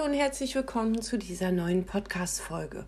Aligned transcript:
Hallo 0.00 0.12
und 0.12 0.18
herzlich 0.18 0.54
willkommen 0.54 1.02
zu 1.02 1.18
dieser 1.18 1.52
neuen 1.52 1.84
Podcast-Folge. 1.84 2.86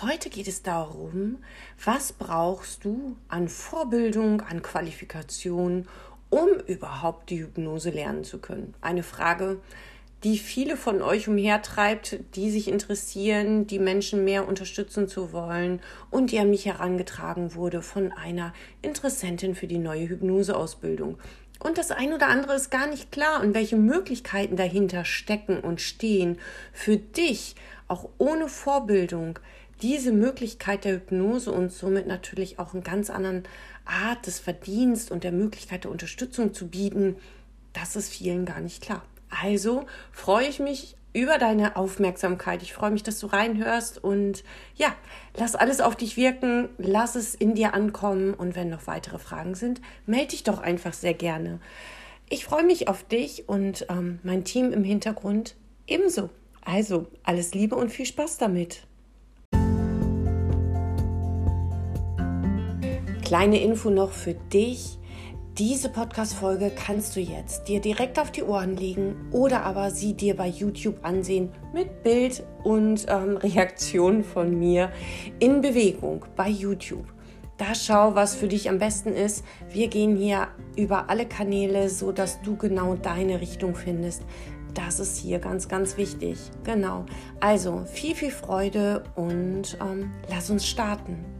Heute 0.00 0.30
geht 0.30 0.48
es 0.48 0.62
darum, 0.62 1.38
was 1.84 2.12
brauchst 2.12 2.86
du 2.86 3.16
an 3.28 3.48
Vorbildung, 3.50 4.40
an 4.40 4.62
Qualifikation, 4.62 5.86
um 6.30 6.48
überhaupt 6.66 7.28
die 7.28 7.40
Hypnose 7.42 7.90
lernen 7.90 8.24
zu 8.24 8.38
können? 8.38 8.72
Eine 8.80 9.02
Frage, 9.02 9.60
die 10.22 10.38
viele 10.38 10.78
von 10.78 11.02
euch 11.02 11.28
umhertreibt, 11.28 12.20
die 12.34 12.50
sich 12.50 12.68
interessieren, 12.68 13.66
die 13.66 13.78
Menschen 13.78 14.24
mehr 14.24 14.48
unterstützen 14.48 15.06
zu 15.06 15.34
wollen 15.34 15.82
und 16.10 16.30
die 16.30 16.38
an 16.38 16.48
mich 16.48 16.64
herangetragen 16.64 17.54
wurde 17.54 17.82
von 17.82 18.10
einer 18.10 18.54
Interessentin 18.80 19.54
für 19.54 19.66
die 19.66 19.78
neue 19.78 20.08
Hypnoseausbildung. 20.08 21.18
Und 21.60 21.78
das 21.78 21.90
ein 21.90 22.12
oder 22.12 22.28
andere 22.28 22.54
ist 22.54 22.70
gar 22.70 22.86
nicht 22.86 23.10
klar 23.10 23.42
und 23.42 23.54
welche 23.54 23.76
Möglichkeiten 23.76 24.56
dahinter 24.56 25.04
stecken 25.04 25.60
und 25.60 25.80
stehen 25.80 26.38
für 26.72 26.96
dich, 26.96 27.54
auch 27.88 28.08
ohne 28.18 28.48
Vorbildung, 28.48 29.38
diese 29.82 30.12
Möglichkeit 30.12 30.84
der 30.84 30.94
Hypnose 30.94 31.50
und 31.50 31.72
somit 31.72 32.06
natürlich 32.06 32.58
auch 32.58 32.74
einen 32.74 32.82
ganz 32.82 33.10
anderen 33.10 33.44
Art 33.84 34.26
des 34.26 34.40
Verdienst 34.40 35.10
und 35.10 35.24
der 35.24 35.32
Möglichkeit 35.32 35.84
der 35.84 35.90
Unterstützung 35.90 36.54
zu 36.54 36.68
bieten, 36.68 37.16
das 37.72 37.96
ist 37.96 38.12
vielen 38.12 38.46
gar 38.46 38.60
nicht 38.60 38.82
klar. 38.82 39.02
Also 39.42 39.86
freue 40.12 40.48
ich 40.48 40.60
mich 40.60 40.96
über 41.14 41.38
deine 41.38 41.76
Aufmerksamkeit. 41.76 42.62
Ich 42.62 42.74
freue 42.74 42.90
mich, 42.90 43.04
dass 43.04 43.20
du 43.20 43.28
reinhörst 43.28 44.02
und 44.02 44.44
ja, 44.74 44.94
lass 45.36 45.54
alles 45.54 45.80
auf 45.80 45.96
dich 45.96 46.16
wirken, 46.16 46.68
lass 46.76 47.14
es 47.14 47.34
in 47.34 47.54
dir 47.54 47.72
ankommen 47.72 48.34
und 48.34 48.56
wenn 48.56 48.68
noch 48.68 48.86
weitere 48.86 49.18
Fragen 49.18 49.54
sind, 49.54 49.80
melde 50.06 50.28
dich 50.28 50.42
doch 50.42 50.58
einfach 50.58 50.92
sehr 50.92 51.14
gerne. 51.14 51.60
Ich 52.28 52.44
freue 52.44 52.64
mich 52.64 52.88
auf 52.88 53.04
dich 53.04 53.48
und 53.48 53.86
ähm, 53.88 54.18
mein 54.24 54.44
Team 54.44 54.72
im 54.72 54.82
Hintergrund 54.82 55.54
ebenso. 55.86 56.30
Also 56.64 57.06
alles 57.22 57.54
Liebe 57.54 57.76
und 57.76 57.90
viel 57.90 58.06
Spaß 58.06 58.38
damit. 58.38 58.82
Kleine 63.24 63.60
Info 63.62 63.88
noch 63.90 64.10
für 64.10 64.34
dich. 64.34 64.98
Diese 65.58 65.88
Podcast-Folge 65.88 66.72
kannst 66.74 67.14
du 67.14 67.20
jetzt 67.20 67.68
dir 67.68 67.80
direkt 67.80 68.18
auf 68.18 68.32
die 68.32 68.42
Ohren 68.42 68.76
legen 68.76 69.28
oder 69.30 69.62
aber 69.62 69.92
sie 69.92 70.14
dir 70.14 70.34
bei 70.34 70.48
YouTube 70.48 70.96
ansehen 71.02 71.52
mit 71.72 72.02
Bild 72.02 72.42
und 72.64 73.06
ähm, 73.08 73.36
Reaktion 73.40 74.24
von 74.24 74.58
mir 74.58 74.90
in 75.38 75.60
Bewegung 75.60 76.24
bei 76.34 76.48
YouTube. 76.48 77.06
Da 77.56 77.72
schau, 77.76 78.16
was 78.16 78.34
für 78.34 78.48
dich 78.48 78.68
am 78.68 78.80
besten 78.80 79.10
ist. 79.10 79.44
Wir 79.70 79.86
gehen 79.86 80.16
hier 80.16 80.48
über 80.76 81.08
alle 81.08 81.24
Kanäle, 81.24 81.88
so 81.88 82.10
dass 82.10 82.42
du 82.42 82.56
genau 82.56 82.96
deine 82.96 83.40
Richtung 83.40 83.76
findest. 83.76 84.24
Das 84.74 84.98
ist 84.98 85.18
hier 85.18 85.38
ganz, 85.38 85.68
ganz 85.68 85.96
wichtig. 85.96 86.36
Genau. 86.64 87.06
Also 87.38 87.84
viel, 87.86 88.16
viel 88.16 88.32
Freude 88.32 89.04
und 89.14 89.78
ähm, 89.80 90.10
lass 90.28 90.50
uns 90.50 90.66
starten. 90.66 91.33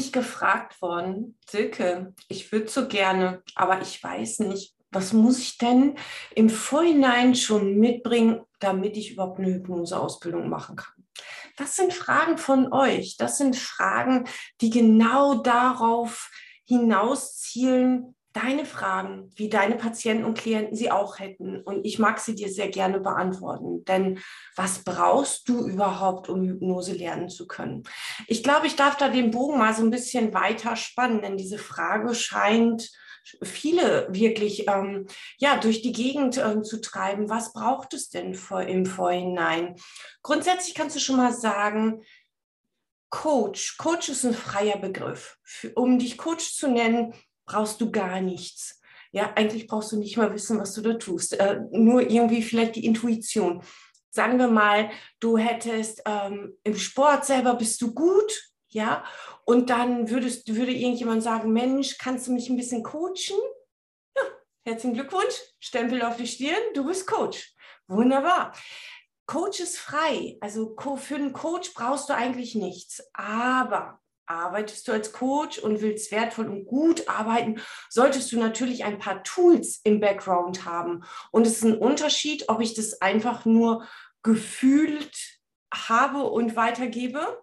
Ich 0.00 0.12
gefragt 0.12 0.80
worden, 0.82 1.38
Silke, 1.48 2.14
ich 2.28 2.50
würde 2.50 2.68
so 2.68 2.88
gerne, 2.88 3.42
aber 3.54 3.80
ich 3.80 4.02
weiß 4.02 4.40
nicht, 4.40 4.74
was 4.90 5.12
muss 5.12 5.38
ich 5.38 5.58
denn 5.58 5.96
im 6.34 6.50
Vorhinein 6.50 7.34
schon 7.34 7.78
mitbringen, 7.78 8.40
damit 8.58 8.96
ich 8.96 9.12
überhaupt 9.12 9.38
eine 9.38 9.54
Hypnoseausbildung 9.54 10.48
machen 10.48 10.76
kann? 10.76 11.04
Das 11.56 11.76
sind 11.76 11.92
Fragen 11.92 12.38
von 12.38 12.72
euch. 12.72 13.16
Das 13.18 13.38
sind 13.38 13.54
Fragen, 13.54 14.24
die 14.60 14.70
genau 14.70 15.34
darauf 15.34 16.30
hinauszielen, 16.64 18.16
deine 18.32 18.64
Fragen, 18.64 19.30
wie 19.34 19.48
deine 19.48 19.76
Patienten 19.76 20.24
und 20.24 20.38
Klienten 20.38 20.76
sie 20.76 20.90
auch 20.90 21.18
hätten. 21.18 21.60
Und 21.62 21.84
ich 21.84 21.98
mag 21.98 22.20
sie 22.20 22.34
dir 22.34 22.48
sehr 22.48 22.68
gerne 22.68 23.00
beantworten. 23.00 23.84
Denn 23.84 24.20
was 24.54 24.84
brauchst 24.84 25.48
du 25.48 25.66
überhaupt, 25.66 26.28
um 26.28 26.42
Hypnose 26.42 26.92
lernen 26.92 27.28
zu 27.28 27.46
können? 27.46 27.82
Ich 28.28 28.42
glaube, 28.42 28.66
ich 28.66 28.76
darf 28.76 28.96
da 28.96 29.08
den 29.08 29.30
Bogen 29.30 29.58
mal 29.58 29.74
so 29.74 29.82
ein 29.82 29.90
bisschen 29.90 30.32
weiter 30.32 30.76
spannen, 30.76 31.22
denn 31.22 31.36
diese 31.36 31.58
Frage 31.58 32.14
scheint 32.14 32.90
viele 33.42 34.08
wirklich 34.10 34.66
ähm, 34.68 35.06
ja 35.38 35.58
durch 35.58 35.82
die 35.82 35.92
Gegend 35.92 36.38
ähm, 36.38 36.64
zu 36.64 36.80
treiben. 36.80 37.28
Was 37.28 37.52
braucht 37.52 37.94
es 37.94 38.08
denn 38.08 38.34
vor, 38.34 38.62
im 38.62 38.86
Vorhinein? 38.86 39.76
Grundsätzlich 40.22 40.74
kannst 40.74 40.96
du 40.96 41.00
schon 41.00 41.16
mal 41.16 41.32
sagen, 41.32 42.02
Coach. 43.10 43.76
Coach 43.76 44.08
ist 44.08 44.24
ein 44.24 44.34
freier 44.34 44.78
Begriff. 44.78 45.36
Um 45.74 45.98
dich 45.98 46.16
Coach 46.16 46.54
zu 46.54 46.68
nennen, 46.68 47.12
brauchst 47.50 47.80
du 47.80 47.90
gar 47.90 48.20
nichts. 48.20 48.80
Ja, 49.12 49.32
eigentlich 49.34 49.66
brauchst 49.66 49.90
du 49.92 49.96
nicht 49.96 50.16
mal 50.16 50.32
wissen, 50.32 50.58
was 50.60 50.72
du 50.74 50.82
da 50.82 50.94
tust. 50.94 51.32
Äh, 51.32 51.60
nur 51.72 52.08
irgendwie 52.08 52.42
vielleicht 52.42 52.76
die 52.76 52.86
Intuition. 52.86 53.62
Sagen 54.10 54.38
wir 54.38 54.48
mal, 54.48 54.90
du 55.18 55.36
hättest 55.36 56.02
ähm, 56.06 56.56
im 56.62 56.76
Sport 56.76 57.24
selber 57.24 57.54
bist 57.54 57.80
du 57.82 57.92
gut, 57.92 58.50
ja, 58.68 59.04
und 59.44 59.68
dann 59.68 60.10
würdest, 60.10 60.54
würde 60.54 60.72
irgendjemand 60.72 61.24
sagen, 61.24 61.52
Mensch, 61.52 61.98
kannst 61.98 62.28
du 62.28 62.32
mich 62.32 62.48
ein 62.48 62.56
bisschen 62.56 62.84
coachen? 62.84 63.38
Ja, 64.16 64.22
herzlichen 64.64 64.94
Glückwunsch, 64.94 65.34
Stempel 65.58 66.02
auf 66.02 66.16
die 66.16 66.26
Stirn, 66.26 66.72
du 66.74 66.84
bist 66.86 67.06
Coach. 67.06 67.54
Wunderbar. 67.88 68.52
Coach 69.26 69.60
ist 69.60 69.78
frei. 69.78 70.38
Also 70.40 70.76
für 70.96 71.16
einen 71.16 71.32
Coach 71.32 71.74
brauchst 71.74 72.08
du 72.08 72.14
eigentlich 72.14 72.54
nichts. 72.54 73.02
Aber 73.12 74.00
arbeitest 74.30 74.86
du 74.88 74.92
als 74.92 75.12
Coach 75.12 75.58
und 75.58 75.82
willst 75.82 76.12
wertvoll 76.12 76.48
und 76.48 76.64
gut 76.66 77.08
arbeiten, 77.08 77.60
solltest 77.88 78.32
du 78.32 78.38
natürlich 78.38 78.84
ein 78.84 78.98
paar 78.98 79.22
Tools 79.24 79.80
im 79.84 80.00
Background 80.00 80.64
haben. 80.64 81.04
Und 81.30 81.46
es 81.46 81.56
ist 81.56 81.64
ein 81.64 81.78
Unterschied, 81.78 82.48
ob 82.48 82.60
ich 82.60 82.74
das 82.74 83.02
einfach 83.02 83.44
nur 83.44 83.86
gefühlt 84.22 85.40
habe 85.72 86.24
und 86.24 86.56
weitergebe 86.56 87.40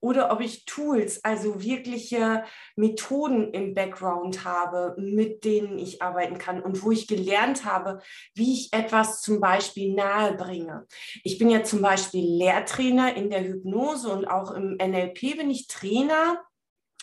oder 0.00 0.30
ob 0.30 0.40
ich 0.40 0.64
Tools, 0.64 1.24
also 1.24 1.62
wirkliche 1.62 2.44
Methoden 2.76 3.52
im 3.52 3.74
Background 3.74 4.44
habe, 4.44 4.94
mit 4.98 5.44
denen 5.44 5.78
ich 5.78 6.02
arbeiten 6.02 6.38
kann 6.38 6.62
und 6.62 6.82
wo 6.82 6.92
ich 6.92 7.08
gelernt 7.08 7.64
habe, 7.64 8.00
wie 8.34 8.54
ich 8.54 8.72
etwas 8.72 9.20
zum 9.20 9.40
Beispiel 9.40 9.94
nahe 9.94 10.34
bringe. 10.34 10.86
Ich 11.24 11.38
bin 11.38 11.50
ja 11.50 11.64
zum 11.64 11.82
Beispiel 11.82 12.24
Lehrtrainer 12.24 13.16
in 13.16 13.30
der 13.30 13.44
Hypnose 13.44 14.10
und 14.10 14.26
auch 14.26 14.52
im 14.52 14.76
NLP 14.76 15.36
bin 15.36 15.50
ich 15.50 15.66
Trainer. 15.66 16.42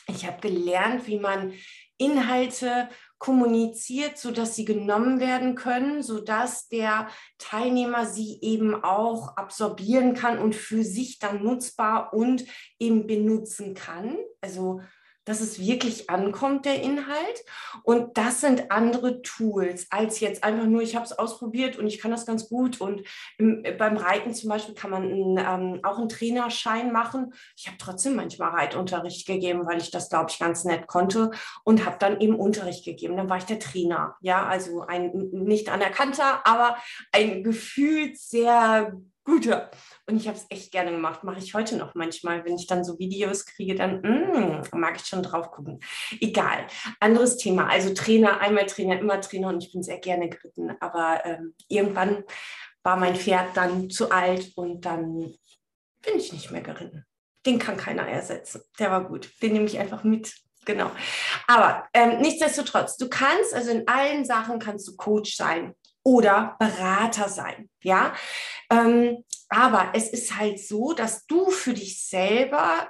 Ich 0.08 0.26
habe 0.26 0.40
gelernt, 0.40 1.08
wie 1.08 1.20
man 1.20 1.54
Inhalte 1.98 2.90
kommuniziert, 3.18 4.18
sodass 4.18 4.56
sie 4.56 4.66
genommen 4.66 5.20
werden 5.20 5.56
können, 5.56 6.04
sodass 6.04 6.68
der 6.68 7.08
Teilnehmer 7.38 8.06
sie 8.06 8.40
eben 8.42 8.84
auch 8.84 9.38
absorbieren 9.38 10.14
kann 10.14 10.38
und 10.38 10.56
für 10.56 10.84
sich 10.84 11.20
dann 11.20 11.44
nutzbar 11.44 12.14
und 12.14 12.46
eben 12.80 13.08
benutzen 13.08 13.74
kann. 13.74 14.18
Also 14.42 14.82
dass 15.26 15.42
es 15.42 15.60
wirklich 15.60 16.10
ankommt, 16.10 16.66
der 16.66 16.82
Inhalt. 16.82 17.44
Und 17.84 18.18
das 18.18 18.42
sind 18.42 18.72
andere 18.72 19.22
Tools 19.22 19.88
als 19.90 20.20
jetzt 20.20 20.44
einfach 20.44 20.66
nur, 20.66 20.82
ich 20.82 20.96
habe 20.96 21.06
es 21.06 21.12
ausprobiert 21.12 21.78
und 21.78 21.88
ich 21.88 22.00
kann 22.00 22.12
das 22.12 22.26
ganz 22.26 22.48
gut. 22.48 22.80
Und 22.80 23.02
im, 23.38 23.64
beim 23.78 23.98
Reiten 23.98 24.34
zum 24.34 24.50
Beispiel 24.50 24.76
kann 24.76 24.92
man 24.92 25.04
einen, 25.04 25.38
ähm, 25.38 25.80
auch 25.84 25.98
einen 25.98 26.10
Trainerschein 26.10 26.92
machen. 26.92 27.34
Ich 27.58 27.68
habe 27.68 27.78
trotzdem 27.78 28.16
manchmal 28.16 28.52
Reitunterricht 28.52 29.28
gegeben, 29.28 29.66
weil 29.66 29.82
ich 29.82 29.92
das, 29.92 30.10
glaube 30.10 30.30
ich, 30.30 30.40
ganz 30.40 30.64
nett 30.64 30.88
konnte 30.88 31.32
und 31.64 31.86
habe 31.86 31.98
dann 32.00 32.22
eben 32.22 32.36
Unterricht 32.36 32.86
gegeben. 32.86 33.18
Dann 33.18 33.30
war 33.30 33.38
ich 33.38 33.46
der 33.46 33.60
Trainer. 33.60 34.16
Ja, 34.22 34.46
also 34.46 34.82
ein 34.82 35.12
nicht 35.32 35.70
anerkannter, 35.70 36.46
aber 36.46 36.78
ein 37.12 37.44
gefühlt 37.44 38.18
sehr 38.18 38.94
guter. 39.26 39.72
Und 40.06 40.18
ich 40.18 40.28
habe 40.28 40.38
es 40.38 40.46
echt 40.50 40.72
gerne 40.72 40.92
gemacht. 40.92 41.24
Mache 41.24 41.40
ich 41.40 41.54
heute 41.54 41.76
noch 41.76 41.96
manchmal, 41.96 42.46
wenn 42.46 42.56
ich 42.56 42.68
dann 42.68 42.86
so 42.86 42.98
Videos 43.00 43.46
kriege, 43.46 43.76
dann 43.76 44.02
mm, 44.02 44.78
mag 44.78 44.96
ich 44.96 45.06
schon 45.06 45.24
drauf 45.24 45.52
gucken. 45.52 45.80
Egal. 46.22 46.68
Anderes 47.00 47.38
Thema. 47.38 47.68
Also 47.68 47.94
Trainer, 47.94 48.40
einmal 48.40 48.68
Trainer, 48.68 49.00
immer 49.00 49.20
Trainer 49.20 49.50
und 49.50 49.64
ich 49.64 49.74
bin 49.74 49.84
sehr 49.84 49.98
gerne 49.98 50.30
geritten. 50.30 50.72
Aber 50.80 51.26
ähm, 51.26 51.56
irgendwann 51.68 52.24
war 52.84 52.98
mein 52.98 53.16
Pferd 53.16 53.58
dann 53.58 53.90
zu 53.90 54.12
alt 54.12 54.54
und 54.56 54.86
dann 54.86 55.34
bin 56.04 56.18
ich 56.18 56.32
nicht 56.32 56.52
mehr 56.52 56.62
geritten. 56.62 57.04
Den 57.46 57.60
kann 57.60 57.78
keiner 57.78 58.08
ersetzen. 58.08 58.62
Der 58.80 58.92
war 58.92 59.08
gut. 59.08 59.30
Den 59.42 59.54
nehme 59.54 59.66
ich 59.66 59.80
einfach 59.80 60.04
mit. 60.04 60.34
Genau. 60.66 60.92
Aber 61.48 61.88
ähm, 61.94 62.20
nichtsdestotrotz, 62.22 62.98
du 62.98 63.08
kannst, 63.08 63.54
also 63.54 63.72
in 63.72 63.88
allen 63.88 64.26
Sachen 64.26 64.60
kannst 64.60 64.88
du 64.88 64.96
Coach 64.96 65.36
sein 65.36 65.76
oder 66.06 66.56
Berater 66.60 67.28
sein. 67.28 67.70
Ja, 67.82 68.14
ähm, 68.70 69.24
aber 69.50 69.92
es 69.94 70.10
ist 70.10 70.38
halt 70.38 70.60
so, 70.60 70.94
dass 70.94 71.26
du 71.26 71.50
für 71.50 71.74
dich 71.74 72.06
selber 72.08 72.88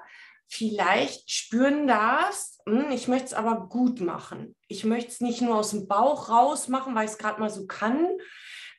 vielleicht 0.48 1.32
spüren 1.32 1.88
darfst, 1.88 2.62
hm, 2.68 2.92
ich 2.92 3.08
möchte 3.08 3.28
es 3.28 3.34
aber 3.34 3.68
gut 3.68 4.00
machen. 4.02 4.56
Ich 4.68 4.84
möchte 4.84 5.12
es 5.12 5.22
nicht 5.22 5.42
nur 5.42 5.56
aus 5.56 5.72
dem 5.72 5.88
Bauch 5.88 6.30
raus 6.30 6.68
machen, 6.68 6.94
weil 6.94 7.06
ich 7.06 7.12
es 7.12 7.18
gerade 7.18 7.40
mal 7.40 7.50
so 7.50 7.66
kann, 7.66 8.10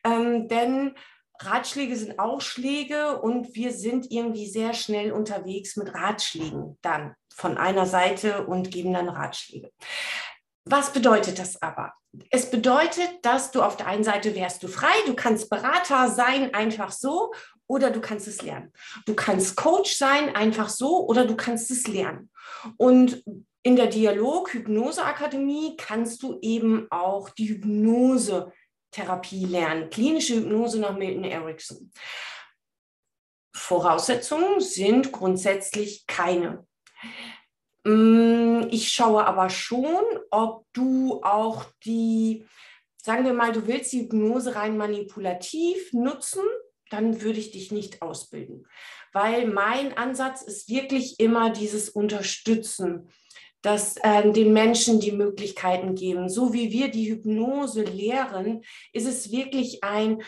ähm, 0.03 0.47
denn 0.47 0.95
Ratschläge 1.39 1.95
sind 1.95 2.19
auch 2.19 2.41
Schläge 2.41 3.19
und 3.19 3.53
wir 3.55 3.71
sind 3.71 4.11
irgendwie 4.11 4.47
sehr 4.47 4.73
schnell 4.73 5.11
unterwegs 5.11 5.75
mit 5.75 5.93
Ratschlägen 5.93 6.77
dann 6.81 7.15
von 7.33 7.57
einer 7.57 7.85
Seite 7.85 8.47
und 8.47 8.71
geben 8.71 8.93
dann 8.93 9.09
Ratschläge. 9.09 9.71
Was 10.65 10.91
bedeutet 10.91 11.37
das 11.37 11.61
aber? 11.61 11.93
Es 12.29 12.49
bedeutet, 12.49 13.09
dass 13.23 13.51
du 13.51 13.61
auf 13.61 13.77
der 13.77 13.87
einen 13.87 14.03
Seite 14.03 14.35
wärst 14.35 14.63
du 14.63 14.67
frei, 14.67 14.93
du 15.05 15.13
kannst 15.15 15.49
Berater 15.49 16.09
sein, 16.09 16.53
einfach 16.53 16.91
so, 16.91 17.31
oder 17.67 17.91
du 17.91 17.99
kannst 18.01 18.27
es 18.27 18.41
lernen. 18.41 18.71
Du 19.05 19.13
kannst 19.13 19.55
Coach 19.55 19.95
sein, 19.95 20.35
einfach 20.35 20.69
so, 20.69 21.05
oder 21.07 21.25
du 21.25 21.35
kannst 21.35 21.69
es 21.71 21.87
lernen. 21.87 22.29
Und 22.77 23.23
in 23.63 23.75
der 23.75 23.87
Dialog-Hypnose-Akademie 23.87 25.75
kannst 25.77 26.23
du 26.23 26.39
eben 26.41 26.87
auch 26.89 27.29
die 27.29 27.49
Hypnose-Therapie 27.49 29.45
lernen, 29.45 29.89
klinische 29.89 30.35
Hypnose 30.35 30.79
nach 30.79 30.95
Milton 30.97 31.25
Erickson. 31.25 31.91
Voraussetzungen 33.53 34.61
sind 34.61 35.11
grundsätzlich 35.11 36.07
keine. 36.07 36.65
Mm, 37.87 38.67
ich 38.69 38.89
schaue 38.89 39.25
aber 39.25 39.49
schon, 39.49 40.03
ob 40.29 40.65
du 40.73 41.21
auch 41.23 41.65
die, 41.85 42.45
sagen 42.97 43.23
wir 43.23 43.31
mal, 43.31 43.53
du 43.53 43.65
willst 43.65 43.93
die 43.93 44.01
Hypnose 44.01 44.55
rein 44.55 44.75
manipulativ 44.75 45.93
nutzen, 45.93 46.43
dann 46.89 47.21
würde 47.21 47.39
ich 47.39 47.51
dich 47.51 47.71
nicht 47.71 48.01
ausbilden. 48.01 48.67
Weil 49.13 49.47
mein 49.47 49.97
Ansatz 49.97 50.41
ist 50.41 50.69
wirklich 50.69 51.17
immer 51.21 51.49
dieses 51.49 51.89
Unterstützen, 51.89 53.09
dass 53.61 53.95
äh, 54.03 54.33
den 54.33 54.51
Menschen 54.51 54.99
die 54.99 55.13
Möglichkeiten 55.13 55.95
geben. 55.95 56.27
So 56.27 56.51
wie 56.51 56.71
wir 56.71 56.89
die 56.89 57.09
Hypnose 57.09 57.83
lehren, 57.83 58.63
ist 58.91 59.07
es 59.07 59.31
wirklich 59.31 59.85
ein, 59.85 60.23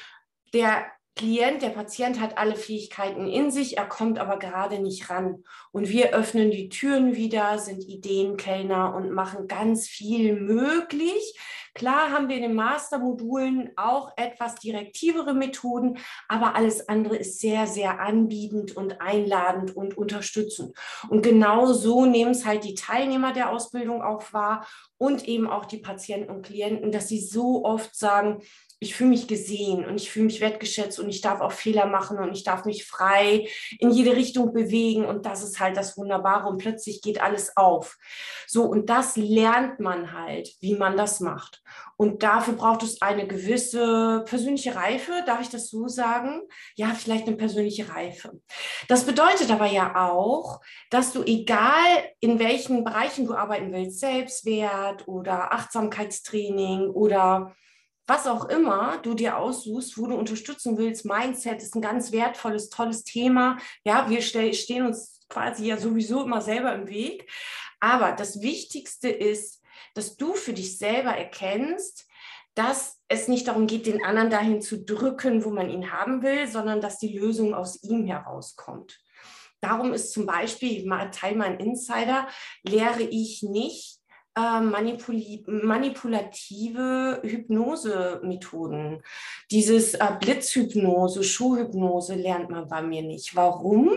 der 0.53 0.89
Klient, 1.19 1.61
der 1.61 1.71
Patient 1.71 2.21
hat 2.21 2.37
alle 2.37 2.55
Fähigkeiten 2.55 3.27
in 3.27 3.51
sich, 3.51 3.77
er 3.77 3.89
kommt 3.89 4.19
aber 4.19 4.39
gerade 4.39 4.79
nicht 4.79 5.09
ran. 5.09 5.43
Und 5.73 5.89
wir 5.89 6.13
öffnen 6.13 6.49
die 6.49 6.69
Türen 6.69 7.13
wieder, 7.13 7.59
sind 7.59 7.83
Ideenkellner 7.83 8.95
und 8.95 9.11
machen 9.11 9.49
ganz 9.49 9.85
viel 9.85 10.39
möglich. 10.39 11.37
Klar 11.73 12.11
haben 12.11 12.29
wir 12.29 12.37
in 12.37 12.43
den 12.43 12.55
Mastermodulen 12.55 13.71
auch 13.75 14.13
etwas 14.15 14.55
direktivere 14.55 15.33
Methoden, 15.33 15.97
aber 16.29 16.55
alles 16.55 16.87
andere 16.87 17.17
ist 17.17 17.41
sehr, 17.41 17.67
sehr 17.67 17.99
anbietend 17.99 18.77
und 18.77 19.01
einladend 19.01 19.75
und 19.75 19.97
unterstützend. 19.97 20.73
Und 21.09 21.21
genau 21.21 21.73
so 21.73 22.05
nehmen 22.05 22.31
es 22.31 22.45
halt 22.45 22.63
die 22.63 22.75
Teilnehmer 22.75 23.33
der 23.33 23.51
Ausbildung 23.51 24.01
auch 24.01 24.31
wahr 24.31 24.65
und 24.97 25.27
eben 25.27 25.47
auch 25.49 25.65
die 25.65 25.79
Patienten 25.79 26.29
und 26.29 26.45
Klienten, 26.45 26.93
dass 26.93 27.09
sie 27.09 27.19
so 27.19 27.65
oft 27.65 27.93
sagen, 27.93 28.41
ich 28.81 28.95
fühle 28.95 29.09
mich 29.09 29.27
gesehen 29.27 29.85
und 29.85 29.97
ich 29.97 30.09
fühle 30.09 30.25
mich 30.25 30.39
wertgeschätzt 30.39 30.99
und 30.99 31.09
ich 31.09 31.19
darf 31.19 31.41
auch 31.41 31.51
Fehler 31.51 31.85
machen 31.85 32.17
und 32.17 32.31
ich 32.31 32.45
darf 32.45 32.63
mich 32.63 32.85
frei 32.85 33.47
in 33.77 33.91
jede 33.91 34.15
Richtung 34.15 34.53
bewegen 34.53 35.05
und 35.05 35.25
das 35.25 35.43
ist 35.43 35.59
halt 35.59 35.75
das 35.75 35.97
Wunderbare 35.97 36.47
und 36.47 36.59
plötzlich 36.59 37.01
geht 37.01 37.21
alles 37.21 37.57
auf. 37.57 37.97
So 38.47 38.63
und 38.63 38.89
das 38.89 39.17
lernt 39.17 39.81
man 39.81 40.13
halt, 40.13 40.49
wie 40.61 40.75
man 40.75 40.95
das 40.95 41.19
macht. 41.19 41.61
Und 41.97 42.23
dafür 42.23 42.53
braucht 42.53 42.83
es 42.83 43.01
eine 43.01 43.27
gewisse 43.27 44.23
persönliche 44.25 44.75
Reife, 44.75 45.11
darf 45.25 45.41
ich 45.41 45.49
das 45.49 45.69
so 45.69 45.89
sagen? 45.89 46.41
Ja, 46.75 46.93
vielleicht 46.95 47.27
eine 47.27 47.35
persönliche 47.35 47.89
Reife. 47.93 48.39
Das 48.87 49.03
bedeutet 49.03 49.51
aber 49.51 49.65
ja 49.65 50.09
auch, 50.09 50.61
dass 50.89 51.11
du 51.11 51.23
egal 51.23 51.85
in 52.21 52.39
welchen 52.39 52.85
Bereichen 52.85 53.25
du 53.25 53.33
arbeiten 53.33 53.73
willst, 53.73 53.99
Selbstwert 53.99 55.05
oder 55.09 55.51
Achtsamkeitstraining 55.51 56.89
oder 56.91 57.53
was 58.09 58.27
auch 58.27 58.49
immer 58.49 58.97
du 59.03 59.13
dir 59.13 59.37
aussuchst, 59.37 59.97
wo 59.97 60.07
du 60.07 60.15
unterstützen 60.15 60.77
willst. 60.77 61.05
Mindset 61.05 61.61
ist 61.61 61.75
ein 61.75 61.81
ganz 61.81 62.11
wertvolles, 62.11 62.69
tolles 62.69 63.03
Thema. 63.03 63.57
Ja, 63.83 64.09
wir 64.09 64.21
stehen 64.21 64.85
uns 64.85 65.21
quasi 65.29 65.67
ja 65.67 65.77
sowieso 65.77 66.23
immer 66.23 66.41
selber 66.41 66.73
im 66.73 66.87
Weg. 66.87 67.31
Aber 67.79 68.11
das 68.13 68.41
Wichtigste 68.41 69.09
ist, 69.09 69.61
dass 69.93 70.17
du 70.17 70.33
für 70.33 70.53
dich 70.53 70.77
selber 70.77 71.11
erkennst, 71.11 72.07
dass 72.55 72.99
es 73.07 73.27
nicht 73.27 73.47
darum 73.47 73.67
geht, 73.67 73.85
den 73.85 74.03
anderen 74.03 74.29
dahin 74.29 74.61
zu 74.61 74.83
drücken, 74.83 75.45
wo 75.45 75.51
man 75.51 75.69
ihn 75.69 75.91
haben 75.91 76.23
will, 76.23 76.47
sondern 76.47 76.81
dass 76.81 76.97
die 76.97 77.17
Lösung 77.17 77.53
aus 77.53 77.83
ihm 77.83 78.05
herauskommt. 78.05 78.99
Darum 79.61 79.93
ist 79.93 80.13
zum 80.13 80.25
Beispiel, 80.25 80.89
Teil 81.11 81.35
mein 81.35 81.59
Insider, 81.59 82.27
lehre 82.63 83.03
ich 83.03 83.43
nicht 83.43 83.98
äh, 84.35 84.61
manipulative 84.61 87.19
Hypnosemethoden. 87.23 89.01
Dieses 89.51 89.95
äh, 89.95 90.07
Blitzhypnose, 90.19 91.23
Schuhhypnose 91.23 92.15
lernt 92.15 92.49
man 92.49 92.67
bei 92.67 92.81
mir 92.81 93.01
nicht. 93.01 93.35
Warum? 93.35 93.91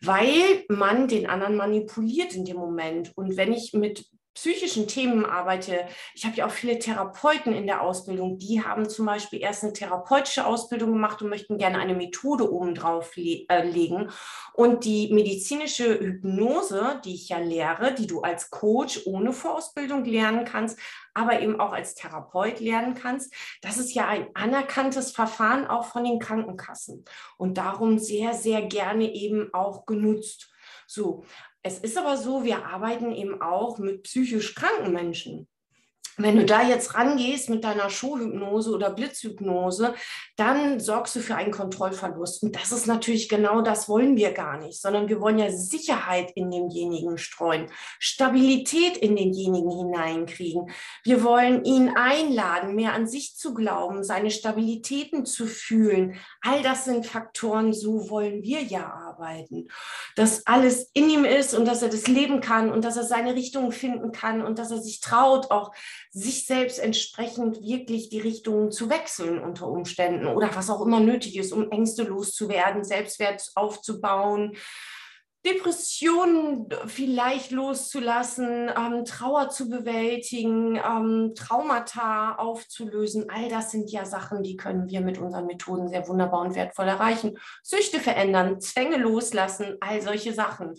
Weil 0.00 0.64
man 0.68 1.08
den 1.08 1.28
anderen 1.28 1.56
manipuliert 1.56 2.34
in 2.34 2.44
dem 2.44 2.56
Moment. 2.56 3.12
Und 3.16 3.36
wenn 3.36 3.52
ich 3.52 3.72
mit 3.72 4.06
psychischen 4.34 4.88
Themen 4.88 5.24
arbeite. 5.24 5.86
Ich 6.14 6.24
habe 6.24 6.36
ja 6.36 6.46
auch 6.46 6.50
viele 6.50 6.78
Therapeuten 6.78 7.52
in 7.52 7.66
der 7.66 7.82
Ausbildung, 7.82 8.38
die 8.38 8.64
haben 8.64 8.88
zum 8.88 9.06
Beispiel 9.06 9.40
erst 9.40 9.62
eine 9.62 9.72
therapeutische 9.72 10.46
Ausbildung 10.46 10.92
gemacht 10.92 11.20
und 11.20 11.28
möchten 11.28 11.58
gerne 11.58 11.78
eine 11.78 11.94
Methode 11.94 12.50
obendrauf 12.50 13.16
le 13.16 13.44
äh, 13.48 13.66
legen. 13.66 14.10
Und 14.54 14.84
die 14.84 15.12
medizinische 15.12 15.98
Hypnose, 15.98 17.00
die 17.04 17.14
ich 17.14 17.28
ja 17.28 17.38
lehre, 17.38 17.94
die 17.94 18.06
du 18.06 18.20
als 18.20 18.50
Coach 18.50 19.02
ohne 19.06 19.32
Vorausbildung 19.32 20.04
lernen 20.04 20.44
kannst, 20.44 20.78
aber 21.14 21.40
eben 21.40 21.60
auch 21.60 21.72
als 21.72 21.94
Therapeut 21.94 22.60
lernen 22.60 22.94
kannst, 22.94 23.34
das 23.60 23.76
ist 23.76 23.92
ja 23.94 24.06
ein 24.08 24.28
anerkanntes 24.34 25.12
Verfahren 25.12 25.66
auch 25.66 25.84
von 25.84 26.04
den 26.04 26.18
Krankenkassen 26.18 27.04
und 27.36 27.58
darum 27.58 27.98
sehr, 27.98 28.34
sehr 28.34 28.62
gerne 28.62 29.12
eben 29.12 29.52
auch 29.52 29.84
genutzt. 29.84 30.48
So, 30.86 31.24
es 31.62 31.78
ist 31.78 31.96
aber 31.96 32.16
so, 32.16 32.44
wir 32.44 32.66
arbeiten 32.66 33.12
eben 33.12 33.40
auch 33.40 33.78
mit 33.78 34.02
psychisch 34.02 34.54
kranken 34.54 34.92
Menschen. 34.92 35.48
Wenn 36.18 36.36
du 36.36 36.44
da 36.44 36.62
jetzt 36.62 36.94
rangehst 36.94 37.48
mit 37.48 37.64
deiner 37.64 37.88
Schuhhypnose 37.88 38.70
oder 38.70 38.90
Blitzhypnose, 38.90 39.94
dann 40.36 40.80
sorgst 40.80 41.16
du 41.16 41.20
für 41.20 41.36
einen 41.36 41.52
Kontrollverlust. 41.52 42.42
Und 42.42 42.56
das 42.56 42.72
ist 42.72 42.86
natürlich 42.86 43.28
genau 43.28 43.62
das 43.62 43.88
wollen 43.88 44.16
wir 44.16 44.32
gar 44.32 44.58
nicht, 44.58 44.80
sondern 44.80 45.08
wir 45.08 45.20
wollen 45.20 45.38
ja 45.38 45.50
Sicherheit 45.50 46.32
in 46.34 46.50
demjenigen 46.50 47.18
streuen, 47.18 47.66
Stabilität 47.98 48.96
in 48.96 49.16
denjenigen 49.16 49.70
hineinkriegen. 49.70 50.70
Wir 51.04 51.22
wollen 51.24 51.64
ihn 51.64 51.90
einladen, 51.96 52.74
mehr 52.74 52.92
an 52.92 53.06
sich 53.06 53.36
zu 53.36 53.54
glauben, 53.54 54.04
seine 54.04 54.30
Stabilitäten 54.30 55.24
zu 55.24 55.46
fühlen. 55.46 56.16
All 56.40 56.62
das 56.62 56.84
sind 56.84 57.06
Faktoren, 57.06 57.72
so 57.72 58.10
wollen 58.10 58.42
wir 58.42 58.62
ja 58.62 58.92
arbeiten. 58.92 59.68
Dass 60.16 60.46
alles 60.46 60.90
in 60.92 61.08
ihm 61.08 61.24
ist 61.24 61.54
und 61.54 61.66
dass 61.66 61.82
er 61.82 61.88
das 61.88 62.06
leben 62.06 62.40
kann 62.40 62.70
und 62.70 62.84
dass 62.84 62.96
er 62.96 63.04
seine 63.04 63.34
Richtung 63.34 63.72
finden 63.72 64.12
kann 64.12 64.42
und 64.42 64.58
dass 64.58 64.70
er 64.70 64.78
sich 64.78 65.00
traut, 65.00 65.50
auch 65.50 65.72
sich 66.12 66.46
selbst 66.46 66.78
entsprechend 66.78 67.62
wirklich 67.62 68.10
die 68.10 68.20
Richtungen 68.20 68.70
zu 68.70 68.90
wechseln 68.90 69.40
unter 69.40 69.66
Umständen 69.66 70.26
oder 70.26 70.54
was 70.54 70.68
auch 70.68 70.84
immer 70.84 71.00
nötig 71.00 71.38
ist, 71.38 71.52
um 71.52 71.70
Ängste 71.70 72.02
loszuwerden, 72.04 72.84
Selbstwert 72.84 73.50
aufzubauen, 73.54 74.56
Depressionen 75.44 76.68
vielleicht 76.86 77.50
loszulassen, 77.50 78.70
ähm, 78.76 79.04
Trauer 79.04 79.48
zu 79.48 79.68
bewältigen, 79.68 80.76
ähm, 80.76 81.32
Traumata 81.34 82.36
aufzulösen. 82.36 83.28
All 83.28 83.48
das 83.48 83.72
sind 83.72 83.90
ja 83.90 84.04
Sachen, 84.04 84.44
die 84.44 84.56
können 84.56 84.88
wir 84.88 85.00
mit 85.00 85.18
unseren 85.18 85.46
Methoden 85.46 85.88
sehr 85.88 86.06
wunderbar 86.06 86.42
und 86.42 86.54
wertvoll 86.54 86.86
erreichen. 86.86 87.38
Süchte 87.64 87.98
verändern, 87.98 88.60
Zwänge 88.60 88.98
loslassen, 88.98 89.78
all 89.80 90.00
solche 90.00 90.32
Sachen. 90.32 90.74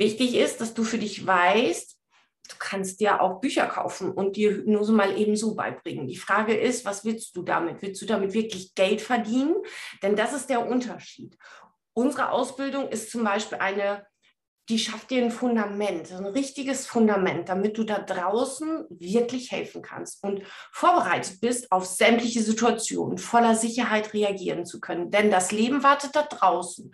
Wichtig 0.00 0.34
ist, 0.34 0.62
dass 0.62 0.72
du 0.72 0.82
für 0.82 0.96
dich 0.96 1.26
weißt, 1.26 1.98
du 2.48 2.56
kannst 2.58 3.00
dir 3.00 3.20
auch 3.20 3.38
Bücher 3.38 3.66
kaufen 3.66 4.10
und 4.10 4.34
dir 4.34 4.50
Hypnose 4.52 4.92
mal 4.92 5.18
ebenso 5.18 5.54
beibringen. 5.54 6.08
Die 6.08 6.16
Frage 6.16 6.54
ist, 6.54 6.86
was 6.86 7.04
willst 7.04 7.36
du 7.36 7.42
damit? 7.42 7.82
Willst 7.82 8.00
du 8.00 8.06
damit 8.06 8.32
wirklich 8.32 8.74
Geld 8.74 9.02
verdienen? 9.02 9.56
Denn 10.02 10.16
das 10.16 10.32
ist 10.32 10.48
der 10.48 10.66
Unterschied. 10.66 11.36
Unsere 11.92 12.30
Ausbildung 12.30 12.88
ist 12.88 13.10
zum 13.10 13.24
Beispiel 13.24 13.58
eine, 13.58 14.06
die 14.70 14.78
schafft 14.78 15.10
dir 15.10 15.22
ein 15.22 15.30
Fundament, 15.30 16.10
ein 16.12 16.24
richtiges 16.24 16.86
Fundament, 16.86 17.50
damit 17.50 17.76
du 17.76 17.84
da 17.84 17.98
draußen 17.98 18.86
wirklich 18.88 19.52
helfen 19.52 19.82
kannst 19.82 20.24
und 20.24 20.42
vorbereitet 20.72 21.42
bist, 21.42 21.70
auf 21.70 21.84
sämtliche 21.84 22.42
Situationen 22.42 23.18
voller 23.18 23.54
Sicherheit 23.54 24.14
reagieren 24.14 24.64
zu 24.64 24.80
können. 24.80 25.10
Denn 25.10 25.30
das 25.30 25.52
Leben 25.52 25.82
wartet 25.82 26.16
da 26.16 26.22
draußen. 26.22 26.90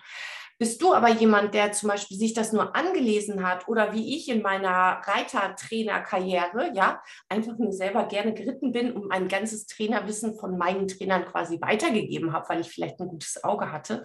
Bist 0.59 0.81
du 0.81 0.95
aber 0.95 1.11
jemand, 1.11 1.53
der 1.53 1.73
zum 1.73 1.91
Beispiel 1.91 2.17
sich 2.17 2.33
das 2.33 2.53
nur 2.53 2.75
angelesen 2.75 3.47
hat 3.47 3.69
oder 3.69 3.93
wie 3.93 4.17
ich 4.17 4.29
in 4.31 4.41
meiner 4.41 5.03
Reitertrainerkarriere, 5.05 6.73
ja, 6.75 7.03
einfach 7.29 7.59
nur 7.59 7.73
selber 7.73 8.05
gerne 8.05 8.33
geritten 8.33 8.73
bin 8.73 8.93
und 8.93 9.09
mein 9.09 9.29
ganzes 9.29 9.67
Trainerwissen 9.67 10.39
von 10.39 10.57
meinen 10.57 10.89
Trainern 10.89 11.27
quasi 11.27 11.61
weitergegeben 11.61 12.33
habe, 12.33 12.49
weil 12.49 12.61
ich 12.61 12.71
vielleicht 12.71 12.99
ein 13.01 13.09
gutes 13.09 13.45
Auge 13.45 13.71
hatte, 13.71 14.05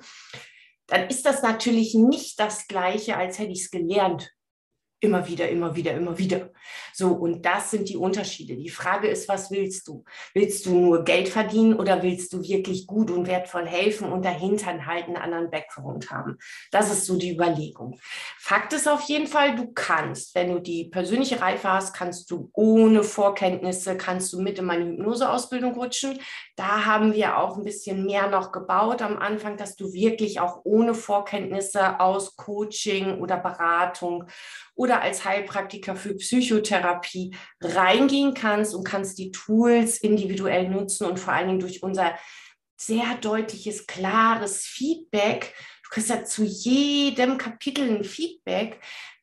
dann 0.87 1.07
ist 1.07 1.25
das 1.25 1.41
natürlich 1.41 1.93
nicht 1.93 2.37
das 2.37 2.67
Gleiche, 2.67 3.15
als 3.15 3.39
hätte 3.39 3.51
ich 3.51 3.61
es 3.61 3.71
gelernt 3.71 4.33
immer 5.01 5.27
wieder, 5.27 5.49
immer 5.49 5.75
wieder, 5.75 5.93
immer 5.93 6.17
wieder. 6.17 6.51
So, 6.93 7.09
und 7.13 7.43
das 7.43 7.71
sind 7.71 7.89
die 7.89 7.97
Unterschiede. 7.97 8.55
Die 8.55 8.69
Frage 8.69 9.07
ist, 9.07 9.27
was 9.27 9.49
willst 9.49 9.87
du? 9.87 10.05
Willst 10.35 10.65
du 10.65 10.75
nur 10.75 11.03
Geld 11.03 11.27
verdienen 11.27 11.73
oder 11.73 12.03
willst 12.03 12.31
du 12.33 12.43
wirklich 12.43 12.85
gut 12.85 13.09
und 13.09 13.27
wertvoll 13.27 13.65
helfen 13.65 14.11
und 14.11 14.23
dahinter 14.23 14.85
halt 14.85 15.05
einen 15.05 15.17
anderen 15.17 15.49
Background 15.49 16.11
haben? 16.11 16.37
Das 16.69 16.91
ist 16.91 17.07
so 17.07 17.17
die 17.17 17.31
Überlegung. 17.31 17.99
Fakt 18.37 18.73
ist 18.73 18.87
auf 18.87 19.01
jeden 19.01 19.25
Fall, 19.25 19.55
du 19.55 19.71
kannst, 19.73 20.35
wenn 20.35 20.53
du 20.53 20.59
die 20.59 20.85
persönliche 20.85 21.41
Reife 21.41 21.69
hast, 21.69 21.93
kannst 21.93 22.29
du 22.29 22.51
ohne 22.53 23.03
Vorkenntnisse, 23.03 23.97
kannst 23.97 24.31
du 24.33 24.41
mit 24.41 24.59
in 24.59 24.65
meine 24.65 24.85
Hypnoseausbildung 24.85 25.73
rutschen. 25.73 26.19
Da 26.55 26.85
haben 26.85 27.13
wir 27.15 27.39
auch 27.39 27.57
ein 27.57 27.63
bisschen 27.63 28.05
mehr 28.05 28.29
noch 28.29 28.51
gebaut 28.51 29.01
am 29.01 29.17
Anfang, 29.17 29.57
dass 29.57 29.75
du 29.75 29.93
wirklich 29.93 30.39
auch 30.39 30.61
ohne 30.63 30.93
Vorkenntnisse 30.93 31.99
aus 31.99 32.35
Coaching 32.35 33.19
oder 33.19 33.37
Beratung 33.37 34.25
oder 34.75 34.90
als 34.99 35.23
Heilpraktiker 35.23 35.95
für 35.95 36.15
Psychotherapie 36.15 37.35
reingehen 37.61 38.33
kannst 38.33 38.75
und 38.75 38.83
kannst 38.83 39.17
die 39.17 39.31
Tools 39.31 39.97
individuell 39.99 40.67
nutzen 40.67 41.05
und 41.05 41.19
vor 41.19 41.33
allen 41.33 41.47
Dingen 41.47 41.59
durch 41.59 41.83
unser 41.83 42.15
sehr 42.77 43.15
deutliches, 43.21 43.85
klares 43.85 44.65
Feedback. 44.65 45.53
Du 45.83 45.89
kriegst 45.91 46.09
ja 46.09 46.23
zu 46.25 46.43
jedem 46.43 47.37
Kapitel 47.37 47.87
ein 47.87 48.03
Feedback 48.03 48.79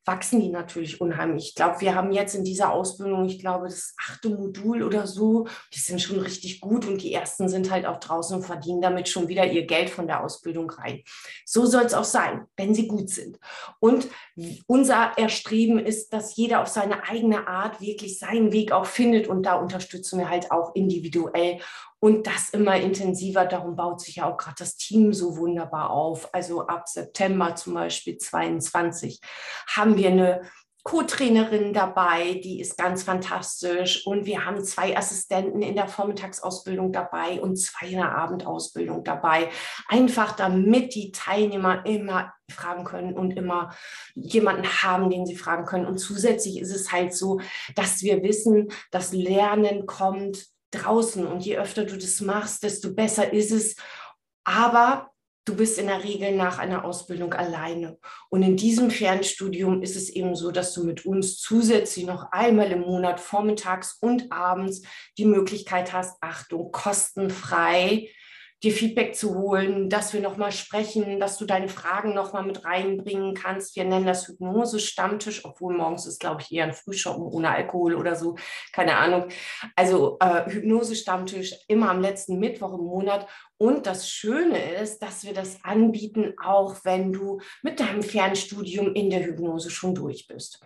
wachsen 0.08 0.40
die 0.40 0.48
natürlich 0.48 1.02
unheimlich. 1.02 1.50
Ich 1.50 1.54
glaube, 1.54 1.82
wir 1.82 1.94
haben 1.94 2.12
jetzt 2.12 2.34
in 2.34 2.42
dieser 2.42 2.72
Ausbildung, 2.72 3.26
ich 3.26 3.38
glaube, 3.38 3.66
das 3.66 3.94
achte 4.00 4.30
Modul 4.30 4.82
oder 4.82 5.06
so, 5.06 5.46
die 5.74 5.78
sind 5.80 6.00
schon 6.00 6.18
richtig 6.18 6.62
gut 6.62 6.86
und 6.86 7.02
die 7.02 7.12
ersten 7.12 7.50
sind 7.50 7.70
halt 7.70 7.84
auch 7.84 8.00
draußen 8.00 8.34
und 8.34 8.42
verdienen 8.42 8.80
damit 8.80 9.10
schon 9.10 9.28
wieder 9.28 9.44
ihr 9.44 9.66
Geld 9.66 9.90
von 9.90 10.06
der 10.06 10.24
Ausbildung 10.24 10.70
rein. 10.70 11.02
So 11.44 11.66
soll 11.66 11.82
es 11.82 11.92
auch 11.92 12.04
sein, 12.04 12.46
wenn 12.56 12.74
sie 12.74 12.88
gut 12.88 13.10
sind. 13.10 13.38
Und 13.80 14.08
unser 14.66 15.12
Erstreben 15.18 15.78
ist, 15.78 16.14
dass 16.14 16.34
jeder 16.36 16.62
auf 16.62 16.68
seine 16.68 17.06
eigene 17.06 17.46
Art 17.46 17.82
wirklich 17.82 18.18
seinen 18.18 18.50
Weg 18.50 18.72
auch 18.72 18.86
findet 18.86 19.28
und 19.28 19.42
da 19.42 19.56
unterstützen 19.56 20.18
wir 20.18 20.30
halt 20.30 20.50
auch 20.50 20.74
individuell 20.74 21.60
und 22.00 22.26
das 22.26 22.50
immer 22.50 22.76
intensiver. 22.76 23.44
Darum 23.44 23.76
baut 23.76 24.00
sich 24.00 24.16
ja 24.16 24.30
auch 24.30 24.36
gerade 24.36 24.56
das 24.58 24.76
Team 24.76 25.12
so 25.12 25.36
wunderbar 25.36 25.90
auf. 25.90 26.32
Also 26.32 26.66
ab 26.66 26.88
September 26.88 27.54
zum 27.54 27.74
Beispiel 27.74 28.18
22 28.18 29.20
haben 29.66 29.96
wir 29.96 30.10
eine 30.10 30.42
Co-Trainerin 30.84 31.74
dabei, 31.74 32.40
die 32.42 32.60
ist 32.60 32.78
ganz 32.78 33.02
fantastisch. 33.02 34.06
Und 34.06 34.24
wir 34.24 34.46
haben 34.46 34.64
zwei 34.64 34.96
Assistenten 34.96 35.60
in 35.60 35.74
der 35.74 35.86
Vormittagsausbildung 35.86 36.92
dabei 36.92 37.42
und 37.42 37.56
zwei 37.56 37.88
in 37.88 37.96
der 37.96 38.16
Abendausbildung 38.16 39.04
dabei. 39.04 39.50
Einfach 39.88 40.34
damit 40.34 40.94
die 40.94 41.12
Teilnehmer 41.12 41.84
immer 41.84 42.32
fragen 42.50 42.84
können 42.84 43.18
und 43.18 43.32
immer 43.32 43.74
jemanden 44.14 44.66
haben, 44.82 45.10
den 45.10 45.26
sie 45.26 45.36
fragen 45.36 45.66
können. 45.66 45.84
Und 45.84 45.98
zusätzlich 45.98 46.58
ist 46.58 46.74
es 46.74 46.90
halt 46.90 47.12
so, 47.12 47.40
dass 47.74 48.02
wir 48.02 48.22
wissen, 48.22 48.68
dass 48.90 49.12
Lernen 49.12 49.84
kommt 49.84 50.46
draußen 50.70 51.26
und 51.26 51.44
je 51.44 51.58
öfter 51.58 51.84
du 51.84 51.96
das 51.96 52.20
machst, 52.20 52.62
desto 52.62 52.94
besser 52.94 53.32
ist 53.32 53.52
es. 53.52 53.76
Aber 54.44 55.10
du 55.44 55.56
bist 55.56 55.78
in 55.78 55.86
der 55.86 56.04
Regel 56.04 56.36
nach 56.36 56.58
einer 56.58 56.84
Ausbildung 56.84 57.32
alleine. 57.32 57.98
Und 58.28 58.42
in 58.42 58.56
diesem 58.56 58.90
Fernstudium 58.90 59.82
ist 59.82 59.96
es 59.96 60.10
eben 60.10 60.36
so, 60.36 60.50
dass 60.50 60.74
du 60.74 60.84
mit 60.84 61.06
uns 61.06 61.38
zusätzlich 61.38 62.04
noch 62.04 62.30
einmal 62.32 62.70
im 62.70 62.80
Monat 62.80 63.18
vormittags 63.18 63.96
und 64.00 64.30
abends 64.30 64.82
die 65.16 65.24
Möglichkeit 65.24 65.92
hast, 65.92 66.18
Achtung, 66.20 66.70
kostenfrei 66.70 68.10
dir 68.62 68.72
Feedback 68.72 69.14
zu 69.14 69.36
holen, 69.36 69.88
dass 69.88 70.12
wir 70.12 70.20
nochmal 70.20 70.50
sprechen, 70.50 71.20
dass 71.20 71.38
du 71.38 71.44
deine 71.44 71.68
Fragen 71.68 72.12
nochmal 72.12 72.44
mit 72.44 72.64
reinbringen 72.64 73.34
kannst. 73.34 73.76
Wir 73.76 73.84
nennen 73.84 74.06
das 74.06 74.26
Hypnose-Stammtisch, 74.26 75.44
obwohl 75.44 75.76
morgens 75.76 76.06
ist, 76.06 76.18
glaube 76.18 76.42
ich, 76.42 76.50
eher 76.50 76.64
ein 76.64 76.72
Frühschoppen 76.72 77.22
ohne 77.22 77.50
Alkohol 77.50 77.94
oder 77.94 78.16
so, 78.16 78.36
keine 78.72 78.96
Ahnung. 78.96 79.28
Also 79.76 80.18
äh, 80.20 80.50
Hypnose-Stammtisch 80.50 81.54
immer 81.68 81.90
am 81.90 82.00
letzten 82.00 82.40
Mittwoch 82.40 82.74
im 82.74 82.84
Monat. 82.84 83.28
Und 83.58 83.86
das 83.86 84.08
Schöne 84.08 84.74
ist, 84.74 85.00
dass 85.00 85.24
wir 85.24 85.34
das 85.34 85.64
anbieten, 85.64 86.34
auch 86.42 86.76
wenn 86.82 87.12
du 87.12 87.40
mit 87.62 87.78
deinem 87.78 88.02
Fernstudium 88.02 88.92
in 88.94 89.10
der 89.10 89.24
Hypnose 89.24 89.70
schon 89.70 89.94
durch 89.94 90.26
bist. 90.26 90.60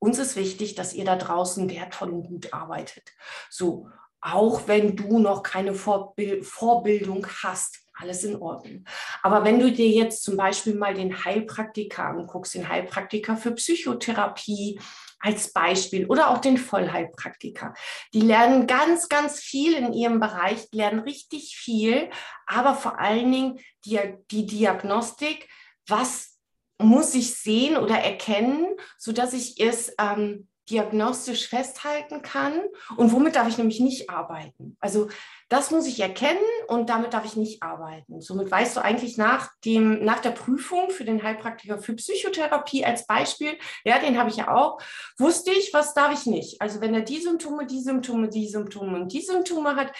Uns 0.00 0.18
ist 0.18 0.36
wichtig, 0.36 0.74
dass 0.74 0.94
ihr 0.94 1.04
da 1.04 1.16
draußen 1.16 1.70
wertvoll 1.70 2.10
und 2.10 2.22
gut 2.24 2.52
arbeitet. 2.52 3.10
So, 3.50 3.88
auch 4.20 4.66
wenn 4.66 4.96
du 4.96 5.18
noch 5.18 5.42
keine 5.42 5.74
Vorbild 5.74 6.44
Vorbildung 6.44 7.26
hast. 7.42 7.78
Alles 8.00 8.22
in 8.22 8.36
Ordnung. 8.36 8.84
Aber 9.24 9.44
wenn 9.44 9.58
du 9.58 9.72
dir 9.72 9.88
jetzt 9.88 10.22
zum 10.22 10.36
Beispiel 10.36 10.74
mal 10.74 10.94
den 10.94 11.24
Heilpraktiker 11.24 12.04
anguckst, 12.04 12.54
den 12.54 12.68
Heilpraktiker 12.68 13.36
für 13.36 13.50
Psychotherapie 13.52 14.78
als 15.18 15.52
Beispiel 15.52 16.06
oder 16.06 16.30
auch 16.30 16.38
den 16.38 16.58
Vollheilpraktiker, 16.58 17.74
die 18.14 18.20
lernen 18.20 18.68
ganz, 18.68 19.08
ganz 19.08 19.40
viel 19.40 19.74
in 19.74 19.92
ihrem 19.92 20.20
Bereich, 20.20 20.68
lernen 20.70 21.00
richtig 21.00 21.56
viel, 21.56 22.08
aber 22.46 22.76
vor 22.76 23.00
allen 23.00 23.32
Dingen 23.32 23.58
die, 23.84 23.98
die 24.30 24.46
Diagnostik, 24.46 25.48
was 25.88 26.38
muss 26.80 27.14
ich 27.14 27.34
sehen 27.34 27.76
oder 27.76 27.98
erkennen, 27.98 28.76
sodass 28.96 29.32
ich 29.32 29.60
es 29.60 29.92
ähm, 29.98 30.48
diagnostisch 30.70 31.48
festhalten 31.48 32.22
kann 32.22 32.60
und 32.96 33.12
womit 33.12 33.36
darf 33.36 33.48
ich 33.48 33.58
nämlich 33.58 33.80
nicht 33.80 34.10
arbeiten. 34.10 34.76
Also 34.80 35.08
das 35.48 35.70
muss 35.70 35.86
ich 35.86 36.00
erkennen 36.00 36.38
und 36.66 36.90
damit 36.90 37.14
darf 37.14 37.24
ich 37.24 37.36
nicht 37.36 37.62
arbeiten. 37.62 38.20
Somit 38.20 38.50
weißt 38.50 38.76
du 38.76 38.84
eigentlich 38.84 39.16
nach, 39.16 39.50
dem, 39.64 40.04
nach 40.04 40.20
der 40.20 40.30
Prüfung 40.30 40.90
für 40.90 41.04
den 41.04 41.22
Heilpraktiker 41.22 41.78
für 41.78 41.94
Psychotherapie 41.94 42.84
als 42.84 43.06
Beispiel, 43.06 43.56
ja, 43.84 43.98
den 43.98 44.18
habe 44.18 44.28
ich 44.28 44.36
ja 44.36 44.54
auch, 44.54 44.78
wusste 45.16 45.50
ich, 45.50 45.72
was 45.72 45.94
darf 45.94 46.12
ich 46.12 46.26
nicht. 46.26 46.60
Also 46.60 46.80
wenn 46.82 46.94
er 46.94 47.00
die 47.00 47.20
Symptome, 47.20 47.66
die 47.66 47.80
Symptome, 47.80 48.28
die 48.28 48.48
Symptome 48.48 49.00
und 49.00 49.12
die 49.12 49.22
Symptome 49.22 49.74
hat, 49.76 49.92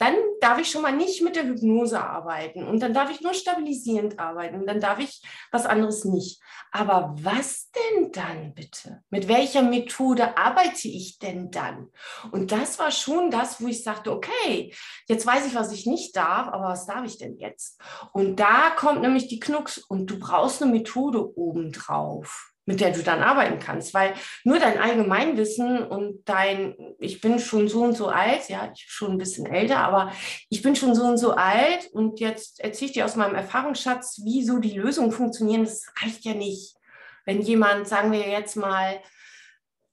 dann 0.00 0.14
darf 0.40 0.58
ich 0.58 0.70
schon 0.70 0.80
mal 0.80 0.96
nicht 0.96 1.20
mit 1.20 1.36
der 1.36 1.44
Hypnose 1.44 2.02
arbeiten 2.02 2.66
und 2.66 2.80
dann 2.80 2.94
darf 2.94 3.10
ich 3.10 3.20
nur 3.20 3.34
stabilisierend 3.34 4.18
arbeiten 4.18 4.56
und 4.56 4.66
dann 4.66 4.80
darf 4.80 4.98
ich 4.98 5.22
was 5.52 5.66
anderes 5.66 6.06
nicht. 6.06 6.40
Aber 6.72 7.14
was 7.20 7.70
denn 7.70 8.10
dann 8.10 8.54
bitte? 8.54 9.02
Mit 9.10 9.28
welcher 9.28 9.60
Methode 9.60 10.38
arbeite 10.38 10.88
ich 10.88 11.18
denn 11.18 11.50
dann? 11.50 11.88
Und 12.32 12.50
das 12.50 12.78
war 12.78 12.90
schon 12.90 13.30
das, 13.30 13.60
wo 13.60 13.66
ich 13.66 13.84
sagte, 13.84 14.10
okay, 14.10 14.74
jetzt 15.06 15.26
weiß 15.26 15.46
ich, 15.46 15.54
was 15.54 15.70
ich 15.70 15.84
nicht 15.84 16.16
darf, 16.16 16.48
aber 16.48 16.68
was 16.68 16.86
darf 16.86 17.04
ich 17.04 17.18
denn 17.18 17.36
jetzt? 17.36 17.78
Und 18.14 18.36
da 18.40 18.70
kommt 18.70 19.02
nämlich 19.02 19.28
die 19.28 19.40
Knucks 19.40 19.76
und 19.76 20.06
du 20.06 20.18
brauchst 20.18 20.62
eine 20.62 20.72
Methode 20.72 21.36
obendrauf 21.36 22.49
mit 22.66 22.80
der 22.80 22.92
du 22.92 23.02
dann 23.02 23.22
arbeiten 23.22 23.58
kannst, 23.58 23.94
weil 23.94 24.14
nur 24.44 24.58
dein 24.58 24.78
Allgemeinwissen 24.78 25.82
und 25.82 26.22
dein, 26.28 26.74
ich 26.98 27.20
bin 27.20 27.38
schon 27.38 27.68
so 27.68 27.82
und 27.82 27.96
so 27.96 28.08
alt, 28.08 28.48
ja, 28.48 28.70
ich 28.74 28.84
bin 28.84 28.88
schon 28.88 29.10
ein 29.12 29.18
bisschen 29.18 29.46
älter, 29.46 29.78
aber 29.78 30.12
ich 30.48 30.62
bin 30.62 30.76
schon 30.76 30.94
so 30.94 31.04
und 31.04 31.16
so 31.16 31.32
alt 31.32 31.88
und 31.92 32.20
jetzt 32.20 32.60
erzähle 32.60 32.86
ich 32.86 32.92
dir 32.92 33.04
aus 33.04 33.16
meinem 33.16 33.34
Erfahrungsschatz, 33.34 34.20
wie 34.24 34.44
so 34.44 34.58
die 34.58 34.78
Lösungen 34.78 35.12
funktionieren, 35.12 35.64
das 35.64 35.86
reicht 36.02 36.24
ja 36.24 36.34
nicht. 36.34 36.76
Wenn 37.24 37.42
jemand, 37.42 37.88
sagen 37.88 38.12
wir 38.12 38.28
jetzt 38.28 38.56
mal, 38.56 39.00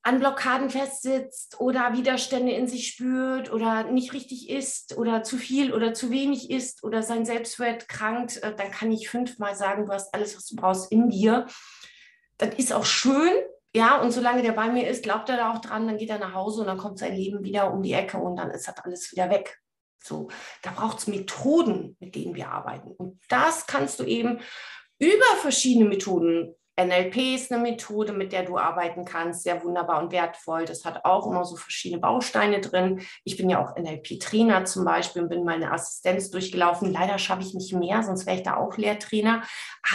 an 0.07 0.19
Blockaden 0.19 0.69
festsitzt 0.69 1.59
oder 1.59 1.91
Widerstände 1.91 2.53
in 2.53 2.65
sich 2.65 2.88
spürt 2.88 3.51
oder 3.51 3.83
nicht 3.83 4.13
richtig 4.13 4.50
isst 4.50 4.97
oder 4.97 5.24
zu 5.24 5.36
viel 5.36 5.74
oder 5.74 5.93
zu 5.93 6.12
wenig 6.12 6.50
isst 6.50 6.86
oder 6.86 7.03
sein 7.03 7.25
Selbstwert 7.25 7.89
krankt, 7.89 8.38
äh, 8.38 8.55
dann 8.55 8.71
kann 8.71 8.89
ich 8.89 9.09
fünfmal 9.09 9.53
sagen, 9.53 9.86
du 9.86 9.91
hast 9.91 10.13
alles, 10.13 10.38
was 10.38 10.47
du 10.47 10.55
brauchst 10.55 10.93
in 10.93 11.09
dir 11.09 11.45
das 12.38 12.53
ist 12.56 12.74
auch 12.74 12.86
schön, 12.86 13.32
ja, 13.75 14.01
und 14.01 14.12
solange 14.12 14.41
der 14.41 14.53
bei 14.53 14.70
mir 14.70 14.88
ist, 14.88 15.03
glaubt 15.03 15.29
er 15.29 15.38
da 15.38 15.53
auch 15.53 15.60
dran, 15.60 15.88
dann 15.88 15.98
geht 15.98 16.10
er 16.10 16.20
nach 16.20 16.34
Hause 16.34 16.62
und 16.62 16.67
dann 16.67 16.77
kommt 16.77 17.00
sein 17.00 17.15
Leben 17.15 17.44
wieder 17.44 17.72
um 17.72 17.84
die 17.84 17.94
Ecke 17.94 18.17
und 18.17 18.36
dann 18.38 18.50
ist 18.51 18.67
das 18.67 18.77
alles 18.79 19.12
wieder 19.12 19.29
weg. 19.29 19.60
So, 20.03 20.29
da 20.63 20.72
braucht 20.72 21.00
es 21.00 21.08
Methoden, 21.08 21.98
mit 22.00 22.15
denen 22.15 22.34
wir 22.34 22.50
arbeiten. 22.50 22.91
Und 22.91 23.20
das 23.29 23.67
kannst 23.67 24.00
du 24.00 24.03
eben 24.03 24.39
über 25.00 25.25
verschiedene 25.41 25.89
Methoden. 25.89 26.56
NLP 26.79 27.36
ist 27.36 27.51
eine 27.51 27.62
Methode, 27.62 28.13
mit 28.13 28.32
der 28.32 28.44
du 28.44 28.58
arbeiten 28.58 29.03
kannst, 29.03 29.44
sehr 29.44 29.63
wunderbar 29.63 30.01
und 30.01 30.12
wertvoll. 30.12 30.65
Das 30.65 30.86
hat 30.86 31.06
auch 31.06 31.25
immer 31.25 31.44
so 31.44 31.56
verschiedene 31.56 32.00
Bausteine 32.00 32.62
drin. 32.62 33.01
Ich 33.24 33.36
bin 33.36 33.50
ja 33.50 33.63
auch 33.63 33.75
NLP-Trainer 33.75 34.65
zum 34.65 34.86
Beispiel 34.86 35.24
und 35.24 35.29
bin 35.29 35.44
meine 35.44 35.72
Assistenz 35.72 36.29
durchgelaufen. 36.29 36.94
Leider 36.94 37.17
schaffe 37.17 37.41
ich 37.41 37.56
nicht 37.56 37.74
mehr, 37.74 38.03
sonst 38.03 38.27
wäre 38.27 38.38
ich 38.38 38.44
da 38.44 38.58
auch 38.58 38.77
Lehrtrainer. 38.77 39.41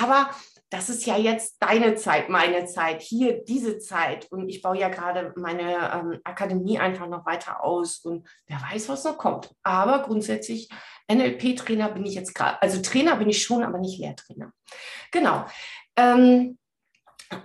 Aber 0.01 0.31
das 0.73 0.89
ist 0.89 1.05
ja 1.05 1.19
jetzt 1.19 1.57
deine 1.61 1.97
Zeit, 1.97 2.31
meine 2.31 2.65
Zeit, 2.65 3.03
hier 3.03 3.45
diese 3.45 3.79
Zeit. 3.79 4.33
Und 4.33 4.49
ich 4.49 4.63
baue 4.63 4.79
ja 4.79 4.89
gerade 4.89 5.35
meine 5.37 5.93
ähm, 5.93 6.21
Akademie 6.25 6.79
einfach 6.79 7.07
noch 7.09 7.27
weiter 7.27 7.63
aus 7.63 7.99
und 7.99 8.27
wer 8.47 8.59
weiß, 8.59 8.89
was 8.89 9.05
noch 9.05 9.19
kommt. 9.19 9.55
Aber 9.63 10.03
grundsätzlich 10.03 10.71
NLP-Trainer 11.11 11.91
bin 11.91 12.07
ich 12.07 12.15
jetzt 12.15 12.35
gerade, 12.35 12.61
also 12.63 12.81
Trainer 12.81 13.17
bin 13.17 13.29
ich 13.29 13.43
schon, 13.43 13.63
aber 13.65 13.79
nicht 13.79 13.99
Lehrtrainer. 13.99 14.51
Genau. 15.11 15.45
Ähm, 15.95 16.59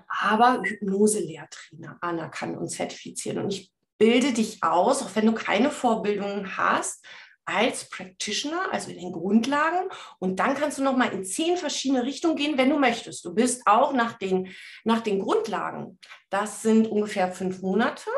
aber 0.07 0.61
Hypnose-Lehrtrainer 0.63 1.97
anerkannt 1.99 2.57
und 2.57 2.69
zertifizieren. 2.69 3.39
Und 3.39 3.51
ich 3.51 3.73
bilde 3.97 4.31
dich 4.31 4.63
aus, 4.63 5.03
auch 5.03 5.15
wenn 5.15 5.25
du 5.25 5.33
keine 5.33 5.69
Vorbildungen 5.69 6.55
hast, 6.55 7.05
als 7.47 7.89
Practitioner, 7.89 8.71
also 8.71 8.91
in 8.91 8.99
den 8.99 9.13
Grundlagen. 9.13 9.89
Und 10.19 10.39
dann 10.39 10.53
kannst 10.53 10.77
du 10.77 10.83
noch 10.83 10.97
mal 10.97 11.11
in 11.13 11.23
zehn 11.23 11.57
verschiedene 11.57 12.03
Richtungen 12.03 12.35
gehen, 12.35 12.57
wenn 12.57 12.69
du 12.69 12.77
möchtest. 12.77 13.23
Du 13.25 13.33
bist 13.33 13.65
auch 13.65 13.93
nach 13.93 14.17
den, 14.17 14.53
nach 14.83 14.99
den 14.99 15.19
Grundlagen. 15.19 15.97
Das 16.29 16.61
sind 16.61 16.87
ungefähr 16.87 17.31
fünf 17.31 17.61
Monate, 17.61 18.09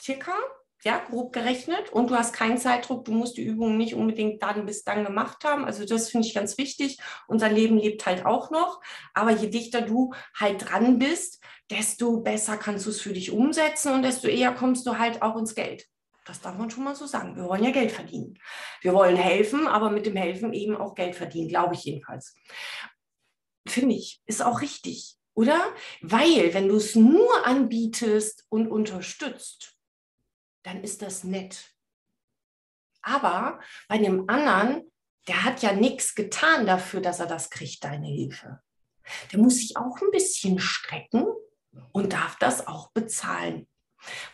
circa, 0.00 0.32
ja, 0.82 0.98
grob 0.98 1.32
gerechnet. 1.34 1.92
Und 1.92 2.10
du 2.10 2.16
hast 2.16 2.32
keinen 2.32 2.56
Zeitdruck. 2.56 3.04
Du 3.04 3.12
musst 3.12 3.36
die 3.36 3.44
Übungen 3.44 3.76
nicht 3.76 3.94
unbedingt 3.94 4.42
dann 4.42 4.64
bis 4.64 4.82
dann 4.82 5.04
gemacht 5.04 5.44
haben. 5.44 5.66
Also 5.66 5.84
das 5.84 6.10
finde 6.10 6.26
ich 6.26 6.34
ganz 6.34 6.56
wichtig. 6.56 6.98
Unser 7.28 7.50
Leben 7.50 7.76
lebt 7.78 8.06
halt 8.06 8.24
auch 8.24 8.50
noch. 8.50 8.80
Aber 9.12 9.30
je 9.30 9.48
dichter 9.48 9.82
du 9.82 10.14
halt 10.34 10.70
dran 10.70 10.98
bist, 10.98 11.42
desto 11.70 12.20
besser 12.20 12.56
kannst 12.56 12.86
du 12.86 12.90
es 12.90 13.00
für 13.00 13.12
dich 13.12 13.30
umsetzen 13.30 13.92
und 13.92 14.02
desto 14.02 14.26
eher 14.28 14.52
kommst 14.52 14.86
du 14.86 14.98
halt 14.98 15.20
auch 15.20 15.36
ins 15.36 15.54
Geld. 15.54 15.86
Das 16.24 16.40
darf 16.40 16.56
man 16.56 16.70
schon 16.70 16.84
mal 16.84 16.96
so 16.96 17.06
sagen. 17.06 17.36
Wir 17.36 17.44
wollen 17.44 17.64
ja 17.64 17.70
Geld 17.70 17.92
verdienen. 17.92 18.38
Wir 18.80 18.94
wollen 18.94 19.16
helfen, 19.16 19.68
aber 19.68 19.90
mit 19.90 20.06
dem 20.06 20.16
Helfen 20.16 20.52
eben 20.52 20.76
auch 20.76 20.94
Geld 20.94 21.14
verdienen, 21.14 21.48
glaube 21.48 21.74
ich 21.74 21.84
jedenfalls. 21.84 22.34
Finde 23.66 23.94
ich, 23.94 24.22
ist 24.26 24.42
auch 24.42 24.60
richtig, 24.60 25.16
oder? 25.34 25.74
Weil, 26.00 26.54
wenn 26.54 26.68
du 26.68 26.76
es 26.76 26.94
nur 26.94 27.46
anbietest 27.46 28.46
und 28.48 28.68
unterstützt, 28.68 29.76
dann 30.62 30.82
ist 30.82 31.02
das 31.02 31.24
nett. 31.24 31.74
Aber 33.02 33.60
bei 33.88 33.98
dem 33.98 34.28
anderen, 34.28 34.90
der 35.28 35.44
hat 35.44 35.62
ja 35.62 35.72
nichts 35.72 36.14
getan 36.14 36.66
dafür, 36.66 37.00
dass 37.00 37.20
er 37.20 37.26
das 37.26 37.50
kriegt, 37.50 37.84
deine 37.84 38.08
Hilfe. 38.08 38.60
Der 39.30 39.38
muss 39.38 39.56
sich 39.56 39.76
auch 39.76 40.00
ein 40.00 40.10
bisschen 40.10 40.58
strecken 40.58 41.26
und 41.92 42.14
darf 42.14 42.38
das 42.38 42.66
auch 42.66 42.90
bezahlen. 42.92 43.68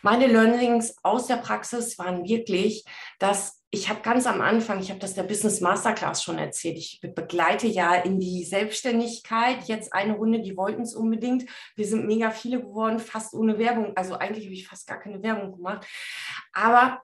Meine 0.01 0.27
Learnings 0.27 0.95
aus 1.03 1.27
der 1.27 1.37
Praxis 1.37 1.97
waren 1.97 2.23
wirklich, 2.25 2.85
dass 3.19 3.61
ich 3.73 3.87
habe 3.87 4.01
ganz 4.01 4.27
am 4.27 4.41
Anfang, 4.41 4.81
ich 4.81 4.89
habe 4.89 4.99
das 4.99 5.13
der 5.13 5.23
Business 5.23 5.61
Masterclass 5.61 6.21
schon 6.21 6.37
erzählt, 6.37 6.77
ich 6.77 6.99
begleite 7.01 7.67
ja 7.67 7.95
in 7.95 8.19
die 8.19 8.43
Selbstständigkeit 8.43 9.63
jetzt 9.63 9.93
eine 9.93 10.13
Runde, 10.13 10.41
die 10.41 10.57
wollten 10.57 10.81
es 10.81 10.93
unbedingt. 10.93 11.49
Wir 11.77 11.87
sind 11.87 12.05
mega 12.05 12.31
viele 12.31 12.59
geworden, 12.59 12.99
fast 12.99 13.33
ohne 13.33 13.57
Werbung. 13.57 13.95
Also 13.95 14.15
eigentlich 14.15 14.45
habe 14.45 14.55
ich 14.55 14.67
fast 14.67 14.87
gar 14.87 14.99
keine 14.99 15.23
Werbung 15.23 15.53
gemacht. 15.53 15.87
Aber 16.51 17.01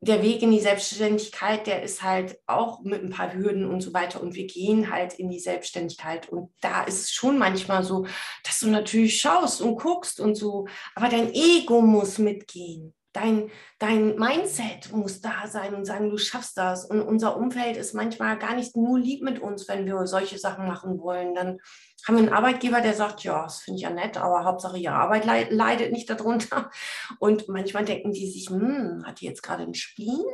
der 0.00 0.22
Weg 0.22 0.42
in 0.42 0.52
die 0.52 0.60
Selbstständigkeit, 0.60 1.66
der 1.66 1.82
ist 1.82 2.02
halt 2.02 2.38
auch 2.46 2.82
mit 2.82 3.02
ein 3.02 3.10
paar 3.10 3.34
Hürden 3.34 3.68
und 3.68 3.80
so 3.80 3.92
weiter. 3.92 4.22
Und 4.22 4.34
wir 4.34 4.46
gehen 4.46 4.90
halt 4.90 5.14
in 5.14 5.28
die 5.28 5.40
Selbstständigkeit. 5.40 6.28
Und 6.28 6.50
da 6.60 6.84
ist 6.84 7.00
es 7.00 7.12
schon 7.12 7.38
manchmal 7.38 7.82
so, 7.82 8.06
dass 8.44 8.60
du 8.60 8.68
natürlich 8.68 9.20
schaust 9.20 9.60
und 9.60 9.76
guckst 9.76 10.20
und 10.20 10.36
so. 10.36 10.66
Aber 10.94 11.08
dein 11.08 11.32
Ego 11.34 11.80
muss 11.80 12.18
mitgehen. 12.18 12.94
Dein, 13.12 13.50
dein 13.78 14.16
Mindset 14.16 14.92
muss 14.92 15.20
da 15.20 15.46
sein 15.46 15.74
und 15.74 15.84
sagen, 15.86 16.10
du 16.10 16.18
schaffst 16.18 16.56
das. 16.58 16.84
Und 16.84 17.00
unser 17.00 17.36
Umfeld 17.36 17.76
ist 17.76 17.94
manchmal 17.94 18.38
gar 18.38 18.54
nicht 18.54 18.76
nur 18.76 18.98
lieb 18.98 19.22
mit 19.22 19.40
uns, 19.40 19.66
wenn 19.68 19.86
wir 19.86 20.06
solche 20.06 20.38
Sachen 20.38 20.66
machen 20.66 21.00
wollen. 21.00 21.34
Dann 21.34 21.58
haben 22.06 22.16
wir 22.16 22.18
einen 22.18 22.32
Arbeitgeber, 22.32 22.80
der 22.80 22.94
sagt, 22.94 23.24
ja, 23.24 23.44
das 23.44 23.60
finde 23.60 23.78
ich 23.78 23.82
ja 23.82 23.90
nett, 23.90 24.16
aber 24.18 24.44
Hauptsache 24.44 24.78
ihre 24.78 24.94
Arbeit 24.94 25.24
leidet 25.24 25.92
nicht 25.92 26.08
darunter. 26.10 26.70
Und 27.18 27.48
manchmal 27.48 27.84
denken 27.84 28.12
die 28.12 28.30
sich, 28.30 28.50
hm, 28.50 29.04
hat 29.06 29.20
die 29.20 29.26
jetzt 29.26 29.42
gerade 29.42 29.62
ein 29.64 29.74
Spleen 29.74 30.24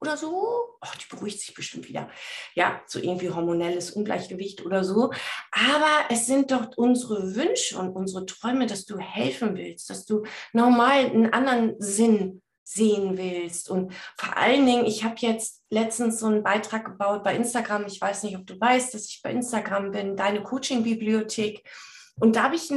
oder 0.00 0.16
so? 0.16 0.76
Ach, 0.80 0.96
die 0.96 1.14
beruhigt 1.14 1.40
sich 1.40 1.54
bestimmt 1.54 1.88
wieder. 1.88 2.08
Ja, 2.54 2.80
so 2.86 2.98
irgendwie 2.98 3.30
hormonelles 3.30 3.90
Ungleichgewicht 3.90 4.64
oder 4.64 4.82
so. 4.82 5.12
Aber 5.52 6.06
es 6.08 6.26
sind 6.26 6.50
doch 6.50 6.76
unsere 6.76 7.34
Wünsche 7.34 7.78
und 7.78 7.90
unsere 7.90 8.24
Träume, 8.26 8.66
dass 8.66 8.86
du 8.86 8.98
helfen 8.98 9.56
willst, 9.56 9.90
dass 9.90 10.06
du 10.06 10.24
normal 10.52 11.06
einen 11.06 11.32
anderen 11.32 11.76
Sinn 11.78 12.42
sehen 12.64 13.18
willst. 13.18 13.68
Und 13.68 13.92
vor 14.16 14.36
allen 14.36 14.64
Dingen, 14.64 14.86
ich 14.86 15.04
habe 15.04 15.16
jetzt 15.18 15.64
letztens 15.70 16.20
so 16.20 16.26
einen 16.26 16.42
Beitrag 16.42 16.84
gebaut 16.84 17.24
bei 17.24 17.34
Instagram. 17.34 17.84
Ich 17.86 18.00
weiß 18.00 18.22
nicht, 18.22 18.36
ob 18.36 18.46
du 18.46 18.58
weißt, 18.58 18.94
dass 18.94 19.06
ich 19.06 19.20
bei 19.22 19.32
Instagram 19.32 19.90
bin, 19.90 20.16
deine 20.16 20.42
Coaching-Bibliothek. 20.42 21.68
Und 22.16 22.36
da 22.36 22.44
habe 22.44 22.56
ich, 22.56 22.70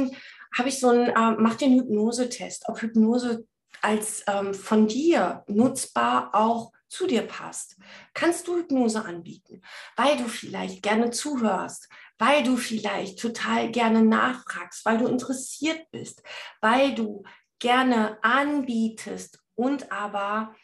hab 0.56 0.66
ich 0.66 0.80
so 0.80 0.88
einen, 0.88 1.08
äh, 1.08 1.36
mach 1.38 1.54
den 1.54 1.74
Hypnose-Test, 1.74 2.64
ob 2.68 2.82
Hypnose 2.82 3.46
als 3.82 4.24
ähm, 4.26 4.52
von 4.54 4.88
dir 4.88 5.44
nutzbar 5.46 6.30
auch 6.34 6.72
zu 6.94 7.06
dir 7.06 7.22
passt. 7.22 7.76
Kannst 8.14 8.46
du 8.46 8.56
Hypnose 8.56 9.04
anbieten, 9.04 9.62
weil 9.96 10.16
du 10.16 10.28
vielleicht 10.28 10.82
gerne 10.82 11.10
zuhörst, 11.10 11.88
weil 12.18 12.44
du 12.44 12.56
vielleicht 12.56 13.18
total 13.18 13.70
gerne 13.70 14.02
nachfragst, 14.02 14.84
weil 14.84 14.98
du 14.98 15.06
interessiert 15.08 15.90
bist, 15.90 16.22
weil 16.60 16.94
du 16.94 17.24
gerne 17.58 18.22
anbietest 18.22 19.42
und 19.56 19.90
aber 19.90 20.54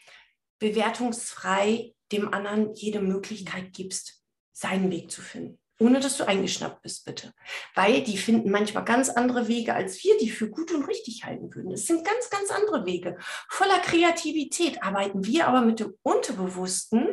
bewertungsfrei 0.60 1.94
dem 2.12 2.32
anderen 2.32 2.74
jede 2.74 3.00
Möglichkeit 3.00 3.72
gibst, 3.72 4.22
seinen 4.52 4.90
Weg 4.90 5.10
zu 5.10 5.22
finden. 5.22 5.58
Ohne 5.80 5.98
dass 5.98 6.18
du 6.18 6.28
eingeschnappt 6.28 6.82
bist, 6.82 7.06
bitte. 7.06 7.32
Weil 7.74 8.02
die 8.02 8.18
finden 8.18 8.50
manchmal 8.50 8.84
ganz 8.84 9.08
andere 9.08 9.48
Wege, 9.48 9.74
als 9.74 10.04
wir 10.04 10.16
die 10.18 10.30
für 10.30 10.50
gut 10.50 10.72
und 10.72 10.84
richtig 10.84 11.24
halten 11.24 11.54
würden. 11.54 11.72
Es 11.72 11.86
sind 11.86 12.04
ganz, 12.04 12.28
ganz 12.28 12.50
andere 12.50 12.84
Wege. 12.84 13.16
Voller 13.48 13.78
Kreativität 13.78 14.82
arbeiten 14.82 15.24
wir 15.24 15.48
aber 15.48 15.62
mit 15.62 15.80
dem 15.80 15.94
Unterbewussten 16.02 17.08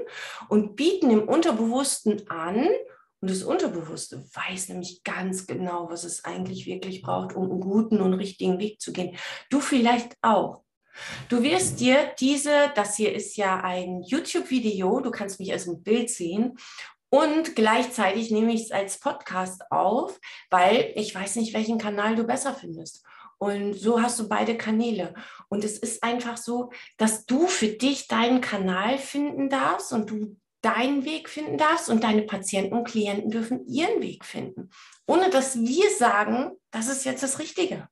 und 0.49 0.75
bieten 0.75 1.09
dem 1.09 1.27
Unterbewussten 1.27 2.29
an, 2.29 2.67
und 3.19 3.31
das 3.31 3.41
Unterbewusste 3.41 4.23
weiß 4.31 4.69
nämlich 4.69 5.03
ganz 5.03 5.47
genau, 5.47 5.89
was 5.89 6.03
es 6.03 6.23
eigentlich 6.23 6.67
wirklich 6.67 7.01
braucht, 7.01 7.35
um 7.35 7.49
einen 7.49 7.61
guten 7.61 7.99
und 7.99 8.13
richtigen 8.13 8.59
Weg 8.59 8.79
zu 8.79 8.93
gehen. 8.93 9.17
Du 9.49 9.59
vielleicht 9.59 10.15
auch. 10.21 10.63
Du 11.29 11.41
wirst 11.43 11.79
dir 11.79 12.11
diese, 12.19 12.71
das 12.75 12.95
hier 12.95 13.13
ist 13.13 13.35
ja 13.37 13.59
ein 13.61 14.03
YouTube-Video, 14.03 14.99
du 14.99 15.11
kannst 15.11 15.39
mich 15.39 15.51
als 15.51 15.67
ein 15.67 15.83
Bild 15.83 16.09
sehen. 16.09 16.57
Und 17.09 17.55
gleichzeitig 17.55 18.31
nehme 18.31 18.53
ich 18.53 18.63
es 18.63 18.71
als 18.71 18.99
Podcast 18.99 19.63
auf, 19.71 20.19
weil 20.49 20.91
ich 20.95 21.15
weiß 21.15 21.37
nicht, 21.37 21.53
welchen 21.53 21.77
Kanal 21.77 22.15
du 22.15 22.23
besser 22.23 22.53
findest. 22.53 23.05
Und 23.37 23.75
so 23.75 24.01
hast 24.01 24.19
du 24.19 24.27
beide 24.27 24.57
Kanäle. 24.57 25.13
Und 25.47 25.63
es 25.63 25.77
ist 25.77 26.03
einfach 26.03 26.37
so, 26.37 26.71
dass 26.97 27.25
du 27.25 27.47
für 27.47 27.67
dich 27.67 28.07
deinen 28.07 28.41
Kanal 28.41 28.97
finden 28.97 29.49
darfst 29.49 29.93
und 29.93 30.09
du 30.09 30.37
deinen 30.61 31.05
Weg 31.05 31.29
finden 31.29 31.57
darfst 31.57 31.89
und 31.89 32.03
deine 32.03 32.23
Patienten 32.23 32.75
und 32.75 32.87
Klienten 32.87 33.29
dürfen 33.29 33.65
ihren 33.67 34.01
Weg 34.01 34.25
finden. 34.25 34.71
Ohne 35.05 35.29
dass 35.29 35.59
wir 35.59 35.89
sagen, 35.91 36.51
das 36.71 36.87
ist 36.87 37.05
jetzt 37.05 37.23
das 37.23 37.39
Richtige. 37.39 37.87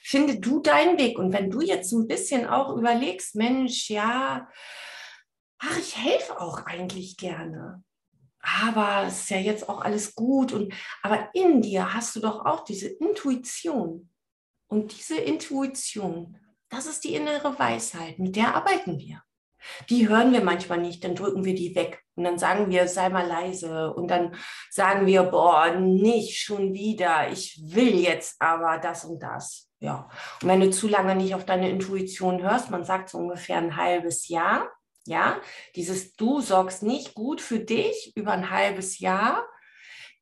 Finde 0.00 0.38
du 0.38 0.60
deinen 0.60 0.96
Weg. 0.96 1.18
Und 1.18 1.32
wenn 1.32 1.50
du 1.50 1.60
jetzt 1.60 1.92
ein 1.92 2.06
bisschen 2.06 2.46
auch 2.46 2.76
überlegst, 2.76 3.34
Mensch, 3.34 3.90
ja, 3.90 4.48
ach, 5.58 5.78
ich 5.78 5.96
helfe 5.96 6.40
auch 6.40 6.64
eigentlich 6.64 7.16
gerne. 7.16 7.82
Aber 8.62 9.04
es 9.06 9.20
ist 9.20 9.30
ja 9.30 9.38
jetzt 9.38 9.68
auch 9.68 9.80
alles 9.80 10.14
gut. 10.14 10.52
Und, 10.52 10.72
aber 11.02 11.28
in 11.34 11.62
dir 11.62 11.94
hast 11.94 12.16
du 12.16 12.20
doch 12.20 12.44
auch 12.44 12.64
diese 12.64 12.88
Intuition. 12.88 14.10
Und 14.68 14.96
diese 14.98 15.18
Intuition, 15.18 16.36
das 16.68 16.86
ist 16.86 17.04
die 17.04 17.14
innere 17.14 17.58
Weisheit, 17.58 18.18
mit 18.18 18.36
der 18.36 18.54
arbeiten 18.54 18.98
wir. 18.98 19.22
Die 19.88 20.08
hören 20.08 20.32
wir 20.32 20.42
manchmal 20.42 20.78
nicht, 20.78 21.02
dann 21.02 21.14
drücken 21.14 21.44
wir 21.44 21.54
die 21.54 21.74
weg 21.74 22.02
und 22.14 22.24
dann 22.24 22.38
sagen 22.38 22.70
wir, 22.70 22.86
sei 22.86 23.08
mal 23.08 23.26
leise 23.26 23.92
und 23.92 24.08
dann 24.08 24.36
sagen 24.70 25.06
wir, 25.06 25.24
boah, 25.24 25.74
nicht 25.74 26.38
schon 26.38 26.74
wieder, 26.74 27.30
ich 27.30 27.60
will 27.64 27.98
jetzt 27.98 28.40
aber 28.40 28.78
das 28.78 29.04
und 29.04 29.22
das. 29.22 29.68
Ja, 29.80 30.08
und 30.42 30.48
wenn 30.48 30.60
du 30.60 30.70
zu 30.70 30.88
lange 30.88 31.14
nicht 31.14 31.34
auf 31.34 31.44
deine 31.44 31.70
Intuition 31.70 32.42
hörst, 32.42 32.70
man 32.70 32.84
sagt 32.84 33.08
so 33.08 33.18
ungefähr 33.18 33.58
ein 33.58 33.76
halbes 33.76 34.28
Jahr, 34.28 34.68
ja, 35.08 35.40
dieses 35.74 36.14
du 36.14 36.40
sorgst 36.40 36.82
nicht 36.82 37.14
gut 37.14 37.40
für 37.40 37.58
dich 37.58 38.12
über 38.14 38.32
ein 38.32 38.50
halbes 38.50 38.98
Jahr, 38.98 39.46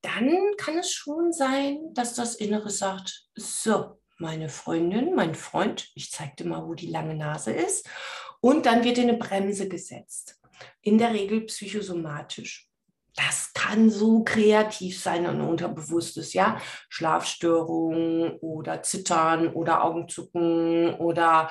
dann 0.03 0.39
kann 0.57 0.79
es 0.79 0.93
schon 0.93 1.33
sein, 1.33 1.79
dass 1.93 2.15
das 2.15 2.37
Innere 2.37 2.71
sagt, 2.71 3.27
so, 3.35 4.01
meine 4.19 4.49
Freundin, 4.49 5.15
mein 5.15 5.35
Freund, 5.35 5.91
ich 5.95 6.11
zeig 6.11 6.37
dir 6.37 6.47
mal, 6.47 6.67
wo 6.67 6.75
die 6.75 6.87
lange 6.87 7.15
Nase 7.15 7.53
ist. 7.53 7.89
Und 8.41 8.67
dann 8.67 8.85
wird 8.85 8.99
eine 8.99 9.17
Bremse 9.17 9.69
gesetzt. 9.69 10.41
In 10.81 10.99
der 10.99 11.13
Regel 11.13 11.43
psychosomatisch. 11.43 12.69
Das 13.15 13.53
kann 13.55 13.91
so 13.91 14.23
kreativ 14.25 15.01
sein 15.01 15.27
und 15.27 15.41
unterbewusstes, 15.41 16.35
ja. 16.35 16.61
Schlafstörungen 16.89 18.37
oder 18.41 18.83
Zittern 18.83 19.49
oder 19.49 19.85
Augenzucken 19.85 20.95
oder 20.95 21.51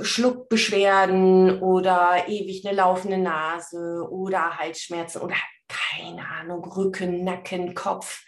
Schluckbeschwerden 0.00 1.60
oder 1.60 2.28
ewig 2.28 2.66
eine 2.66 2.76
laufende 2.76 3.18
Nase 3.18 4.06
oder 4.10 4.58
Halsschmerzen 4.58 5.20
oder 5.20 5.34
keine 5.68 6.26
Ahnung, 6.26 6.64
Rücken, 6.64 7.24
Nacken, 7.24 7.74
Kopf. 7.74 8.24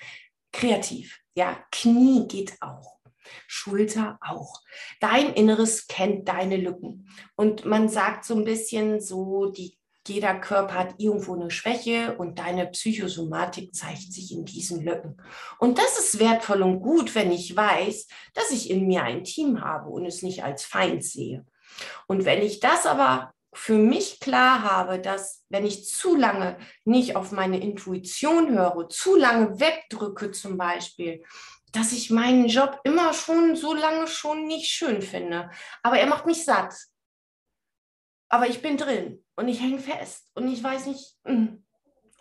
kreativ. 0.53 1.21
Ja, 1.35 1.65
Knie 1.71 2.27
geht 2.27 2.57
auch. 2.61 2.99
Schulter 3.47 4.19
auch. 4.21 4.61
Dein 5.01 5.33
Inneres 5.33 5.87
kennt 5.87 6.29
deine 6.29 6.57
Lücken. 6.57 7.09
Und 7.37 7.65
man 7.65 7.89
sagt 7.89 8.25
so 8.25 8.35
ein 8.35 8.45
bisschen 8.45 9.01
so, 9.01 9.47
die, 9.47 9.79
jeder 10.07 10.35
Körper 10.41 10.75
hat 10.75 10.95
irgendwo 10.99 11.35
eine 11.35 11.51
Schwäche 11.51 12.17
und 12.17 12.41
deine 12.41 12.67
Psychosomatik 12.67 13.75
zeigt 13.75 14.13
sich 14.13 14.33
in 14.33 14.45
diesen 14.45 14.83
Lücken. 14.85 15.23
Und 15.59 15.79
das 15.79 15.99
ist 15.99 16.19
wertvoll 16.19 16.63
und 16.63 16.81
gut, 16.81 17.15
wenn 17.15 17.31
ich 17.31 17.55
weiß, 17.55 18.09
dass 18.35 18.51
ich 18.51 18.71
in 18.71 18.87
mir 18.87 19.05
ein 19.05 19.23
Team 19.23 19.61
habe 19.61 19.89
und 19.91 20.05
es 20.05 20.23
nicht 20.23 20.43
als 20.43 20.65
Feind 20.65 21.05
sehe. 21.05 21.47
Und 22.07 22.25
wenn 22.25 22.43
ich 22.43 22.61
das 22.61 22.87
aber 22.87 23.33
für 23.53 23.75
mich 23.75 24.21
klar 24.21 24.63
habe, 24.63 25.01
dass 25.01 25.45
wenn 25.49 25.67
ich 25.67 25.87
zu 25.87 26.15
lange 26.15 26.59
nicht 26.85 27.17
auf 27.17 27.33
meine 27.33 27.61
Intuition 27.61 28.51
höre, 28.57 28.89
zu 28.89 29.17
lange 29.17 29.59
wegdrücke 29.59 30.31
zum 30.31 30.57
Beispiel, 30.57 31.25
dass 31.73 31.93
ich 31.93 32.11
meinen 32.11 32.47
Job 32.47 32.81
immer 32.85 33.13
schon 33.13 33.57
so 33.57 33.75
lange 33.75 34.07
schon 34.07 34.47
nicht 34.47 34.71
schön 34.71 35.03
finde. 35.03 35.51
Aber 35.83 35.99
er 35.99 36.07
macht 36.07 36.27
mich 36.27 36.45
satt. 36.45 36.75
Aber 38.29 38.49
ich 38.49 38.63
bin 38.63 38.77
drin 38.77 39.25
und 39.37 39.49
ich 39.49 39.61
hänge 39.61 39.81
fest 39.81 40.31
und 40.35 40.49
ich 40.49 40.63
weiß 40.63 40.87
nicht, 40.87 41.17
mm. 41.25 41.49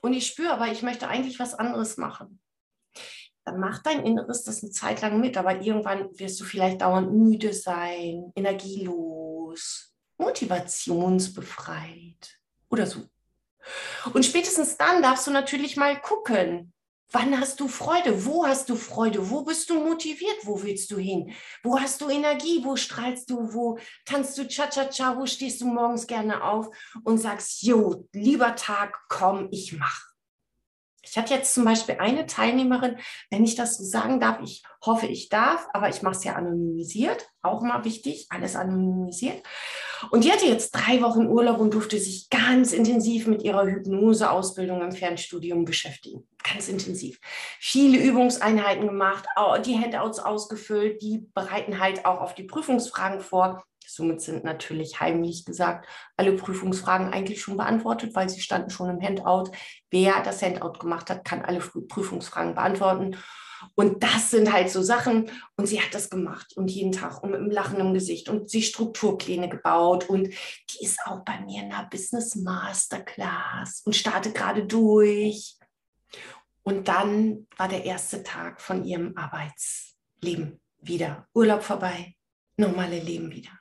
und 0.02 0.14
ich 0.14 0.26
spüre, 0.26 0.54
aber 0.54 0.68
ich 0.68 0.82
möchte 0.82 1.08
eigentlich 1.08 1.40
was 1.40 1.54
anderes 1.54 1.98
machen. 1.98 2.42
Dann 3.46 3.60
macht 3.60 3.86
dein 3.86 4.06
Inneres 4.06 4.44
das 4.44 4.64
eine 4.64 4.72
Zeit 4.72 5.02
lang 5.02 5.20
mit, 5.20 5.38
aber 5.38 5.62
irgendwann 5.62 6.10
wirst 6.18 6.40
du 6.40 6.46
vielleicht 6.46 6.82
dauernd 6.82 7.14
müde 7.14 7.54
sein, 7.54 8.32
energielos, 8.36 9.29
motivationsbefreit 10.18 12.40
oder 12.70 12.86
so. 12.86 13.10
Und 14.14 14.26
spätestens 14.26 14.78
dann 14.78 15.02
darfst 15.02 15.28
du 15.28 15.32
natürlich 15.32 15.76
mal 15.76 16.00
gucken, 16.00 16.72
Wann 17.12 17.40
hast 17.40 17.60
du 17.60 17.68
Freude? 17.68 18.26
Wo 18.26 18.46
hast 18.46 18.70
du 18.70 18.76
Freude? 18.76 19.32
Wo 19.32 19.42
bist 19.42 19.68
du 19.72 19.84
motiviert? 19.84 20.38
Wo 20.44 20.62
willst 20.62 20.92
du 20.92 20.98
hin? 20.98 21.34
Wo 21.64 21.80
hast 21.80 22.02
du 22.02 22.10
Energie? 22.10 22.64
Wo 22.64 22.76
strahlst 22.76 23.32
du? 23.32 23.52
Wo 23.52 23.80
tanzt 24.06 24.38
du 24.38 24.48
Cha-Cha-Cha? 24.48 25.18
Wo 25.18 25.26
stehst 25.26 25.62
du 25.62 25.66
morgens 25.66 26.06
gerne 26.06 26.44
auf 26.44 26.68
und 27.04 27.18
sagst, 27.18 27.64
jo, 27.64 28.08
lieber 28.14 28.56
Tag, 28.56 28.96
komm, 29.10 29.48
ich 29.50 29.74
mach. 29.74 30.09
Ich 31.02 31.18
hatte 31.18 31.34
jetzt 31.34 31.54
zum 31.54 31.66
Beispiel 31.66 31.98
eine 32.00 32.26
Teilnehmerin, 32.26 32.98
wenn 33.30 33.44
ich 33.44 33.56
das 33.56 33.78
so 33.78 33.84
sagen 33.84 34.20
darf, 34.20 34.40
ich 34.44 34.64
hoffe, 34.86 35.08
ich 35.08 35.30
darf, 35.30 35.68
aber 35.74 35.90
ich 35.90 36.02
mache 36.02 36.16
es 36.16 36.24
ja 36.24 36.36
anonymisiert, 36.36 37.28
auch 37.42 37.62
mal 37.62 37.84
wichtig, 37.86 38.28
alles 38.30 38.56
anonymisiert. 38.56 39.42
Und 40.12 40.24
die 40.24 40.32
hatte 40.32 40.46
jetzt 40.46 40.72
drei 40.72 41.02
Wochen 41.02 41.28
Urlaub 41.28 41.60
und 41.60 41.74
durfte 41.74 42.00
sich 42.00 42.30
ganz 42.30 42.72
intensiv 42.72 43.28
mit 43.28 43.44
ihrer 43.44 43.66
Hypnoseausbildung 43.66 44.82
im 44.82 44.92
Fernstudium 44.92 45.66
beschäftigen. 45.66 46.28
Ganz 46.44 46.70
intensiv. 46.70 47.20
Viele 47.60 47.98
Übungseinheiten 47.98 48.88
gemacht, 48.88 49.26
die 49.66 49.78
Handouts 49.78 50.20
ausgefüllt, 50.20 51.02
die 51.02 51.28
bereiten 51.34 51.80
halt 51.80 52.06
auch 52.06 52.22
auf 52.22 52.34
die 52.34 52.44
Prüfungsfragen 52.44 53.20
vor. 53.20 53.64
Somit 53.90 54.22
sind 54.22 54.44
natürlich 54.44 55.00
heimlich 55.00 55.46
gesagt 55.46 55.88
alle 56.18 56.34
Prüfungsfragen 56.34 57.12
eigentlich 57.12 57.42
schon 57.42 57.58
beantwortet, 57.58 58.16
weil 58.16 58.30
sie 58.30 58.42
standen 58.42 58.70
schon 58.70 58.90
im 58.90 59.02
Handout. 59.02 59.52
Wer 59.90 60.22
das 60.24 60.42
Handout 60.42 60.80
gemacht 60.80 61.10
hat, 61.10 61.26
kann 61.26 61.44
alle 61.44 61.60
Prüfungsfragen 61.60 62.56
beantworten. 62.56 63.18
Und 63.76 64.04
das 64.04 64.32
sind 64.32 64.52
halt 64.52 64.70
so 64.70 64.82
Sachen. 64.82 65.30
Und 65.56 65.68
sie 65.68 65.82
hat 65.82 65.94
das 65.94 66.10
gemacht 66.10 66.56
und 66.56 66.70
jeden 66.70 66.92
Tag 66.92 67.24
und 67.24 67.32
mit 67.32 67.40
einem 67.40 67.52
Lachen 67.52 67.80
im 67.80 67.94
Gesicht 67.94 68.30
und 68.30 68.50
sie 68.50 68.62
Strukturpläne 68.62 69.50
gebaut. 69.50 70.10
Und 70.10 70.28
die 70.28 70.84
ist 70.84 71.00
auch 71.06 71.24
bei 71.26 71.40
mir 71.42 71.64
in 71.64 71.70
der 71.70 71.88
Business 71.90 72.36
Masterclass 72.36 73.82
und 73.86 73.96
startet 73.96 74.36
gerade 74.36 74.66
durch. 74.66 75.58
Und 76.64 76.88
dann 76.88 77.48
war 77.58 77.68
der 77.68 77.86
erste 77.86 78.24
Tag 78.24 78.62
von 78.62 78.86
ihrem 78.86 79.18
Arbeitsleben 79.18 80.60
wieder. 80.82 81.28
Urlaub 81.34 81.64
vorbei, 81.64 82.16
normale 82.58 83.00
Leben 83.00 83.32
wieder. 83.32 83.59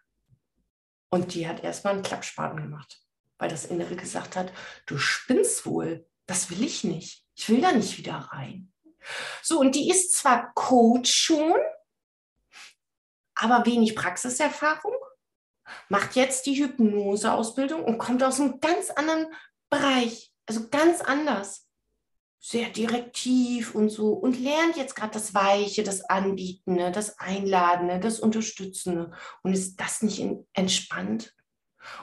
Und 1.11 1.35
die 1.35 1.49
hat 1.49 1.63
erstmal 1.65 1.95
einen 1.95 2.03
Klappspaten 2.03 2.61
gemacht, 2.61 3.01
weil 3.39 3.49
das 3.49 3.65
Innere 3.65 3.97
gesagt 3.97 4.37
hat, 4.37 4.53
du 4.87 4.99
spinnst 4.99 5.65
wohl, 5.67 6.07
das 6.27 6.51
will 6.51 6.63
ich 6.63 6.85
nicht. 6.85 7.25
Ich 7.35 7.49
will 7.49 7.61
da 7.61 7.73
nicht 7.73 7.97
wieder 7.99 8.17
rein. 8.33 8.73
So, 9.43 9.61
und 9.61 9.75
die 9.75 9.89
ist 9.89 10.13
zwar 10.13 10.53
Coach 10.55 11.11
schon, 11.11 11.59
aber 13.35 13.65
wenig 13.65 13.95
Praxiserfahrung, 13.95 14.95
macht 15.89 16.17
jetzt 16.17 16.47
die 16.47 16.63
Hypnoseausbildung 16.63 17.85
und 17.85 17.99
kommt 17.99 18.23
aus 18.23 18.41
einem 18.41 18.61
ganz 18.61 18.91
anderen 18.91 19.33
Bereich, 19.71 20.33
also 20.47 20.69
ganz 20.69 21.01
anders 21.01 21.68
sehr 22.49 22.71
direktiv 22.71 23.75
und 23.75 23.91
so 23.91 24.15
und 24.15 24.41
lernt 24.41 24.79
jetzt 24.79 24.97
gerade 24.97 25.13
das 25.13 25.35
Weiche, 25.35 25.83
das 25.83 26.09
Anbietende, 26.09 26.91
das 26.91 27.19
Einladende, 27.19 28.01
das 28.01 28.21
Unterstützende. 28.21 29.11
Und 29.43 29.53
ist 29.53 29.79
das 29.79 30.01
nicht 30.01 30.25
entspannt? 30.55 31.35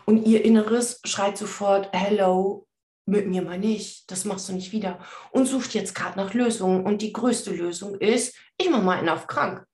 Und 0.05 0.27
ihr 0.27 0.45
Inneres 0.45 1.01
schreit 1.03 1.35
sofort, 1.35 1.89
hello, 1.93 2.67
mit 3.07 3.25
mir 3.25 3.41
mal 3.41 3.57
nicht, 3.57 4.11
das 4.11 4.25
machst 4.25 4.47
du 4.47 4.53
nicht 4.53 4.71
wieder. 4.71 4.99
Und 5.31 5.47
sucht 5.47 5.73
jetzt 5.73 5.95
gerade 5.95 6.17
nach 6.17 6.35
Lösungen. 6.35 6.85
Und 6.85 7.01
die 7.01 7.13
größte 7.13 7.51
Lösung 7.51 7.95
ist, 7.95 8.35
ich 8.59 8.69
mache 8.69 8.83
mal 8.83 8.99
einen 8.99 9.09
auf 9.09 9.25
krank 9.25 9.65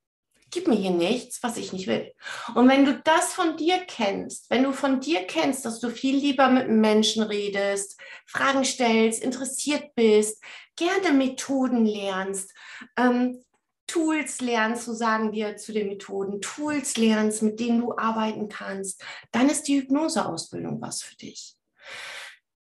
gib 0.52 0.68
mir 0.68 0.76
hier 0.76 0.92
nichts, 0.92 1.42
was 1.42 1.58
ich 1.58 1.74
nicht 1.74 1.88
will. 1.88 2.12
Und 2.54 2.68
wenn 2.70 2.86
du 2.86 3.02
das 3.04 3.34
von 3.34 3.58
dir 3.58 3.80
kennst, 3.88 4.50
wenn 4.50 4.64
du 4.64 4.74
von 4.74 5.00
dir 5.00 5.24
kennst, 5.24 5.66
dass 5.66 5.80
du 5.80 5.90
viel 5.90 6.18
lieber 6.18 6.50
mit 6.50 6.70
Menschen 6.70 7.24
redest, 7.24 8.00
Fragen 8.26 8.66
stellst, 8.66 9.24
interessiert 9.24 9.96
bist, 9.96 10.44
gerne 10.76 11.14
Methoden 11.14 11.86
lernst, 11.86 12.54
ähm, 12.98 13.44
Tools 13.88 14.40
lernst, 14.40 14.86
so 14.86 14.94
sagen 14.94 15.34
wir 15.34 15.58
zu 15.58 15.74
den 15.74 15.88
Methoden, 15.88 16.40
Tools 16.40 16.96
lernst, 16.96 17.42
mit 17.42 17.60
denen 17.60 17.82
du 17.82 17.98
arbeiten 17.98 18.48
kannst, 18.48 19.04
dann 19.32 19.50
ist 19.50 19.64
die 19.64 19.82
Hypnoseausbildung 19.82 20.82
was 20.82 21.02
für 21.02 21.16
dich. 21.16 21.56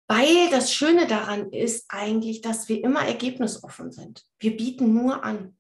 Weil 0.07 0.49
das 0.51 0.73
Schöne 0.73 1.07
daran 1.07 1.53
ist 1.53 1.85
eigentlich, 1.89 2.41
dass 2.41 2.71
wir 2.71 2.83
immer 2.83 3.03
ergebnisoffen 3.03 3.93
sind. 3.93 4.25
Wir 4.39 4.57
bieten 4.57 4.95
nur 4.95 5.23
an. 5.23 5.58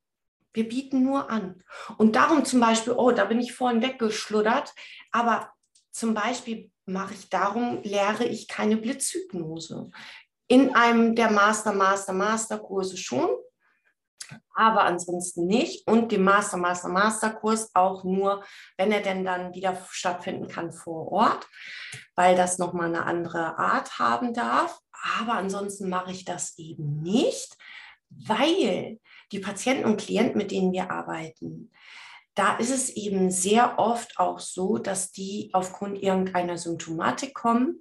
Wir 0.58 0.68
bieten 0.68 1.04
nur 1.04 1.30
an. 1.30 1.62
Und 1.98 2.16
darum 2.16 2.44
zum 2.44 2.58
Beispiel, 2.58 2.92
oh, 2.92 3.12
da 3.12 3.26
bin 3.26 3.38
ich 3.38 3.54
vorhin 3.54 3.80
weggeschluddert, 3.80 4.74
aber 5.12 5.52
zum 5.92 6.14
Beispiel 6.14 6.72
mache 6.84 7.14
ich 7.14 7.30
darum, 7.30 7.80
lehre 7.84 8.24
ich 8.24 8.48
keine 8.48 8.76
Blitzhypnose. 8.76 9.92
In 10.48 10.74
einem 10.74 11.14
der 11.14 11.30
Master, 11.30 11.72
Master, 11.72 12.12
Master 12.12 12.58
Kurse 12.58 12.96
schon, 12.96 13.28
aber 14.52 14.82
ansonsten 14.82 15.46
nicht. 15.46 15.86
Und 15.86 16.10
dem 16.10 16.24
Master, 16.24 16.56
Master, 16.56 16.88
Master 16.88 17.30
Kurs 17.30 17.70
auch 17.74 18.02
nur, 18.02 18.42
wenn 18.76 18.90
er 18.90 19.02
denn 19.02 19.24
dann 19.24 19.54
wieder 19.54 19.80
stattfinden 19.90 20.48
kann 20.48 20.72
vor 20.72 21.12
Ort, 21.12 21.46
weil 22.16 22.34
das 22.34 22.58
nochmal 22.58 22.88
eine 22.88 23.04
andere 23.04 23.56
Art 23.58 24.00
haben 24.00 24.34
darf. 24.34 24.80
Aber 25.20 25.34
ansonsten 25.34 25.88
mache 25.88 26.10
ich 26.10 26.24
das 26.24 26.58
eben 26.58 27.00
nicht, 27.00 27.56
weil 28.10 28.98
die 29.32 29.40
Patienten 29.40 29.84
und 29.84 30.00
Klienten, 30.00 30.38
mit 30.38 30.50
denen 30.50 30.72
wir 30.72 30.90
arbeiten, 30.90 31.70
da 32.34 32.56
ist 32.56 32.70
es 32.70 32.90
eben 32.90 33.30
sehr 33.30 33.78
oft 33.78 34.18
auch 34.18 34.38
so, 34.38 34.78
dass 34.78 35.10
die 35.10 35.50
aufgrund 35.52 36.00
irgendeiner 36.00 36.56
Symptomatik 36.56 37.34
kommen. 37.34 37.80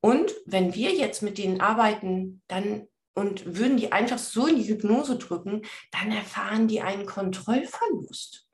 Und 0.00 0.34
wenn 0.44 0.74
wir 0.74 0.92
jetzt 0.92 1.22
mit 1.22 1.38
denen 1.38 1.62
arbeiten, 1.62 2.42
dann 2.46 2.88
und 3.14 3.56
würden 3.56 3.78
die 3.78 3.92
einfach 3.92 4.18
so 4.18 4.46
in 4.46 4.56
die 4.56 4.68
Hypnose 4.68 5.16
drücken, 5.16 5.62
dann 5.90 6.12
erfahren 6.12 6.68
die 6.68 6.82
einen 6.82 7.06
Kontrollverlust. 7.06 8.46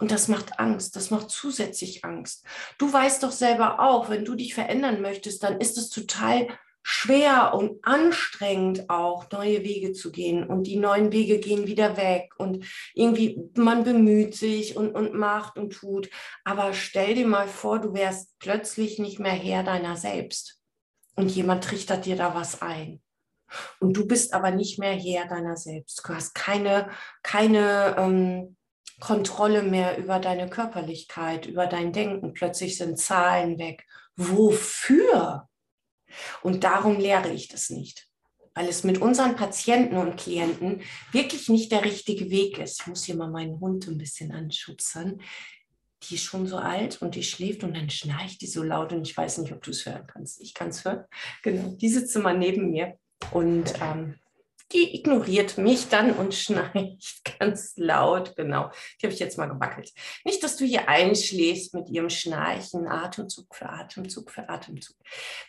Und 0.00 0.10
das 0.10 0.26
macht 0.26 0.58
Angst, 0.58 0.96
das 0.96 1.10
macht 1.10 1.30
zusätzlich 1.30 2.04
Angst. 2.04 2.44
Du 2.78 2.92
weißt 2.92 3.22
doch 3.22 3.30
selber 3.30 3.78
auch, 3.78 4.10
wenn 4.10 4.24
du 4.24 4.34
dich 4.34 4.54
verändern 4.54 5.00
möchtest, 5.00 5.44
dann 5.44 5.60
ist 5.60 5.78
es 5.78 5.90
total 5.90 6.48
schwer 6.82 7.54
und 7.54 7.84
anstrengend 7.84 8.88
auch, 8.88 9.30
neue 9.30 9.62
Wege 9.62 9.92
zu 9.92 10.10
gehen. 10.10 10.44
Und 10.46 10.64
die 10.64 10.76
neuen 10.76 11.12
Wege 11.12 11.38
gehen 11.38 11.66
wieder 11.66 11.96
weg. 11.96 12.30
Und 12.38 12.64
irgendwie, 12.94 13.50
man 13.56 13.84
bemüht 13.84 14.34
sich 14.34 14.76
und, 14.76 14.94
und 14.94 15.14
macht 15.14 15.58
und 15.58 15.72
tut. 15.72 16.08
Aber 16.44 16.72
stell 16.72 17.14
dir 17.14 17.26
mal 17.26 17.48
vor, 17.48 17.78
du 17.78 17.94
wärst 17.94 18.38
plötzlich 18.38 18.98
nicht 18.98 19.18
mehr 19.18 19.32
Herr 19.32 19.62
deiner 19.62 19.96
selbst. 19.96 20.60
Und 21.14 21.30
jemand 21.30 21.64
trichtert 21.64 22.06
dir 22.06 22.16
da 22.16 22.34
was 22.34 22.62
ein. 22.62 23.02
Und 23.80 23.96
du 23.96 24.06
bist 24.06 24.34
aber 24.34 24.50
nicht 24.50 24.78
mehr 24.78 24.94
Herr 24.94 25.26
deiner 25.26 25.56
selbst. 25.56 26.02
Du 26.06 26.14
hast 26.14 26.34
keine, 26.34 26.90
keine 27.22 27.96
ähm, 27.98 28.56
Kontrolle 29.00 29.62
mehr 29.62 29.98
über 29.98 30.18
deine 30.18 30.48
Körperlichkeit, 30.48 31.46
über 31.46 31.66
dein 31.66 31.92
Denken. 31.92 32.34
Plötzlich 32.34 32.76
sind 32.76 32.98
Zahlen 32.98 33.58
weg. 33.58 33.86
Wofür? 34.16 35.47
Und 36.42 36.64
darum 36.64 36.98
lehre 36.98 37.30
ich 37.30 37.48
das 37.48 37.70
nicht, 37.70 38.08
weil 38.54 38.68
es 38.68 38.84
mit 38.84 39.00
unseren 39.00 39.36
Patienten 39.36 39.96
und 39.96 40.16
Klienten 40.16 40.82
wirklich 41.12 41.48
nicht 41.48 41.72
der 41.72 41.84
richtige 41.84 42.30
Weg 42.30 42.58
ist. 42.58 42.80
Ich 42.80 42.86
muss 42.86 43.04
hier 43.04 43.16
mal 43.16 43.30
meinen 43.30 43.60
Hund 43.60 43.86
ein 43.88 43.98
bisschen 43.98 44.32
anschubsern. 44.32 45.20
Die 46.04 46.14
ist 46.14 46.24
schon 46.24 46.46
so 46.46 46.58
alt 46.58 47.02
und 47.02 47.16
die 47.16 47.24
schläft 47.24 47.64
und 47.64 47.76
dann 47.76 47.90
schnarcht 47.90 48.40
die 48.40 48.46
so 48.46 48.62
laut 48.62 48.92
und 48.92 49.02
ich 49.02 49.16
weiß 49.16 49.38
nicht, 49.38 49.52
ob 49.52 49.62
du 49.62 49.70
es 49.70 49.84
hören 49.84 50.06
kannst. 50.06 50.40
Ich 50.40 50.54
kann 50.54 50.68
es 50.68 50.84
hören. 50.84 51.04
Genau, 51.42 51.74
die 51.76 51.88
sitzt 51.88 52.14
immer 52.14 52.34
neben 52.34 52.70
mir 52.70 52.96
und 53.32 53.74
ähm, 53.80 54.14
die 54.72 54.94
ignoriert 54.94 55.56
mich 55.56 55.88
dann 55.88 56.12
und 56.12 56.34
schnarcht 56.34 57.22
ganz 57.38 57.72
laut. 57.76 58.36
Genau, 58.36 58.70
die 59.00 59.06
habe 59.06 59.14
ich 59.14 59.20
jetzt 59.20 59.38
mal 59.38 59.46
gewackelt. 59.46 59.92
Nicht, 60.24 60.42
dass 60.42 60.56
du 60.56 60.64
hier 60.64 60.88
einschläfst 60.88 61.74
mit 61.74 61.88
ihrem 61.88 62.10
Schnarchen, 62.10 62.86
Atemzug 62.86 63.54
für 63.54 63.68
Atemzug 63.68 64.30
für 64.30 64.48
Atemzug. 64.48 64.96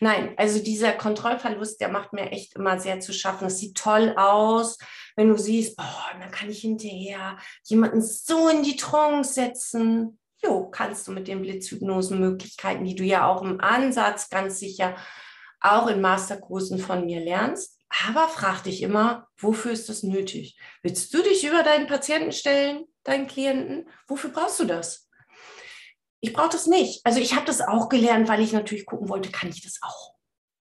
Nein, 0.00 0.34
also 0.36 0.62
dieser 0.62 0.92
Kontrollverlust, 0.92 1.80
der 1.80 1.88
macht 1.88 2.12
mir 2.12 2.32
echt 2.32 2.56
immer 2.56 2.80
sehr 2.80 3.00
zu 3.00 3.12
schaffen. 3.12 3.46
Es 3.48 3.58
sieht 3.58 3.76
toll 3.76 4.14
aus, 4.16 4.78
wenn 5.16 5.28
du 5.28 5.36
siehst, 5.36 5.78
oh, 5.78 6.18
dann 6.18 6.30
kann 6.30 6.48
ich 6.48 6.60
hinterher 6.60 7.36
jemanden 7.64 8.02
so 8.02 8.48
in 8.48 8.62
die 8.62 8.76
Trance 8.76 9.34
setzen. 9.34 10.18
Jo, 10.42 10.70
kannst 10.70 11.06
du 11.06 11.12
mit 11.12 11.28
den 11.28 11.42
Blitzhypnosen-Möglichkeiten, 11.42 12.86
die 12.86 12.94
du 12.94 13.04
ja 13.04 13.26
auch 13.26 13.42
im 13.42 13.60
Ansatz 13.60 14.30
ganz 14.30 14.58
sicher 14.58 14.96
auch 15.60 15.88
in 15.88 16.00
Masterkursen 16.00 16.78
von 16.78 17.04
mir 17.04 17.20
lernst. 17.20 17.79
Aber 17.90 18.28
frag 18.28 18.62
dich 18.62 18.82
immer, 18.82 19.28
wofür 19.36 19.72
ist 19.72 19.88
das 19.88 20.02
nötig? 20.02 20.58
Willst 20.82 21.12
du 21.12 21.22
dich 21.22 21.44
über 21.44 21.62
deinen 21.62 21.88
Patienten 21.88 22.32
stellen, 22.32 22.84
deinen 23.02 23.26
Klienten? 23.26 23.88
Wofür 24.06 24.30
brauchst 24.30 24.60
du 24.60 24.64
das? 24.64 25.08
Ich 26.20 26.32
brauche 26.32 26.50
das 26.50 26.66
nicht. 26.66 27.04
Also 27.04 27.18
ich 27.18 27.34
habe 27.34 27.46
das 27.46 27.60
auch 27.60 27.88
gelernt, 27.88 28.28
weil 28.28 28.40
ich 28.40 28.52
natürlich 28.52 28.86
gucken 28.86 29.08
wollte, 29.08 29.30
kann 29.30 29.48
ich 29.48 29.62
das 29.62 29.80
auch? 29.82 30.14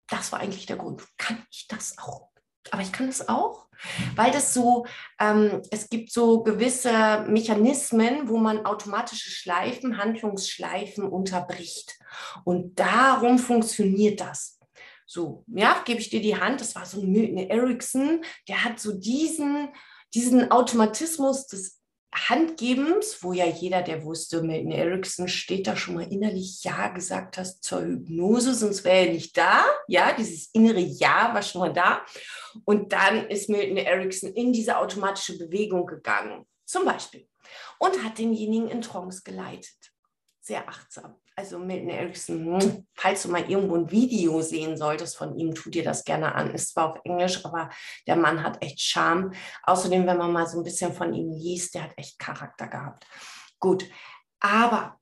Das 0.08 0.32
war 0.32 0.40
eigentlich 0.40 0.68
der 0.68 0.78
Grund. 0.78 1.04
Kann 1.18 1.46
ich 1.52 1.68
das 1.68 1.98
auch? 1.98 2.30
Aber 2.72 2.82
ich 2.82 2.92
kann 2.92 3.08
das 3.08 3.28
auch, 3.28 3.68
weil 4.16 4.32
das 4.32 4.54
so, 4.54 4.86
ähm, 5.20 5.62
es 5.72 5.90
gibt 5.90 6.12
so 6.12 6.44
gewisse 6.44 7.26
Mechanismen, 7.28 8.28
wo 8.28 8.38
man 8.38 8.66
automatische 8.66 9.30
Schleifen, 9.30 9.98
Handlungsschleifen 9.98 11.08
unterbricht. 11.08 11.98
Und 12.44 12.78
darum 12.80 13.40
funktioniert 13.40 14.20
das. 14.20 14.57
So, 15.10 15.46
ja, 15.48 15.82
gebe 15.86 16.02
ich 16.02 16.10
dir 16.10 16.22
die 16.22 16.36
Hand. 16.36 16.60
Das 16.60 16.76
war 16.76 16.86
so 16.86 17.02
ein 17.02 17.10
Milton 17.10 17.38
Erickson, 17.38 18.24
der 18.48 18.64
hat 18.66 18.80
so 18.80 18.92
diesen, 18.92 19.70
diesen 20.14 20.52
Automatismus 20.52 21.48
des 21.48 21.82
Handgebens, 22.14 23.22
wo 23.22 23.32
ja 23.32 23.46
jeder, 23.46 23.84
der 23.84 24.04
wusste, 24.04 24.42
Milton 24.42 24.72
Erickson 24.72 25.28
steht 25.28 25.68
da 25.68 25.78
schon 25.78 25.96
mal 25.96 26.12
innerlich 26.12 26.64
Ja 26.64 26.90
gesagt 26.90 27.38
hast 27.38 27.64
zur 27.64 27.82
Hypnose, 27.82 28.54
sonst 28.54 28.84
wäre 28.84 29.08
er 29.08 29.14
nicht 29.14 29.38
da. 29.38 29.66
Ja, 29.88 30.14
dieses 30.14 30.50
innere 30.54 30.80
Ja 30.80 31.34
war 31.34 31.42
schon 31.42 31.62
mal 31.62 31.74
da. 31.74 32.06
Und 32.66 32.92
dann 32.92 33.28
ist 33.30 33.50
Milton 33.50 33.78
Erickson 33.78 34.34
in 34.34 34.52
diese 34.52 34.78
automatische 34.78 35.38
Bewegung 35.38 35.86
gegangen, 35.86 36.46
zum 36.66 36.86
Beispiel, 36.86 37.28
und 37.80 38.04
hat 38.04 38.18
denjenigen 38.18 38.70
in 38.70 38.82
Trance 38.82 39.22
geleitet. 39.24 39.94
Sehr 40.42 40.68
achtsam 40.68 41.18
also 41.38 41.60
Milton 41.60 41.90
Erickson, 41.90 42.60
hm, 42.60 42.88
falls 42.96 43.22
du 43.22 43.30
mal 43.30 43.50
irgendwo 43.50 43.76
ein 43.76 43.92
Video 43.92 44.42
sehen 44.42 44.76
solltest 44.76 45.16
von 45.18 45.38
ihm, 45.38 45.54
tu 45.54 45.70
dir 45.70 45.84
das 45.84 46.04
gerne 46.04 46.34
an. 46.34 46.54
Ist 46.54 46.74
zwar 46.74 46.90
auf 46.90 47.00
Englisch, 47.04 47.46
aber 47.46 47.70
der 48.08 48.16
Mann 48.16 48.44
hat 48.44 48.62
echt 48.64 48.82
Charme. 48.82 49.32
Außerdem, 49.64 50.08
wenn 50.08 50.18
man 50.18 50.34
mal 50.34 50.48
so 50.48 50.58
ein 50.58 50.64
bisschen 50.64 50.94
von 50.94 51.14
ihm 51.14 51.32
liest, 51.32 51.76
der 51.76 51.84
hat 51.84 51.98
echt 51.98 52.18
Charakter 52.18 52.68
gehabt. 52.68 53.06
Gut, 53.60 53.86
aber 54.40 55.00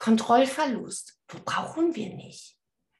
Kontrollverlust, 0.00 1.20
wo 1.28 1.38
brauchen 1.44 1.94
wir 1.94 2.12
nicht? 2.12 2.56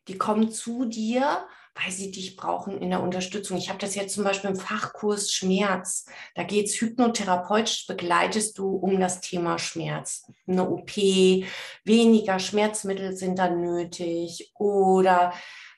Die 0.07 0.16
kommen 0.16 0.53
zu 0.53 0.85
dir 0.85 1.48
weil 1.75 1.91
sie 1.91 2.11
dich 2.11 2.37
brauchen 2.37 2.79
in 2.79 2.91
der 2.91 3.03
Unterstützung. 3.03 3.57
Ich 3.57 3.69
habe 3.69 3.79
das 3.79 3.95
jetzt 3.95 4.15
zum 4.15 4.25
Beispiel 4.25 4.51
im 4.51 4.57
Fachkurs 4.57 5.33
Schmerz. 5.33 6.07
Da 6.35 6.43
geht 6.43 6.67
es 6.67 6.81
hypnotherapeutisch, 6.81 7.87
begleitest 7.87 8.59
du 8.59 8.77
um 8.77 9.01
das 9.01 9.21
Thema 9.21 9.59
Schmerz. 9.59 10.31
Eine 10.47 10.69
OP, 10.69 10.91
weniger 11.85 12.39
Schmerzmittel 12.39 13.17
sind 13.17 13.39
dann 13.39 13.61
nötig 13.61 14.53
oder 14.55 15.33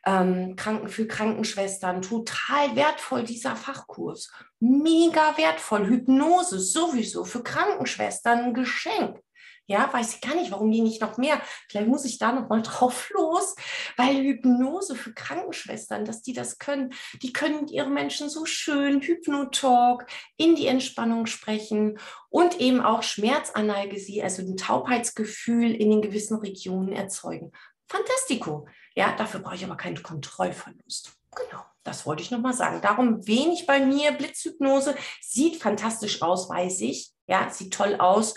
ähm, 0.07 0.57
Kranken 0.57 0.89
für 0.89 1.07
Krankenschwestern, 1.07 2.03
total 2.03 2.77
wertvoll 2.77 3.25
dieser 3.25 3.57
Fachkurs. 3.57 4.31
Mega 4.61 5.37
wertvoll. 5.37 5.87
Hypnose 5.87 6.59
sowieso 6.59 7.25
für 7.25 7.43
Krankenschwestern 7.43 8.41
ein 8.41 8.55
Geschenk. 8.55 9.21
Ja, 9.67 9.91
weiß 9.91 10.17
ich 10.17 10.21
gar 10.21 10.35
nicht, 10.35 10.51
warum 10.51 10.71
die 10.71 10.83
nicht 10.83 11.01
noch 11.01 11.17
mehr. 11.17 11.41
Vielleicht 11.69 11.89
muss 11.89 12.05
ich 12.05 12.19
da 12.19 12.33
noch 12.33 12.49
mal 12.49 12.63
drauf 12.63 13.11
los, 13.11 13.55
weil 13.97 14.17
Hypnose 14.23 14.95
für 14.95 15.15
Krankenschwestern, 15.15 16.05
dass 16.05 16.23
die 16.23 16.35
das 16.35 16.59
können, 16.59 16.93
die 17.23 17.33
können 17.33 17.67
ihre 17.69 17.89
Menschen 17.89 18.29
so 18.29 18.45
schön 18.45 19.01
Hypnotalk 19.01 20.07
in 20.37 20.55
die 20.55 20.67
Entspannung 20.67 21.27
sprechen 21.27 21.99
und 22.29 22.61
eben 22.61 22.83
auch 22.83 23.03
Schmerzanalgesie, 23.03 24.23
also 24.23 24.43
ein 24.43 24.57
Taubheitsgefühl 24.57 25.75
in 25.75 25.91
den 25.91 26.03
gewissen 26.03 26.39
Regionen 26.39 26.93
erzeugen. 26.93 27.53
Fantastico. 27.89 28.67
Ja, 28.95 29.15
dafür 29.17 29.41
brauche 29.41 29.57
ich 29.57 29.65
aber 29.65 29.77
keinen 29.77 30.03
Kontrollverlust. 30.03 31.13
Genau, 31.35 31.65
das 31.83 32.07
wollte 32.07 32.23
ich 32.23 32.31
noch 32.31 32.41
mal 32.41 32.53
sagen. 32.53 32.81
Darum 32.81 33.27
wenig 33.27 33.67
bei 33.67 33.85
mir. 33.85 34.13
Blitzhypnose 34.13 34.95
sieht 35.21 35.57
fantastisch 35.57 36.23
aus, 36.23 36.49
weiß 36.49 36.81
ich. 36.83 37.13
Ja, 37.27 37.51
sieht 37.51 37.73
toll 37.75 37.97
aus. 37.97 38.35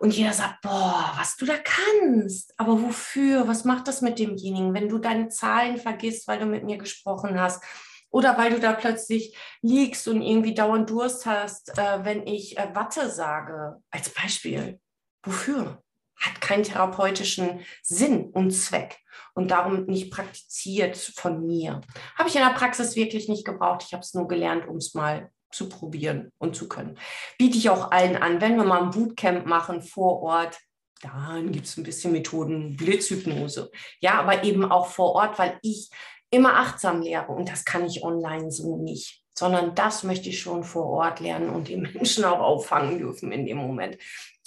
Und 0.00 0.16
jeder 0.16 0.32
sagt, 0.32 0.62
boah, 0.62 1.12
was 1.16 1.36
du 1.36 1.44
da 1.44 1.58
kannst. 1.58 2.54
Aber 2.56 2.80
wofür? 2.82 3.46
Was 3.46 3.66
macht 3.66 3.86
das 3.86 4.00
mit 4.00 4.18
demjenigen, 4.18 4.72
wenn 4.72 4.88
du 4.88 4.96
deine 4.96 5.28
Zahlen 5.28 5.76
vergisst, 5.76 6.26
weil 6.26 6.38
du 6.38 6.46
mit 6.46 6.64
mir 6.64 6.78
gesprochen 6.78 7.38
hast? 7.38 7.62
Oder 8.08 8.38
weil 8.38 8.50
du 8.50 8.58
da 8.58 8.72
plötzlich 8.72 9.36
liegst 9.60 10.08
und 10.08 10.22
irgendwie 10.22 10.54
dauernd 10.54 10.88
Durst 10.88 11.26
hast, 11.26 11.78
äh, 11.78 12.02
wenn 12.02 12.26
ich 12.26 12.56
äh, 12.56 12.74
Watte 12.74 13.10
sage, 13.10 13.76
als 13.90 14.08
Beispiel. 14.08 14.80
Wofür? 15.22 15.82
Hat 16.16 16.40
keinen 16.40 16.62
therapeutischen 16.62 17.60
Sinn 17.82 18.30
und 18.30 18.52
Zweck 18.52 18.98
und 19.34 19.50
darum 19.50 19.84
nicht 19.84 20.10
praktiziert 20.10 20.96
von 20.96 21.46
mir. 21.46 21.82
Habe 22.16 22.30
ich 22.30 22.36
in 22.36 22.42
der 22.42 22.54
Praxis 22.54 22.96
wirklich 22.96 23.28
nicht 23.28 23.44
gebraucht. 23.44 23.84
Ich 23.86 23.92
habe 23.92 24.02
es 24.02 24.14
nur 24.14 24.28
gelernt, 24.28 24.66
um 24.66 24.76
es 24.76 24.94
mal 24.94 25.30
zu 25.50 25.68
probieren 25.68 26.32
und 26.38 26.56
zu 26.56 26.68
können. 26.68 26.98
Biete 27.38 27.58
ich 27.58 27.70
auch 27.70 27.90
allen 27.90 28.16
an, 28.16 28.40
wenn 28.40 28.56
wir 28.56 28.64
mal 28.64 28.82
ein 28.82 28.90
Bootcamp 28.90 29.46
machen 29.46 29.82
vor 29.82 30.22
Ort, 30.22 30.58
dann 31.02 31.50
gibt 31.50 31.66
es 31.66 31.76
ein 31.76 31.84
bisschen 31.84 32.12
Methoden, 32.12 32.76
Blitzhypnose. 32.76 33.70
Ja, 34.00 34.20
aber 34.20 34.44
eben 34.44 34.70
auch 34.70 34.86
vor 34.86 35.14
Ort, 35.14 35.38
weil 35.38 35.58
ich 35.62 35.90
immer 36.30 36.56
achtsam 36.56 37.02
lehre 37.02 37.32
und 37.32 37.48
das 37.48 37.64
kann 37.64 37.86
ich 37.86 38.04
online 38.04 38.50
so 38.50 38.76
nicht, 38.76 39.22
sondern 39.36 39.74
das 39.74 40.04
möchte 40.04 40.28
ich 40.28 40.40
schon 40.40 40.62
vor 40.62 40.86
Ort 40.86 41.20
lernen 41.20 41.50
und 41.50 41.68
die 41.68 41.76
Menschen 41.94 42.24
auch 42.24 42.40
auffangen 42.40 42.98
dürfen 42.98 43.32
in 43.32 43.46
dem 43.46 43.58
Moment. 43.58 43.98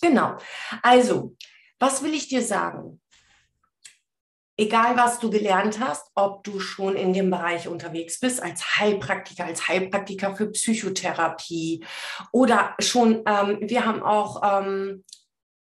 Genau. 0.01 0.37
Also, 0.81 1.35
was 1.79 2.03
will 2.03 2.13
ich 2.13 2.27
dir 2.27 2.41
sagen? 2.41 3.01
Egal 4.57 4.95
was 4.97 5.19
du 5.19 5.29
gelernt 5.29 5.79
hast, 5.79 6.07
ob 6.15 6.43
du 6.43 6.59
schon 6.59 6.95
in 6.95 7.13
dem 7.13 7.29
Bereich 7.29 7.67
unterwegs 7.67 8.19
bist, 8.19 8.41
als 8.41 8.77
Heilpraktiker, 8.77 9.45
als 9.45 9.67
Heilpraktiker 9.67 10.35
für 10.35 10.51
Psychotherapie 10.51 11.83
oder 12.31 12.75
schon, 12.79 13.23
ähm, 13.25 13.59
wir 13.61 13.85
haben 13.85 14.03
auch 14.03 14.41
ähm, 14.43 15.03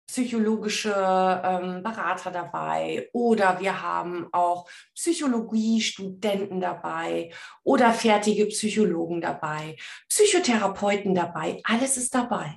psychologische 0.08 0.92
ähm, 0.92 1.84
Berater 1.84 2.32
dabei 2.32 3.10
oder 3.14 3.62
wir 3.62 3.82
haben 3.82 4.28
auch 4.34 4.70
Psychologiestudenten 4.94 6.60
dabei 6.60 7.32
oder 7.64 7.94
fertige 7.94 8.48
Psychologen 8.48 9.22
dabei, 9.22 9.78
Psychotherapeuten 10.10 11.16
dabei, 11.16 11.62
alles 11.64 11.96
ist 11.96 12.14
dabei. 12.14 12.56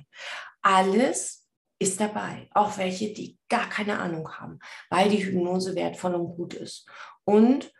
Alles 0.61 1.44
ist 1.79 1.99
dabei, 1.99 2.49
auch 2.53 2.77
welche, 2.77 3.13
die 3.13 3.37
gar 3.49 3.67
keine 3.69 3.99
Ahnung 3.99 4.31
haben, 4.33 4.59
weil 4.89 5.09
die 5.09 5.23
Hypnose 5.25 5.75
wertvoll 5.75 6.15
und 6.15 6.35
gut 6.35 6.53
ist. 6.53 6.87
Und 7.25 7.71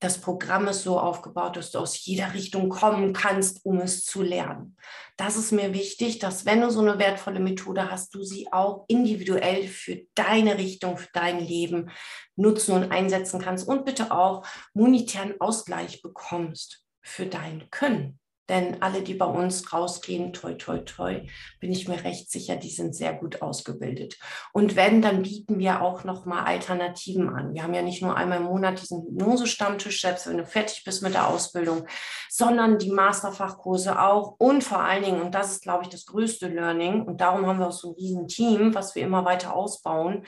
das 0.00 0.18
Programm 0.18 0.66
ist 0.66 0.82
so 0.82 0.98
aufgebaut, 0.98 1.56
dass 1.56 1.72
du 1.72 1.78
aus 1.78 2.06
jeder 2.06 2.32
Richtung 2.32 2.70
kommen 2.70 3.12
kannst, 3.12 3.66
um 3.66 3.80
es 3.80 4.02
zu 4.04 4.22
lernen. 4.22 4.76
Das 5.18 5.36
ist 5.36 5.52
mir 5.52 5.74
wichtig, 5.74 6.18
dass 6.18 6.46
wenn 6.46 6.62
du 6.62 6.70
so 6.70 6.80
eine 6.80 6.98
wertvolle 6.98 7.38
Methode 7.38 7.90
hast, 7.90 8.14
du 8.14 8.22
sie 8.22 8.50
auch 8.50 8.86
individuell 8.88 9.68
für 9.68 10.00
deine 10.14 10.56
Richtung, 10.56 10.96
für 10.96 11.10
dein 11.12 11.38
Leben 11.38 11.90
nutzen 12.34 12.72
und 12.72 12.90
einsetzen 12.90 13.42
kannst 13.42 13.68
und 13.68 13.84
bitte 13.84 14.10
auch 14.10 14.46
monetären 14.72 15.38
Ausgleich 15.38 16.00
bekommst 16.00 16.82
für 17.02 17.26
dein 17.26 17.68
Können. 17.70 18.18
Denn 18.50 18.82
alle, 18.82 19.02
die 19.02 19.14
bei 19.14 19.26
uns 19.26 19.72
rausgehen, 19.72 20.32
toi, 20.32 20.54
toi, 20.54 20.78
toi, 20.78 21.22
bin 21.60 21.70
ich 21.70 21.86
mir 21.86 22.02
recht 22.02 22.32
sicher, 22.32 22.56
die 22.56 22.68
sind 22.68 22.96
sehr 22.96 23.14
gut 23.14 23.42
ausgebildet. 23.42 24.18
Und 24.52 24.74
wenn, 24.74 25.02
dann 25.02 25.22
bieten 25.22 25.60
wir 25.60 25.82
auch 25.82 26.02
nochmal 26.02 26.46
Alternativen 26.46 27.28
an. 27.28 27.54
Wir 27.54 27.62
haben 27.62 27.74
ja 27.74 27.82
nicht 27.82 28.02
nur 28.02 28.16
einmal 28.16 28.38
im 28.38 28.44
Monat 28.44 28.82
diesen 28.82 29.04
Hypnose-Stammtisch, 29.04 30.00
selbst 30.00 30.26
wenn 30.26 30.38
du 30.38 30.44
fertig 30.44 30.82
bist 30.84 31.00
mit 31.04 31.14
der 31.14 31.28
Ausbildung, 31.28 31.86
sondern 32.28 32.78
die 32.78 32.90
Masterfachkurse 32.90 34.02
auch. 34.02 34.34
Und 34.38 34.64
vor 34.64 34.80
allen 34.80 35.04
Dingen, 35.04 35.22
und 35.22 35.32
das 35.32 35.52
ist, 35.52 35.62
glaube 35.62 35.84
ich, 35.84 35.88
das 35.88 36.06
größte 36.06 36.48
Learning, 36.48 37.02
und 37.02 37.20
darum 37.20 37.46
haben 37.46 37.60
wir 37.60 37.68
auch 37.68 37.72
so 37.72 37.90
ein 37.90 37.94
riesen 37.94 38.26
Team, 38.26 38.74
was 38.74 38.96
wir 38.96 39.04
immer 39.04 39.24
weiter 39.24 39.54
ausbauen, 39.54 40.26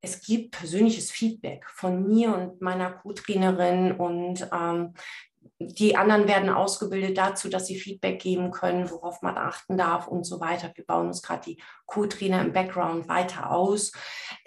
es 0.00 0.20
gibt 0.20 0.52
persönliches 0.52 1.10
Feedback 1.10 1.66
von 1.74 2.06
mir 2.06 2.34
und 2.34 2.62
meiner 2.62 2.92
Co-Trainerin 2.92 3.92
und 3.92 4.48
ähm, 4.52 4.94
die 5.60 5.96
anderen 5.96 6.28
werden 6.28 6.50
ausgebildet 6.50 7.18
dazu, 7.18 7.48
dass 7.48 7.66
sie 7.66 7.78
Feedback 7.78 8.20
geben 8.20 8.52
können, 8.52 8.90
worauf 8.90 9.22
man 9.22 9.36
achten 9.36 9.76
darf 9.76 10.06
und 10.06 10.24
so 10.24 10.40
weiter. 10.40 10.70
Wir 10.74 10.84
bauen 10.84 11.08
uns 11.08 11.22
gerade 11.22 11.42
die 11.44 11.62
Co-Trainer 11.86 12.42
im 12.42 12.52
Background 12.52 13.08
weiter 13.08 13.50
aus. 13.50 13.92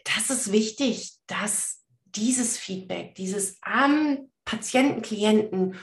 Das 0.05 0.29
ist 0.29 0.51
wichtig, 0.51 1.17
dass 1.27 1.83
dieses 2.05 2.57
Feedback, 2.57 3.15
dieses 3.15 3.57
am 3.61 4.29
Patienten, 4.45 5.01
Klienten, 5.01 5.75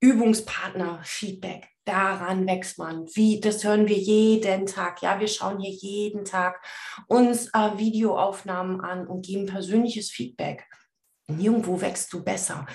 Übungspartner 0.00 1.00
Feedback, 1.04 1.68
daran 1.86 2.46
wächst 2.46 2.78
man. 2.78 3.06
Wie, 3.14 3.40
das 3.40 3.64
hören 3.64 3.88
wir 3.88 3.96
jeden 3.96 4.66
Tag. 4.66 5.00
Ja, 5.02 5.20
wir 5.20 5.28
schauen 5.28 5.58
hier 5.58 5.72
jeden 5.72 6.24
Tag 6.24 6.60
uns 7.06 7.46
äh, 7.54 7.78
Videoaufnahmen 7.78 8.80
an 8.80 9.06
und 9.06 9.24
geben 9.24 9.46
persönliches 9.46 10.10
Feedback. 10.10 10.66
Nirgendwo 11.28 11.80
wächst 11.80 12.12
du 12.12 12.22
besser. 12.22 12.66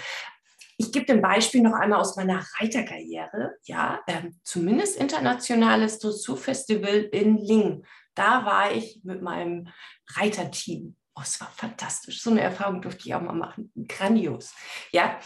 Ich 0.81 0.91
gebe 0.91 1.13
ein 1.13 1.21
Beispiel 1.21 1.61
noch 1.61 1.73
einmal 1.73 1.99
aus 1.99 2.15
meiner 2.15 2.43
Reiterkarriere. 2.57 3.55
Ja, 3.65 4.01
ähm, 4.07 4.39
zumindest 4.43 4.97
internationales 4.97 5.99
Dressurfestival 5.99 7.03
in 7.11 7.37
Lingen. 7.37 7.85
Da 8.15 8.45
war 8.45 8.71
ich 8.71 8.99
mit 9.03 9.21
meinem 9.21 9.67
Reiterteam. 10.15 10.95
Oh, 11.13 11.21
es 11.21 11.39
war 11.39 11.51
fantastisch. 11.55 12.23
So 12.23 12.31
eine 12.31 12.41
Erfahrung 12.41 12.81
durfte 12.81 13.05
ich 13.05 13.13
auch 13.13 13.21
mal 13.21 13.33
machen. 13.33 13.71
Grandios. 13.87 14.55
Ja, 14.91 15.19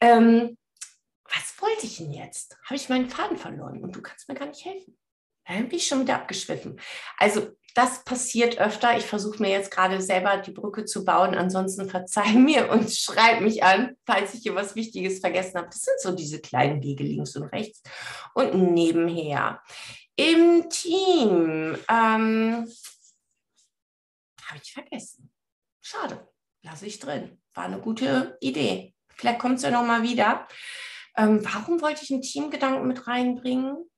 ähm, 0.00 0.56
was 1.24 1.60
wollte 1.60 1.84
ich 1.84 1.98
denn 1.98 2.12
jetzt? 2.12 2.56
Habe 2.64 2.76
ich 2.76 2.88
meinen 2.88 3.10
Faden 3.10 3.36
verloren 3.36 3.82
und 3.82 3.94
du 3.94 4.00
kannst 4.00 4.30
mir 4.30 4.34
gar 4.34 4.46
nicht 4.46 4.64
helfen. 4.64 4.96
Da 5.46 5.54
bin 5.54 5.70
ich 5.72 5.86
schon 5.86 6.00
wieder 6.00 6.16
abgeschwiffen. 6.16 6.80
Also 7.18 7.48
das 7.74 8.04
passiert 8.04 8.58
öfter. 8.58 8.96
Ich 8.96 9.04
versuche 9.04 9.40
mir 9.40 9.50
jetzt 9.50 9.70
gerade 9.70 10.00
selber 10.00 10.36
die 10.36 10.50
Brücke 10.50 10.84
zu 10.84 11.04
bauen. 11.04 11.34
Ansonsten 11.34 11.88
verzeih 11.88 12.34
mir 12.34 12.70
und 12.70 12.90
schreib 12.92 13.40
mich 13.40 13.62
an, 13.64 13.96
falls 14.06 14.34
ich 14.34 14.42
hier 14.42 14.54
was 14.54 14.74
Wichtiges 14.76 15.20
vergessen 15.20 15.58
habe. 15.58 15.68
Das 15.68 15.80
sind 15.82 16.00
so 16.00 16.12
diese 16.12 16.40
kleinen 16.40 16.82
Wege 16.82 17.04
links 17.04 17.34
und 17.36 17.44
rechts. 17.44 17.82
Und 18.34 18.54
nebenher. 18.54 19.62
Im 20.16 20.68
Team 20.68 21.76
ähm, 21.88 22.68
habe 24.44 24.60
ich 24.62 24.72
vergessen. 24.72 25.30
Schade. 25.80 26.28
Lasse 26.62 26.86
ich 26.86 26.98
drin. 26.98 27.40
War 27.54 27.64
eine 27.64 27.80
gute 27.80 28.36
Idee. 28.40 28.94
Vielleicht 29.14 29.40
kommt 29.40 29.56
es 29.56 29.62
ja 29.62 29.70
nochmal 29.70 30.02
wieder. 30.02 30.46
Ähm, 31.16 31.40
warum 31.42 31.80
wollte 31.80 32.04
ich 32.04 32.12
einen 32.12 32.22
Teamgedanken 32.22 32.86
mit 32.86 33.06
reinbringen? 33.06 33.90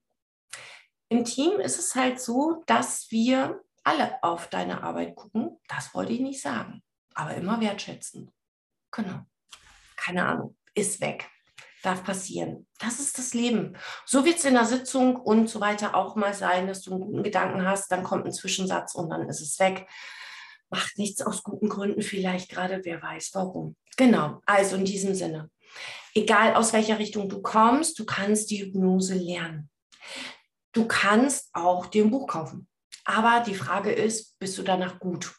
Im 1.14 1.24
Team 1.24 1.60
ist 1.60 1.78
es 1.78 1.94
halt 1.94 2.20
so, 2.20 2.64
dass 2.66 3.08
wir 3.12 3.62
alle 3.84 4.20
auf 4.24 4.48
deine 4.48 4.82
Arbeit 4.82 5.14
gucken. 5.14 5.60
Das 5.68 5.94
wollte 5.94 6.12
ich 6.12 6.18
nicht 6.18 6.42
sagen, 6.42 6.82
aber 7.14 7.36
immer 7.36 7.60
wertschätzen. 7.60 8.32
Genau. 8.90 9.20
Keine 9.94 10.26
Ahnung, 10.26 10.56
ist 10.74 11.00
weg. 11.00 11.30
Darf 11.84 12.02
passieren. 12.02 12.66
Das 12.80 12.98
ist 12.98 13.16
das 13.16 13.32
Leben. 13.32 13.76
So 14.04 14.24
wird 14.24 14.38
es 14.38 14.44
in 14.44 14.54
der 14.54 14.64
Sitzung 14.64 15.14
und 15.14 15.48
so 15.48 15.60
weiter 15.60 15.94
auch 15.94 16.16
mal 16.16 16.34
sein, 16.34 16.66
dass 16.66 16.82
du 16.82 16.90
einen 16.90 17.04
guten 17.04 17.22
Gedanken 17.22 17.64
hast, 17.64 17.92
dann 17.92 18.02
kommt 18.02 18.26
ein 18.26 18.32
Zwischensatz 18.32 18.96
und 18.96 19.08
dann 19.10 19.28
ist 19.28 19.40
es 19.40 19.56
weg. 19.60 19.86
Macht 20.68 20.98
nichts 20.98 21.22
aus 21.22 21.44
guten 21.44 21.68
Gründen, 21.68 22.02
vielleicht 22.02 22.50
gerade, 22.50 22.80
wer 22.82 23.00
weiß 23.00 23.30
warum. 23.34 23.76
Genau, 23.96 24.40
also 24.46 24.74
in 24.74 24.84
diesem 24.84 25.14
Sinne 25.14 25.48
egal 26.16 26.54
aus 26.54 26.72
welcher 26.72 26.98
Richtung 26.98 27.28
du 27.28 27.42
kommst, 27.42 27.98
du 27.98 28.04
kannst 28.04 28.50
die 28.50 28.64
Hypnose 28.64 29.14
lernen. 29.14 29.68
Du 30.74 30.86
kannst 30.86 31.50
auch 31.54 31.86
dir 31.86 32.04
ein 32.04 32.10
Buch 32.10 32.26
kaufen. 32.26 32.68
Aber 33.04 33.42
die 33.46 33.54
Frage 33.54 33.92
ist, 33.92 34.38
bist 34.38 34.58
du 34.58 34.62
danach 34.62 34.98
gut? 34.98 35.34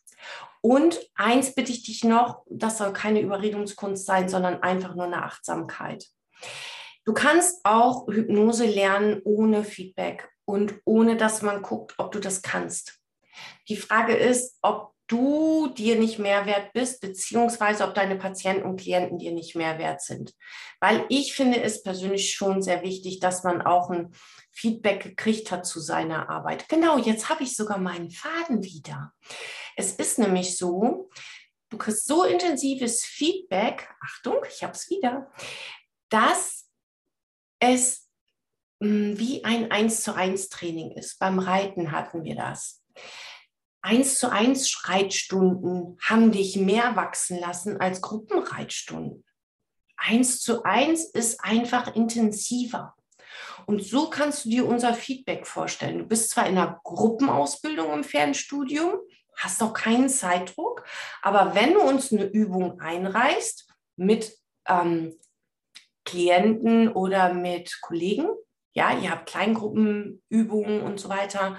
Und 0.62 1.00
eins 1.14 1.54
bitte 1.54 1.72
ich 1.72 1.84
dich 1.84 2.04
noch, 2.04 2.44
das 2.50 2.80
soll 2.80 2.92
keine 2.94 3.22
Überredungskunst 3.22 4.06
sein, 4.06 4.30
sondern 4.30 4.64
einfach 4.64 4.96
nur 4.96 5.06
eine 5.06 5.24
Achtsamkeit. 5.24 6.08
Du 7.04 7.14
kannst 7.14 7.64
auch 7.64 8.08
Hypnose 8.08 8.66
lernen 8.66 9.22
ohne 9.24 9.64
Feedback 9.64 10.28
und 10.46 10.80
ohne 10.86 11.18
dass 11.18 11.44
man 11.44 11.62
guckt, 11.62 11.94
ob 11.98 12.12
du 12.12 12.20
das 12.20 12.42
kannst. 12.42 13.00
Die 13.70 13.78
Frage 13.78 14.16
ist, 14.16 14.58
ob 14.64 14.96
du 15.08 15.68
dir 15.68 15.98
nicht 15.98 16.18
mehr 16.18 16.46
wert 16.48 16.74
bist, 16.74 17.02
beziehungsweise 17.02 17.84
ob 17.84 17.94
deine 17.94 18.16
Patienten 18.16 18.64
und 18.64 18.80
Klienten 18.80 19.20
dir 19.20 19.34
nicht 19.34 19.56
mehr 19.56 19.78
wert 19.78 20.02
sind. 20.02 20.34
Weil 20.80 21.06
ich 21.10 21.36
finde 21.36 21.62
es 21.62 21.84
persönlich 21.84 22.34
schon 22.34 22.64
sehr 22.64 22.82
wichtig, 22.82 23.20
dass 23.20 23.44
man 23.44 23.62
auch 23.62 23.92
ein 23.92 24.14
Feedback 24.56 25.04
gekriegt 25.04 25.52
hat 25.52 25.66
zu 25.66 25.80
seiner 25.80 26.30
Arbeit. 26.30 26.70
Genau, 26.70 26.98
jetzt 26.98 27.30
habe 27.30 27.44
ich 27.44 27.56
sogar 27.56 27.78
meinen 27.78 28.10
Faden 28.10 28.64
wieder. 28.64 29.14
Es 29.76 29.92
ist 29.94 30.18
nämlich 30.18 30.58
so, 30.58 31.10
du 31.70 31.78
kriegst 31.78 32.08
so 32.08 32.24
intensives 32.24 33.04
Feedback, 33.04 33.90
Achtung, 34.02 34.38
ich 34.50 34.64
habe 34.64 34.74
es 34.74 34.90
wieder, 34.90 35.32
dass 36.10 36.68
es 37.60 38.10
mh, 38.80 38.88
hm, 38.88 39.20
wie 39.20 39.44
ein 39.44 39.72
1 39.72 40.04
zu 40.04 40.16
1 40.16 40.50
Training 40.50 40.92
ist. 40.92 41.20
Beim 41.20 41.40
Reiten 41.40 41.92
hatten 41.92 42.24
wir 42.24 42.36
das 42.36 42.84
eins 43.86 44.18
zu 44.18 44.32
eins 44.32 44.68
Schreitstunden 44.68 45.98
haben 46.02 46.32
dich 46.32 46.58
mehr 46.58 46.96
wachsen 46.96 47.40
lassen 47.40 47.80
als 47.80 48.02
Gruppenreitstunden. 48.02 49.24
Eins 49.96 50.42
zu 50.42 50.64
eins 50.64 51.06
ist 51.06 51.44
einfach 51.44 51.96
intensiver. 51.96 52.96
Und 53.66 53.84
so 53.84 54.10
kannst 54.10 54.46
du 54.46 54.50
dir 54.50 54.68
unser 54.68 54.94
Feedback 54.94 55.48
vorstellen. 55.48 56.00
Du 56.00 56.06
bist 56.06 56.30
zwar 56.30 56.48
in 56.48 56.58
einer 56.58 56.80
Gruppenausbildung 56.84 57.94
im 57.94 58.04
Fernstudium, 58.04 58.94
hast 59.38 59.62
auch 59.62 59.74
keinen 59.74 60.10
Zeitdruck, 60.10 60.86
aber 61.22 61.56
wenn 61.56 61.74
du 61.74 61.82
uns 61.82 62.12
eine 62.12 62.26
Übung 62.26 62.80
einreichst 62.80 63.70
mit 63.98 64.38
ähm, 64.68 65.18
Klienten 66.06 66.90
oder 66.90 67.34
mit 67.34 67.80
Kollegen, 67.82 68.28
ja, 68.74 68.98
ihr 68.98 69.12
habt 69.12 69.28
Kleingruppenübungen 69.28 70.82
und 70.82 71.00
so 71.00 71.10
weiter, 71.10 71.58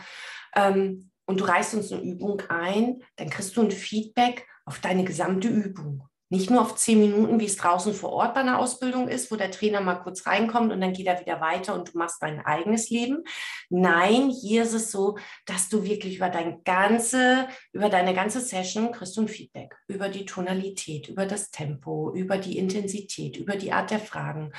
ähm, 0.55 1.11
und 1.27 1.41
du 1.41 1.45
reichst 1.45 1.75
uns 1.75 1.93
eine 1.93 2.03
Übung 2.03 2.41
ein, 2.49 3.03
dann 3.17 3.29
kriegst 3.29 3.57
du 3.57 3.63
ein 3.63 3.71
Feedback 3.71 4.47
auf 4.65 4.79
deine 4.79 5.05
gesamte 5.05 5.49
Übung. 5.49 6.09
Nicht 6.29 6.51
nur 6.51 6.61
auf 6.61 6.75
zehn 6.75 6.99
Minuten, 6.99 7.39
wie 7.39 7.47
es 7.47 7.57
draußen 7.57 7.95
vor 7.95 8.11
Ort 8.11 8.35
bei 8.35 8.41
einer 8.41 8.59
Ausbildung 8.59 9.07
ist, 9.07 9.31
wo 9.31 9.37
der 9.37 9.53
Trainer 9.53 9.81
mal 9.81 9.95
kurz 9.95 10.27
reinkommt 10.27 10.73
und 10.73 10.81
dann 10.81 10.93
geht 10.93 11.07
er 11.07 11.21
wieder 11.21 11.41
weiter 11.41 11.75
und 11.75 11.95
du 11.95 11.99
machst 11.99 12.21
dein 12.21 12.45
eigenes 12.45 12.91
Leben. 12.91 13.23
Nein, 13.71 14.31
hier 14.31 14.65
ist 14.65 14.73
es 14.73 14.91
so, 14.91 15.17
dass 15.45 15.69
du 15.69 15.85
wirklich 15.85 16.17
über 16.17 16.29
dein 16.29 16.65
ganze, 16.65 17.47
über 17.73 17.89
deine 17.89 18.13
ganze 18.13 18.41
Session 18.41 18.91
kriegst 18.91 19.17
du 19.17 19.23
ein 19.23 19.29
Feedback 19.29 19.77
über 19.87 20.09
die 20.09 20.25
Tonalität, 20.25 21.09
über 21.09 21.27
das 21.27 21.51
Tempo, 21.53 22.13
über 22.13 22.39
die 22.39 22.59
Intensität, 22.59 23.37
über 23.37 23.55
die 23.55 23.73
Art 23.73 23.93
der 23.93 24.01
Fragen, 24.01 24.53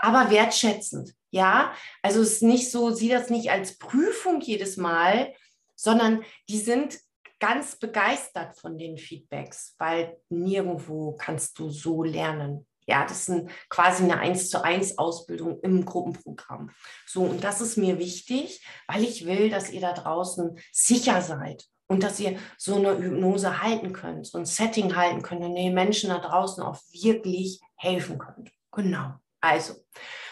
aber 0.00 0.30
wertschätzend. 0.30 1.14
Ja, 1.30 1.72
also 2.02 2.20
es 2.20 2.32
ist 2.32 2.42
nicht 2.42 2.70
so, 2.70 2.90
sieh 2.90 3.08
das 3.08 3.30
nicht 3.30 3.50
als 3.50 3.78
Prüfung 3.78 4.40
jedes 4.40 4.76
Mal, 4.76 5.32
sondern 5.76 6.24
die 6.48 6.58
sind 6.58 6.98
ganz 7.42 7.74
begeistert 7.74 8.56
von 8.56 8.78
den 8.78 8.96
Feedbacks, 8.96 9.74
weil 9.78 10.16
nirgendwo 10.28 11.16
kannst 11.16 11.58
du 11.58 11.70
so 11.70 12.04
lernen. 12.04 12.68
Ja, 12.86 13.04
das 13.04 13.28
ist 13.28 13.48
quasi 13.68 14.04
eine 14.04 14.20
1 14.20 14.48
zu 14.48 14.62
1 14.62 14.96
Ausbildung 14.96 15.58
im 15.62 15.84
Gruppenprogramm. 15.84 16.70
So, 17.04 17.22
und 17.22 17.42
das 17.42 17.60
ist 17.60 17.76
mir 17.76 17.98
wichtig, 17.98 18.64
weil 18.86 19.02
ich 19.02 19.26
will, 19.26 19.50
dass 19.50 19.70
ihr 19.70 19.80
da 19.80 19.92
draußen 19.92 20.56
sicher 20.70 21.20
seid 21.20 21.66
und 21.88 22.04
dass 22.04 22.20
ihr 22.20 22.38
so 22.58 22.76
eine 22.76 22.96
Hypnose 22.96 23.60
halten 23.60 23.92
könnt, 23.92 24.28
so 24.28 24.38
ein 24.38 24.46
Setting 24.46 24.94
halten 24.94 25.22
könnt 25.22 25.42
und 25.42 25.56
den 25.56 25.74
Menschen 25.74 26.10
da 26.10 26.18
draußen 26.18 26.62
auch 26.62 26.78
wirklich 26.92 27.60
helfen 27.74 28.18
könnt. 28.18 28.52
Genau. 28.70 29.14
Also, 29.40 29.74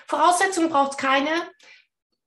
Voraussetzungen 0.06 0.70
braucht 0.70 0.92
es 0.92 0.96
keine. 0.96 1.30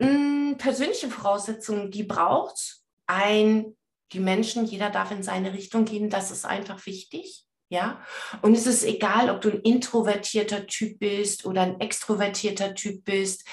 Hm, 0.02 0.58
persönliche 0.58 1.08
Voraussetzungen, 1.08 1.90
die 1.90 2.04
braucht 2.04 2.82
ein, 3.08 3.78
die 4.14 4.20
Menschen, 4.20 4.66
jeder 4.66 4.90
darf 4.90 5.12
in 5.12 5.24
seine 5.24 5.54
Richtung 5.54 5.86
gehen, 5.86 6.10
das 6.10 6.32
ist 6.32 6.46
einfach 6.46 6.86
wichtig. 6.86 7.44
Ja, 7.70 8.02
und 8.44 8.54
es 8.54 8.68
ist 8.68 8.84
egal, 8.84 9.32
ob 9.32 9.42
du 9.42 9.50
ein 9.50 9.62
introvertierter 9.62 10.68
Typ 10.68 11.00
bist 11.00 11.46
oder 11.46 11.62
ein 11.62 11.80
extrovertierter 11.80 12.76
Typ 12.76 13.04
bist 13.04 13.48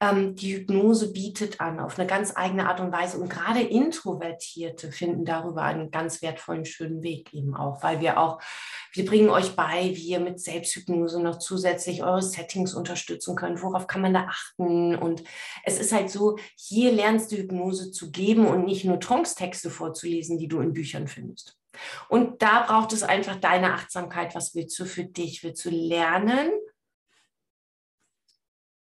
ähm, 0.00 0.34
die 0.34 0.56
Hypnose 0.56 1.12
bietet 1.12 1.60
an, 1.60 1.78
auf 1.78 1.98
eine 1.98 2.06
ganz 2.06 2.32
eigene 2.34 2.68
Art 2.68 2.80
und 2.80 2.90
Weise. 2.90 3.18
Und 3.18 3.28
gerade 3.28 3.60
Introvertierte 3.60 4.90
finden 4.92 5.24
darüber 5.24 5.62
einen 5.62 5.90
ganz 5.90 6.22
wertvollen, 6.22 6.64
schönen 6.64 7.02
Weg 7.02 7.32
eben 7.34 7.54
auch, 7.54 7.82
weil 7.82 8.00
wir 8.00 8.18
auch, 8.18 8.40
wir 8.92 9.04
bringen 9.04 9.28
euch 9.28 9.54
bei, 9.54 9.94
wie 9.94 10.08
ihr 10.08 10.20
mit 10.20 10.40
Selbsthypnose 10.40 11.20
noch 11.20 11.38
zusätzlich 11.38 12.02
eure 12.02 12.22
Settings 12.22 12.74
unterstützen 12.74 13.36
könnt. 13.36 13.62
Worauf 13.62 13.86
kann 13.86 14.00
man 14.00 14.14
da 14.14 14.26
achten? 14.28 14.96
Und 14.96 15.22
es 15.64 15.78
ist 15.78 15.92
halt 15.92 16.10
so, 16.10 16.38
hier 16.56 16.92
lernst 16.92 17.30
du 17.30 17.36
Hypnose 17.36 17.92
zu 17.92 18.10
geben 18.10 18.46
und 18.46 18.64
nicht 18.64 18.86
nur 18.86 19.00
Trance-Texte 19.00 19.68
vorzulesen, 19.68 20.38
die 20.38 20.48
du 20.48 20.60
in 20.60 20.72
Büchern 20.72 21.08
findest. 21.08 21.58
Und 22.08 22.42
da 22.42 22.62
braucht 22.62 22.92
es 22.92 23.02
einfach 23.02 23.36
deine 23.36 23.74
Achtsamkeit. 23.74 24.34
Was 24.34 24.54
willst 24.54 24.78
du 24.78 24.84
für 24.84 25.04
dich? 25.04 25.44
Willst 25.44 25.64
du 25.64 25.70
lernen? 25.70 26.50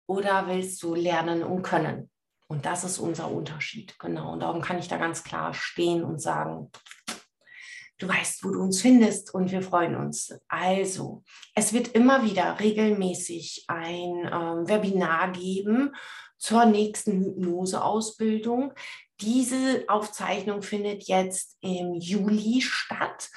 Oder 0.06 0.48
willst 0.48 0.82
du 0.82 0.94
lernen 0.94 1.42
und 1.42 1.62
können? 1.62 2.10
Und 2.46 2.66
das 2.66 2.84
ist 2.84 2.98
unser 2.98 3.30
Unterschied. 3.30 3.98
Genau. 3.98 4.32
Und 4.32 4.40
darum 4.40 4.60
kann 4.60 4.78
ich 4.78 4.88
da 4.88 4.96
ganz 4.96 5.24
klar 5.24 5.54
stehen 5.54 6.04
und 6.04 6.20
sagen, 6.20 6.70
du 7.98 8.08
weißt, 8.08 8.44
wo 8.44 8.50
du 8.50 8.60
uns 8.60 8.80
findest 8.80 9.32
und 9.34 9.50
wir 9.50 9.62
freuen 9.62 9.96
uns. 9.96 10.38
Also, 10.48 11.22
es 11.54 11.72
wird 11.72 11.88
immer 11.88 12.22
wieder 12.22 12.60
regelmäßig 12.60 13.64
ein 13.68 14.28
ähm, 14.30 14.68
Webinar 14.68 15.32
geben 15.32 15.94
zur 16.36 16.66
nächsten 16.66 17.24
Hypnoseausbildung. 17.24 18.72
Diese 19.20 19.84
Aufzeichnung 19.88 20.62
findet 20.62 21.04
jetzt 21.04 21.56
im 21.60 21.94
Juli 21.94 22.60
statt 22.60 23.30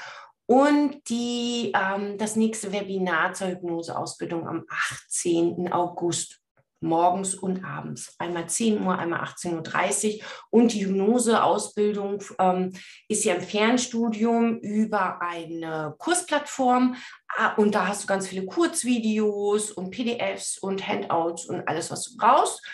und 0.47 1.07
die, 1.09 1.71
ähm, 1.75 2.17
das 2.17 2.35
nächste 2.35 2.71
Webinar 2.71 3.33
zur 3.33 3.49
Hypnoseausbildung 3.49 4.47
am 4.47 4.65
18. 4.69 5.71
August 5.71 6.41
morgens 6.79 7.35
und 7.35 7.63
abends. 7.63 8.15
Einmal 8.19 8.47
10 8.47 8.81
Uhr, 8.81 8.97
einmal 8.97 9.21
18.30 9.21 10.17
Uhr. 10.17 10.25
Und 10.49 10.73
die 10.73 10.85
Hypnoseausbildung 10.85 12.23
ähm, 12.39 12.73
ist 13.07 13.25
ja 13.25 13.35
im 13.35 13.41
Fernstudium 13.41 14.59
über 14.59 15.21
eine 15.21 15.95
Kursplattform. 15.97 16.95
Ah, 17.35 17.53
und 17.55 17.75
da 17.75 17.87
hast 17.87 18.03
du 18.03 18.07
ganz 18.07 18.27
viele 18.27 18.45
Kurzvideos 18.45 19.71
und 19.71 19.91
PDFs 19.91 20.57
und 20.59 20.87
Handouts 20.87 21.45
und 21.45 21.67
alles, 21.67 21.91
was 21.91 22.03
du 22.03 22.17
brauchst. 22.17 22.65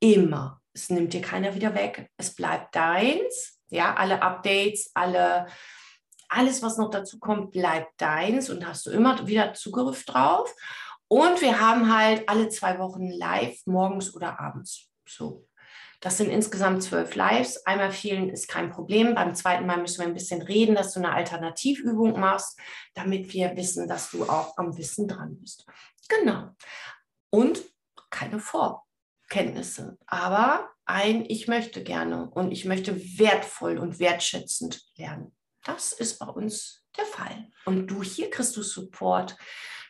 Immer. 0.00 0.60
Es 0.72 0.88
nimmt 0.88 1.12
dir 1.12 1.20
keiner 1.20 1.54
wieder 1.54 1.74
weg. 1.74 2.10
Es 2.16 2.34
bleibt 2.34 2.74
deins. 2.74 3.58
Ja, 3.68 3.94
alle 3.94 4.22
Updates, 4.22 4.90
alle, 4.94 5.46
alles, 6.28 6.62
was 6.62 6.76
noch 6.76 6.90
dazu 6.90 7.18
kommt, 7.18 7.52
bleibt 7.52 8.00
deins 8.00 8.50
und 8.50 8.66
hast 8.66 8.86
du 8.86 8.90
immer 8.90 9.26
wieder 9.26 9.54
Zugriff 9.54 10.04
drauf. 10.04 10.52
Und 11.12 11.40
wir 11.40 11.58
haben 11.58 11.92
halt 11.92 12.28
alle 12.28 12.50
zwei 12.50 12.78
Wochen 12.78 13.10
live, 13.10 13.60
morgens 13.66 14.14
oder 14.14 14.38
abends. 14.38 14.88
So. 15.08 15.48
Das 15.98 16.16
sind 16.16 16.30
insgesamt 16.30 16.84
zwölf 16.84 17.16
Lives. 17.16 17.66
Einmal 17.66 17.90
vielen 17.90 18.30
ist 18.30 18.46
kein 18.46 18.70
Problem. 18.70 19.16
Beim 19.16 19.34
zweiten 19.34 19.66
Mal 19.66 19.78
müssen 19.78 19.98
wir 19.98 20.06
ein 20.06 20.14
bisschen 20.14 20.40
reden, 20.40 20.76
dass 20.76 20.94
du 20.94 21.00
eine 21.00 21.12
Alternativübung 21.12 22.18
machst, 22.18 22.58
damit 22.94 23.32
wir 23.32 23.56
wissen, 23.56 23.88
dass 23.88 24.12
du 24.12 24.22
auch 24.22 24.56
am 24.56 24.78
Wissen 24.78 25.08
dran 25.08 25.36
bist. 25.40 25.66
Genau. 26.08 26.54
Und 27.30 27.60
keine 28.10 28.38
Vorkenntnisse. 28.38 29.98
Aber 30.06 30.70
ein, 30.84 31.24
ich 31.28 31.48
möchte 31.48 31.82
gerne 31.82 32.30
und 32.30 32.52
ich 32.52 32.64
möchte 32.64 32.96
wertvoll 33.18 33.78
und 33.78 33.98
wertschätzend 33.98 34.80
lernen. 34.96 35.34
Das 35.64 35.92
ist 35.92 36.20
bei 36.20 36.26
uns 36.26 36.84
der 36.96 37.04
Fall. 37.04 37.50
Und 37.64 37.88
du 37.88 38.00
hier 38.02 38.30
kriegst 38.30 38.56
du 38.56 38.62
Support 38.62 39.36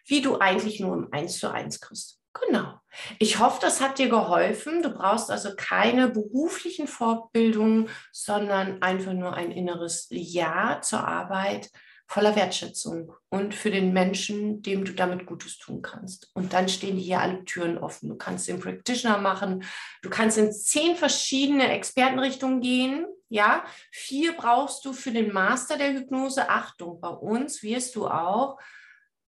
wie 0.07 0.22
du 0.22 0.38
eigentlich 0.38 0.80
nur 0.80 0.96
im 0.96 1.12
1 1.12 1.38
zu 1.38 1.51
1 1.51 1.80
kriegst. 1.80 2.20
Genau. 2.32 2.74
Ich 3.18 3.38
hoffe, 3.38 3.59
das 3.61 3.80
hat 3.80 3.98
dir 3.98 4.09
geholfen. 4.09 4.82
Du 4.82 4.90
brauchst 4.90 5.30
also 5.30 5.51
keine 5.57 6.09
beruflichen 6.09 6.86
Fortbildungen, 6.86 7.88
sondern 8.12 8.82
einfach 8.82 9.12
nur 9.12 9.34
ein 9.34 9.51
inneres 9.51 10.07
Ja 10.11 10.80
zur 10.80 11.07
Arbeit 11.07 11.70
voller 12.07 12.34
Wertschätzung 12.34 13.12
und 13.28 13.55
für 13.55 13.70
den 13.70 13.92
Menschen, 13.92 14.62
dem 14.62 14.84
du 14.84 14.92
damit 14.92 15.26
Gutes 15.26 15.59
tun 15.59 15.80
kannst. 15.80 16.28
Und 16.34 16.53
dann 16.53 16.68
stehen 16.68 16.96
hier 16.96 17.20
alle 17.20 17.44
Türen 17.44 17.78
offen. 17.78 18.09
Du 18.09 18.16
kannst 18.16 18.48
den 18.48 18.59
Practitioner 18.59 19.18
machen. 19.18 19.62
Du 20.03 20.11
kannst 20.11 20.36
in 20.36 20.53
zehn 20.53 20.96
verschiedene 20.96 21.70
Expertenrichtungen 21.70 22.61
gehen. 22.61 23.07
Ja, 23.28 23.64
vier 23.92 24.32
brauchst 24.36 24.84
du 24.84 24.92
für 24.92 25.12
den 25.12 25.32
Master 25.32 25.78
der 25.78 25.92
Hypnose. 25.92 26.48
Achtung, 26.48 27.01
bei 27.01 27.11
uns 27.11 27.62
wirst 27.62 27.94
du 27.94 28.09
auch 28.09 28.59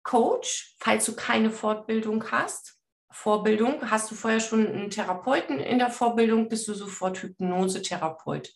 Coach, 0.08 0.74
falls 0.78 1.04
du 1.04 1.14
keine 1.14 1.50
Fortbildung 1.50 2.30
hast. 2.30 2.78
Vorbildung, 3.10 3.90
hast 3.90 4.10
du 4.10 4.14
vorher 4.14 4.40
schon 4.40 4.66
einen 4.66 4.88
Therapeuten 4.88 5.60
in 5.60 5.78
der 5.78 5.90
Vorbildung, 5.90 6.48
bist 6.48 6.66
du 6.66 6.72
sofort 6.72 7.22
Hypnosetherapeut. 7.22 8.54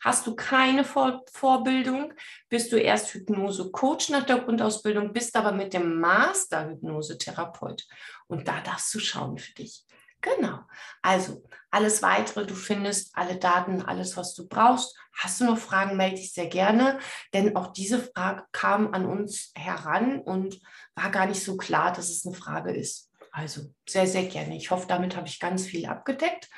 Hast 0.00 0.28
du 0.28 0.36
keine 0.36 0.84
Vor 0.84 1.24
Vorbildung, 1.32 2.14
bist 2.48 2.70
du 2.70 2.76
erst 2.76 3.14
Hypnose-Coach 3.14 4.10
nach 4.10 4.26
der 4.26 4.42
Grundausbildung, 4.42 5.12
bist 5.12 5.34
aber 5.34 5.50
mit 5.50 5.74
dem 5.74 5.98
Master 5.98 6.68
Hypnosetherapeut. 6.68 7.84
Und 8.28 8.46
da 8.46 8.60
darfst 8.60 8.94
du 8.94 9.00
schauen 9.00 9.38
für 9.38 9.54
dich. 9.54 9.84
Genau. 10.22 10.60
Also 11.02 11.42
alles 11.70 12.02
weitere, 12.02 12.46
du 12.46 12.54
findest 12.54 13.10
alle 13.14 13.36
Daten, 13.36 13.82
alles, 13.82 14.16
was 14.16 14.34
du 14.34 14.48
brauchst. 14.48 14.96
Hast 15.18 15.40
du 15.40 15.44
noch 15.44 15.58
Fragen, 15.58 15.96
melde 15.96 16.16
dich 16.16 16.32
sehr 16.32 16.46
gerne, 16.46 16.98
denn 17.34 17.54
auch 17.56 17.72
diese 17.72 17.98
Frage 17.98 18.44
kam 18.52 18.94
an 18.94 19.04
uns 19.04 19.52
heran 19.54 20.20
und 20.20 20.60
war 20.94 21.10
gar 21.10 21.26
nicht 21.26 21.42
so 21.42 21.56
klar, 21.56 21.92
dass 21.92 22.08
es 22.08 22.24
eine 22.24 22.34
Frage 22.34 22.72
ist. 22.72 23.10
Also 23.30 23.62
sehr, 23.88 24.06
sehr 24.06 24.24
gerne. 24.24 24.56
Ich 24.56 24.70
hoffe, 24.70 24.86
damit 24.86 25.16
habe 25.16 25.26
ich 25.26 25.40
ganz 25.40 25.66
viel 25.66 25.86
abgedeckt. 25.86 26.48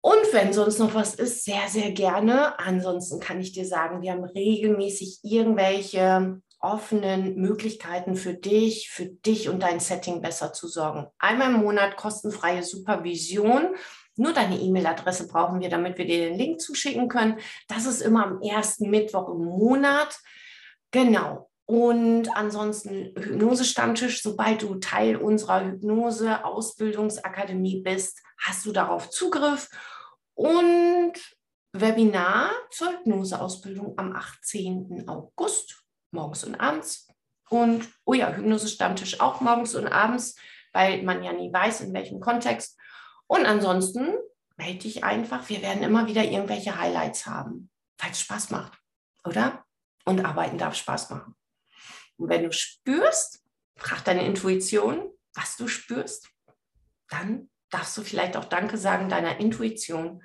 Und 0.00 0.32
wenn 0.32 0.52
sonst 0.52 0.78
noch 0.78 0.94
was 0.94 1.14
ist, 1.14 1.44
sehr, 1.44 1.68
sehr 1.68 1.92
gerne. 1.92 2.58
Ansonsten 2.58 3.20
kann 3.20 3.40
ich 3.40 3.52
dir 3.52 3.66
sagen, 3.66 4.02
wir 4.02 4.12
haben 4.12 4.24
regelmäßig 4.24 5.20
irgendwelche 5.22 6.40
offenen 6.60 7.36
Möglichkeiten 7.36 8.16
für 8.16 8.34
dich, 8.34 8.90
für 8.90 9.06
dich 9.06 9.48
und 9.48 9.62
dein 9.62 9.80
Setting 9.80 10.20
besser 10.20 10.52
zu 10.52 10.68
sorgen. 10.68 11.06
Einmal 11.18 11.54
im 11.54 11.60
Monat 11.60 11.96
kostenfreie 11.96 12.62
Supervision. 12.62 13.74
Nur 14.16 14.32
deine 14.32 14.58
E-Mail-Adresse 14.58 15.28
brauchen 15.28 15.60
wir, 15.60 15.68
damit 15.68 15.98
wir 15.98 16.06
dir 16.06 16.28
den 16.28 16.36
Link 16.36 16.60
zuschicken 16.60 17.08
können. 17.08 17.38
Das 17.68 17.86
ist 17.86 18.00
immer 18.00 18.26
am 18.26 18.42
ersten 18.42 18.90
Mittwoch 18.90 19.28
im 19.28 19.44
Monat. 19.44 20.18
Genau. 20.90 21.48
Und 21.66 22.34
ansonsten 22.34 23.12
Hypnose-Stammtisch. 23.16 24.20
Sobald 24.22 24.62
du 24.62 24.74
Teil 24.76 25.16
unserer 25.16 25.64
Hypnose-Ausbildungsakademie 25.64 27.82
bist, 27.82 28.22
hast 28.40 28.64
du 28.66 28.72
darauf 28.72 29.10
Zugriff. 29.10 29.68
Und 30.34 31.12
Webinar 31.72 32.50
zur 32.70 32.92
Hypnose-Ausbildung 32.92 33.94
am 33.98 34.16
18. 34.16 35.04
August 35.06 35.77
morgens 36.10 36.44
und 36.44 36.54
abends. 36.56 37.08
Und, 37.50 37.88
oh 38.04 38.14
ja, 38.14 38.32
Hypnose-Stammtisch 38.34 39.20
auch 39.20 39.40
morgens 39.40 39.74
und 39.74 39.86
abends, 39.86 40.36
weil 40.72 41.02
man 41.02 41.22
ja 41.22 41.32
nie 41.32 41.52
weiß, 41.52 41.80
in 41.80 41.94
welchem 41.94 42.20
Kontext. 42.20 42.78
Und 43.26 43.46
ansonsten 43.46 44.14
melde 44.56 44.80
dich 44.80 45.04
einfach. 45.04 45.48
Wir 45.48 45.62
werden 45.62 45.82
immer 45.82 46.06
wieder 46.06 46.24
irgendwelche 46.24 46.78
Highlights 46.78 47.26
haben, 47.26 47.70
weil 47.98 48.10
es 48.10 48.20
Spaß 48.20 48.50
macht, 48.50 48.78
oder? 49.24 49.64
Und 50.04 50.24
arbeiten 50.24 50.58
darf 50.58 50.74
Spaß 50.74 51.10
machen. 51.10 51.34
Und 52.16 52.28
wenn 52.28 52.44
du 52.44 52.52
spürst, 52.52 53.42
frag 53.76 54.04
deine 54.04 54.26
Intuition, 54.26 55.10
was 55.34 55.56
du 55.56 55.68
spürst, 55.68 56.28
dann 57.08 57.50
darfst 57.70 57.96
du 57.96 58.02
vielleicht 58.02 58.36
auch 58.36 58.46
Danke 58.46 58.76
sagen 58.76 59.08
deiner 59.08 59.38
Intuition, 59.38 60.22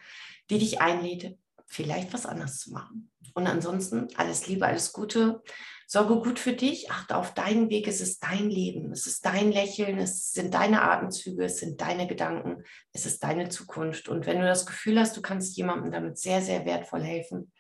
die 0.50 0.60
dich 0.60 0.82
einlädt, 0.82 1.38
vielleicht 1.66 2.14
was 2.14 2.26
anderes 2.26 2.60
zu 2.60 2.72
machen. 2.72 3.12
Und 3.34 3.48
ansonsten 3.48 4.08
alles 4.16 4.48
Liebe, 4.48 4.66
alles 4.66 4.94
Gute. 4.94 5.42
Sorge 5.88 6.16
gut 6.16 6.40
für 6.40 6.54
dich, 6.54 6.90
achte 6.90 7.16
auf 7.16 7.34
deinen 7.34 7.70
Weg, 7.70 7.88
es 7.88 8.02
ist 8.02 8.24
dein 8.24 8.50
Leben, 8.50 8.92
es 8.92 9.06
ist 9.06 9.26
dein 9.26 9.52
Lächeln, 9.52 10.00
es 10.00 10.32
sind 10.32 10.54
deine 10.54 10.82
Atemzüge, 10.82 11.46
es 11.46 11.60
sind 11.60 11.82
deine 11.82 12.08
Gedanken, 12.08 12.64
es 12.94 13.06
ist 13.06 13.24
deine 13.24 13.50
Zukunft. 13.50 14.10
Und 14.10 14.26
wenn 14.26 14.40
du 14.40 14.46
das 14.46 14.66
Gefühl 14.66 15.00
hast, 15.00 15.16
du 15.18 15.22
kannst 15.22 15.56
jemandem 15.58 15.92
damit 15.92 16.18
sehr, 16.18 16.42
sehr 16.42 16.66
wertvoll 16.66 17.04
helfen, 17.04 17.52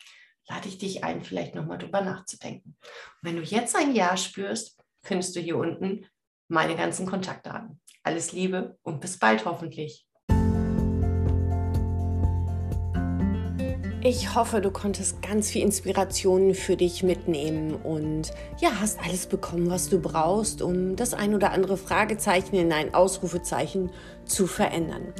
lade 0.48 0.68
ich 0.68 0.78
dich 0.78 1.04
ein, 1.04 1.24
vielleicht 1.24 1.56
nochmal 1.56 1.78
drüber 1.78 2.02
nachzudenken. 2.02 2.76
Und 2.82 3.22
wenn 3.22 3.36
du 3.36 3.44
jetzt 3.44 3.76
ein 3.76 3.94
Ja 3.94 4.18
spürst, 4.18 4.80
findest 5.04 5.36
du 5.36 5.40
hier 5.40 5.58
unten 5.58 6.08
meine 6.48 6.76
ganzen 6.76 7.06
Kontakte 7.06 7.52
an. 7.52 7.80
Alles 8.04 8.32
Liebe 8.32 8.78
und 8.84 9.00
bis 9.00 9.18
bald 9.18 9.46
hoffentlich. 9.46 10.08
Ich 14.06 14.36
hoffe, 14.36 14.60
du 14.60 14.70
konntest 14.70 15.22
ganz 15.22 15.50
viel 15.50 15.62
Inspiration 15.62 16.56
für 16.56 16.76
dich 16.76 17.04
mitnehmen 17.04 17.74
und 17.74 18.32
ja, 18.60 18.82
hast 18.82 19.00
alles 19.00 19.28
bekommen, 19.28 19.70
was 19.70 19.88
du 19.88 19.98
brauchst, 19.98 20.62
um 20.62 20.98
das 20.98 21.14
ein 21.14 21.34
oder 21.34 21.52
andere 21.52 21.78
Fragezeichen 21.78 22.58
in 22.58 22.74
ein 22.74 22.94
Ausrufezeichen 22.94 23.92
zu 24.26 24.46
verändern. 24.46 25.14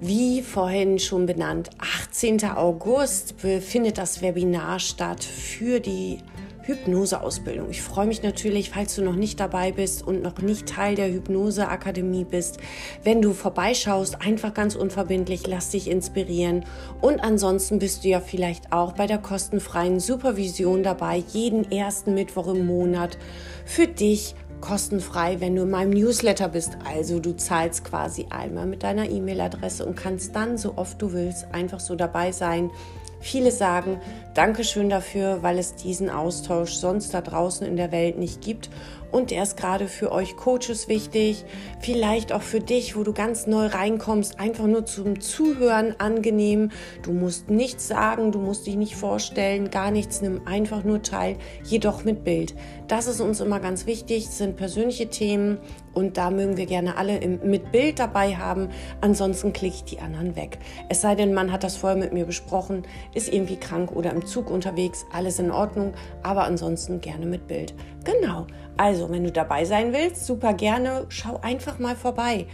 Wie 0.00 0.42
vorhin 0.42 1.00
schon 1.00 1.26
benannt, 1.26 1.70
18. 1.80 2.44
August 2.54 3.34
findet 3.40 3.98
das 3.98 4.22
Webinar 4.22 4.78
statt 4.78 5.24
für 5.24 5.80
die 5.80 6.18
Hypnoseausbildung. 6.62 7.70
Ich 7.70 7.82
freue 7.82 8.06
mich 8.06 8.22
natürlich, 8.22 8.70
falls 8.70 8.94
du 8.94 9.02
noch 9.02 9.16
nicht 9.16 9.40
dabei 9.40 9.72
bist 9.72 10.06
und 10.06 10.22
noch 10.22 10.38
nicht 10.40 10.66
Teil 10.66 10.94
der 10.94 11.12
Hypnoseakademie 11.12 12.24
bist, 12.24 12.58
wenn 13.02 13.20
du 13.20 13.32
vorbeischaust, 13.32 14.20
einfach 14.20 14.54
ganz 14.54 14.74
unverbindlich, 14.74 15.46
lass 15.46 15.70
dich 15.70 15.90
inspirieren. 15.90 16.64
Und 17.00 17.20
ansonsten 17.20 17.78
bist 17.78 18.04
du 18.04 18.08
ja 18.08 18.20
vielleicht 18.20 18.72
auch 18.72 18.92
bei 18.92 19.06
der 19.06 19.18
kostenfreien 19.18 20.00
Supervision 20.00 20.82
dabei, 20.82 21.22
jeden 21.32 21.70
ersten 21.70 22.14
Mittwoch 22.14 22.48
im 22.48 22.66
Monat 22.66 23.18
für 23.64 23.86
dich 23.86 24.34
kostenfrei, 24.62 25.40
wenn 25.40 25.56
du 25.56 25.62
in 25.62 25.70
meinem 25.70 25.90
Newsletter 25.90 26.48
bist. 26.48 26.78
Also 26.86 27.18
du 27.18 27.36
zahlst 27.36 27.84
quasi 27.84 28.28
einmal 28.30 28.66
mit 28.66 28.82
deiner 28.82 29.10
E-Mail-Adresse 29.10 29.84
und 29.84 29.96
kannst 29.96 30.34
dann 30.34 30.56
so 30.56 30.74
oft 30.76 31.02
du 31.02 31.12
willst 31.12 31.46
einfach 31.52 31.80
so 31.80 31.96
dabei 31.96 32.32
sein 32.32 32.70
Viele 33.22 33.52
sagen 33.52 34.00
Dankeschön 34.34 34.90
dafür, 34.90 35.44
weil 35.44 35.56
es 35.58 35.76
diesen 35.76 36.10
Austausch 36.10 36.72
sonst 36.72 37.14
da 37.14 37.20
draußen 37.20 37.64
in 37.64 37.76
der 37.76 37.92
Welt 37.92 38.18
nicht 38.18 38.42
gibt 38.42 38.68
und 39.12 39.30
der 39.30 39.42
ist 39.42 39.56
gerade 39.56 39.86
für 39.86 40.10
euch 40.10 40.36
Coaches 40.36 40.88
wichtig, 40.88 41.44
vielleicht 41.80 42.32
auch 42.32 42.42
für 42.42 42.60
dich, 42.60 42.96
wo 42.96 43.04
du 43.04 43.12
ganz 43.12 43.46
neu 43.46 43.66
reinkommst, 43.66 44.40
einfach 44.40 44.66
nur 44.66 44.86
zum 44.86 45.20
Zuhören 45.20 45.94
angenehm. 45.98 46.70
Du 47.02 47.12
musst 47.12 47.50
nichts 47.50 47.86
sagen, 47.86 48.32
du 48.32 48.40
musst 48.40 48.66
dich 48.66 48.76
nicht 48.76 48.96
vorstellen, 48.96 49.70
gar 49.70 49.90
nichts, 49.90 50.22
nimm 50.22 50.46
einfach 50.46 50.82
nur 50.82 51.02
teil, 51.02 51.36
jedoch 51.62 52.04
mit 52.04 52.24
Bild. 52.24 52.54
Das 52.88 53.06
ist 53.06 53.20
uns 53.20 53.40
immer 53.40 53.60
ganz 53.60 53.86
wichtig, 53.86 54.24
das 54.26 54.38
sind 54.38 54.56
persönliche 54.56 55.08
Themen 55.08 55.58
und 55.94 56.16
da 56.16 56.30
mögen 56.30 56.56
wir 56.56 56.66
gerne 56.66 56.96
alle 56.96 57.20
mit 57.44 57.70
Bild 57.70 57.98
dabei 57.98 58.36
haben. 58.36 58.68
Ansonsten 59.00 59.52
klicke 59.52 59.76
ich 59.76 59.84
die 59.84 60.00
anderen 60.00 60.36
weg. 60.36 60.58
Es 60.88 61.02
sei 61.02 61.14
denn, 61.14 61.34
man 61.34 61.52
hat 61.52 61.64
das 61.64 61.76
vorher 61.76 61.98
mit 61.98 62.12
mir 62.12 62.24
besprochen, 62.24 62.82
ist 63.14 63.32
irgendwie 63.32 63.56
krank 63.56 63.92
oder 63.92 64.10
im 64.10 64.24
Zug 64.24 64.50
unterwegs, 64.50 65.04
alles 65.12 65.38
in 65.38 65.50
Ordnung, 65.50 65.92
aber 66.22 66.44
ansonsten 66.44 67.00
gerne 67.00 67.26
mit 67.26 67.46
Bild. 67.46 67.74
Genau. 68.04 68.46
Also, 68.76 69.10
wenn 69.10 69.24
du 69.24 69.32
dabei 69.32 69.64
sein 69.64 69.92
willst, 69.92 70.26
super 70.26 70.54
gerne, 70.54 71.06
schau 71.08 71.38
einfach 71.40 71.78
mal 71.78 71.96
vorbei. 71.96 72.46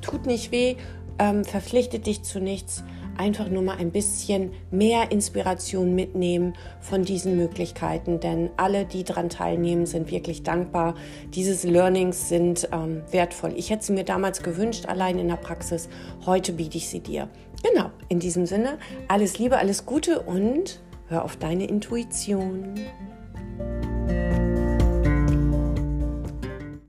tut 0.00 0.26
nicht 0.26 0.50
weh, 0.50 0.76
ähm, 1.18 1.44
verpflichtet 1.44 2.06
dich 2.06 2.22
zu 2.22 2.40
nichts 2.40 2.82
einfach 3.16 3.48
nur 3.48 3.62
mal 3.62 3.76
ein 3.76 3.90
bisschen 3.90 4.52
mehr 4.70 5.10
Inspiration 5.10 5.94
mitnehmen 5.94 6.54
von 6.80 7.04
diesen 7.04 7.36
Möglichkeiten, 7.36 8.20
denn 8.20 8.50
alle, 8.56 8.84
die 8.84 9.04
daran 9.04 9.28
teilnehmen, 9.28 9.86
sind 9.86 10.10
wirklich 10.10 10.42
dankbar. 10.42 10.94
Diese 11.34 11.68
Learnings 11.68 12.28
sind 12.28 12.68
ähm, 12.72 13.02
wertvoll. 13.10 13.52
Ich 13.56 13.70
hätte 13.70 13.84
sie 13.84 13.92
mir 13.92 14.04
damals 14.04 14.42
gewünscht, 14.42 14.86
allein 14.86 15.18
in 15.18 15.28
der 15.28 15.36
Praxis. 15.36 15.88
Heute 16.26 16.52
biete 16.52 16.78
ich 16.78 16.88
sie 16.88 17.00
dir. 17.00 17.28
Genau, 17.62 17.90
in 18.08 18.18
diesem 18.18 18.46
Sinne, 18.46 18.78
alles 19.08 19.38
Liebe, 19.38 19.58
alles 19.58 19.86
Gute 19.86 20.20
und 20.20 20.80
hör 21.08 21.24
auf 21.24 21.36
deine 21.36 21.66
Intuition. 21.66 22.74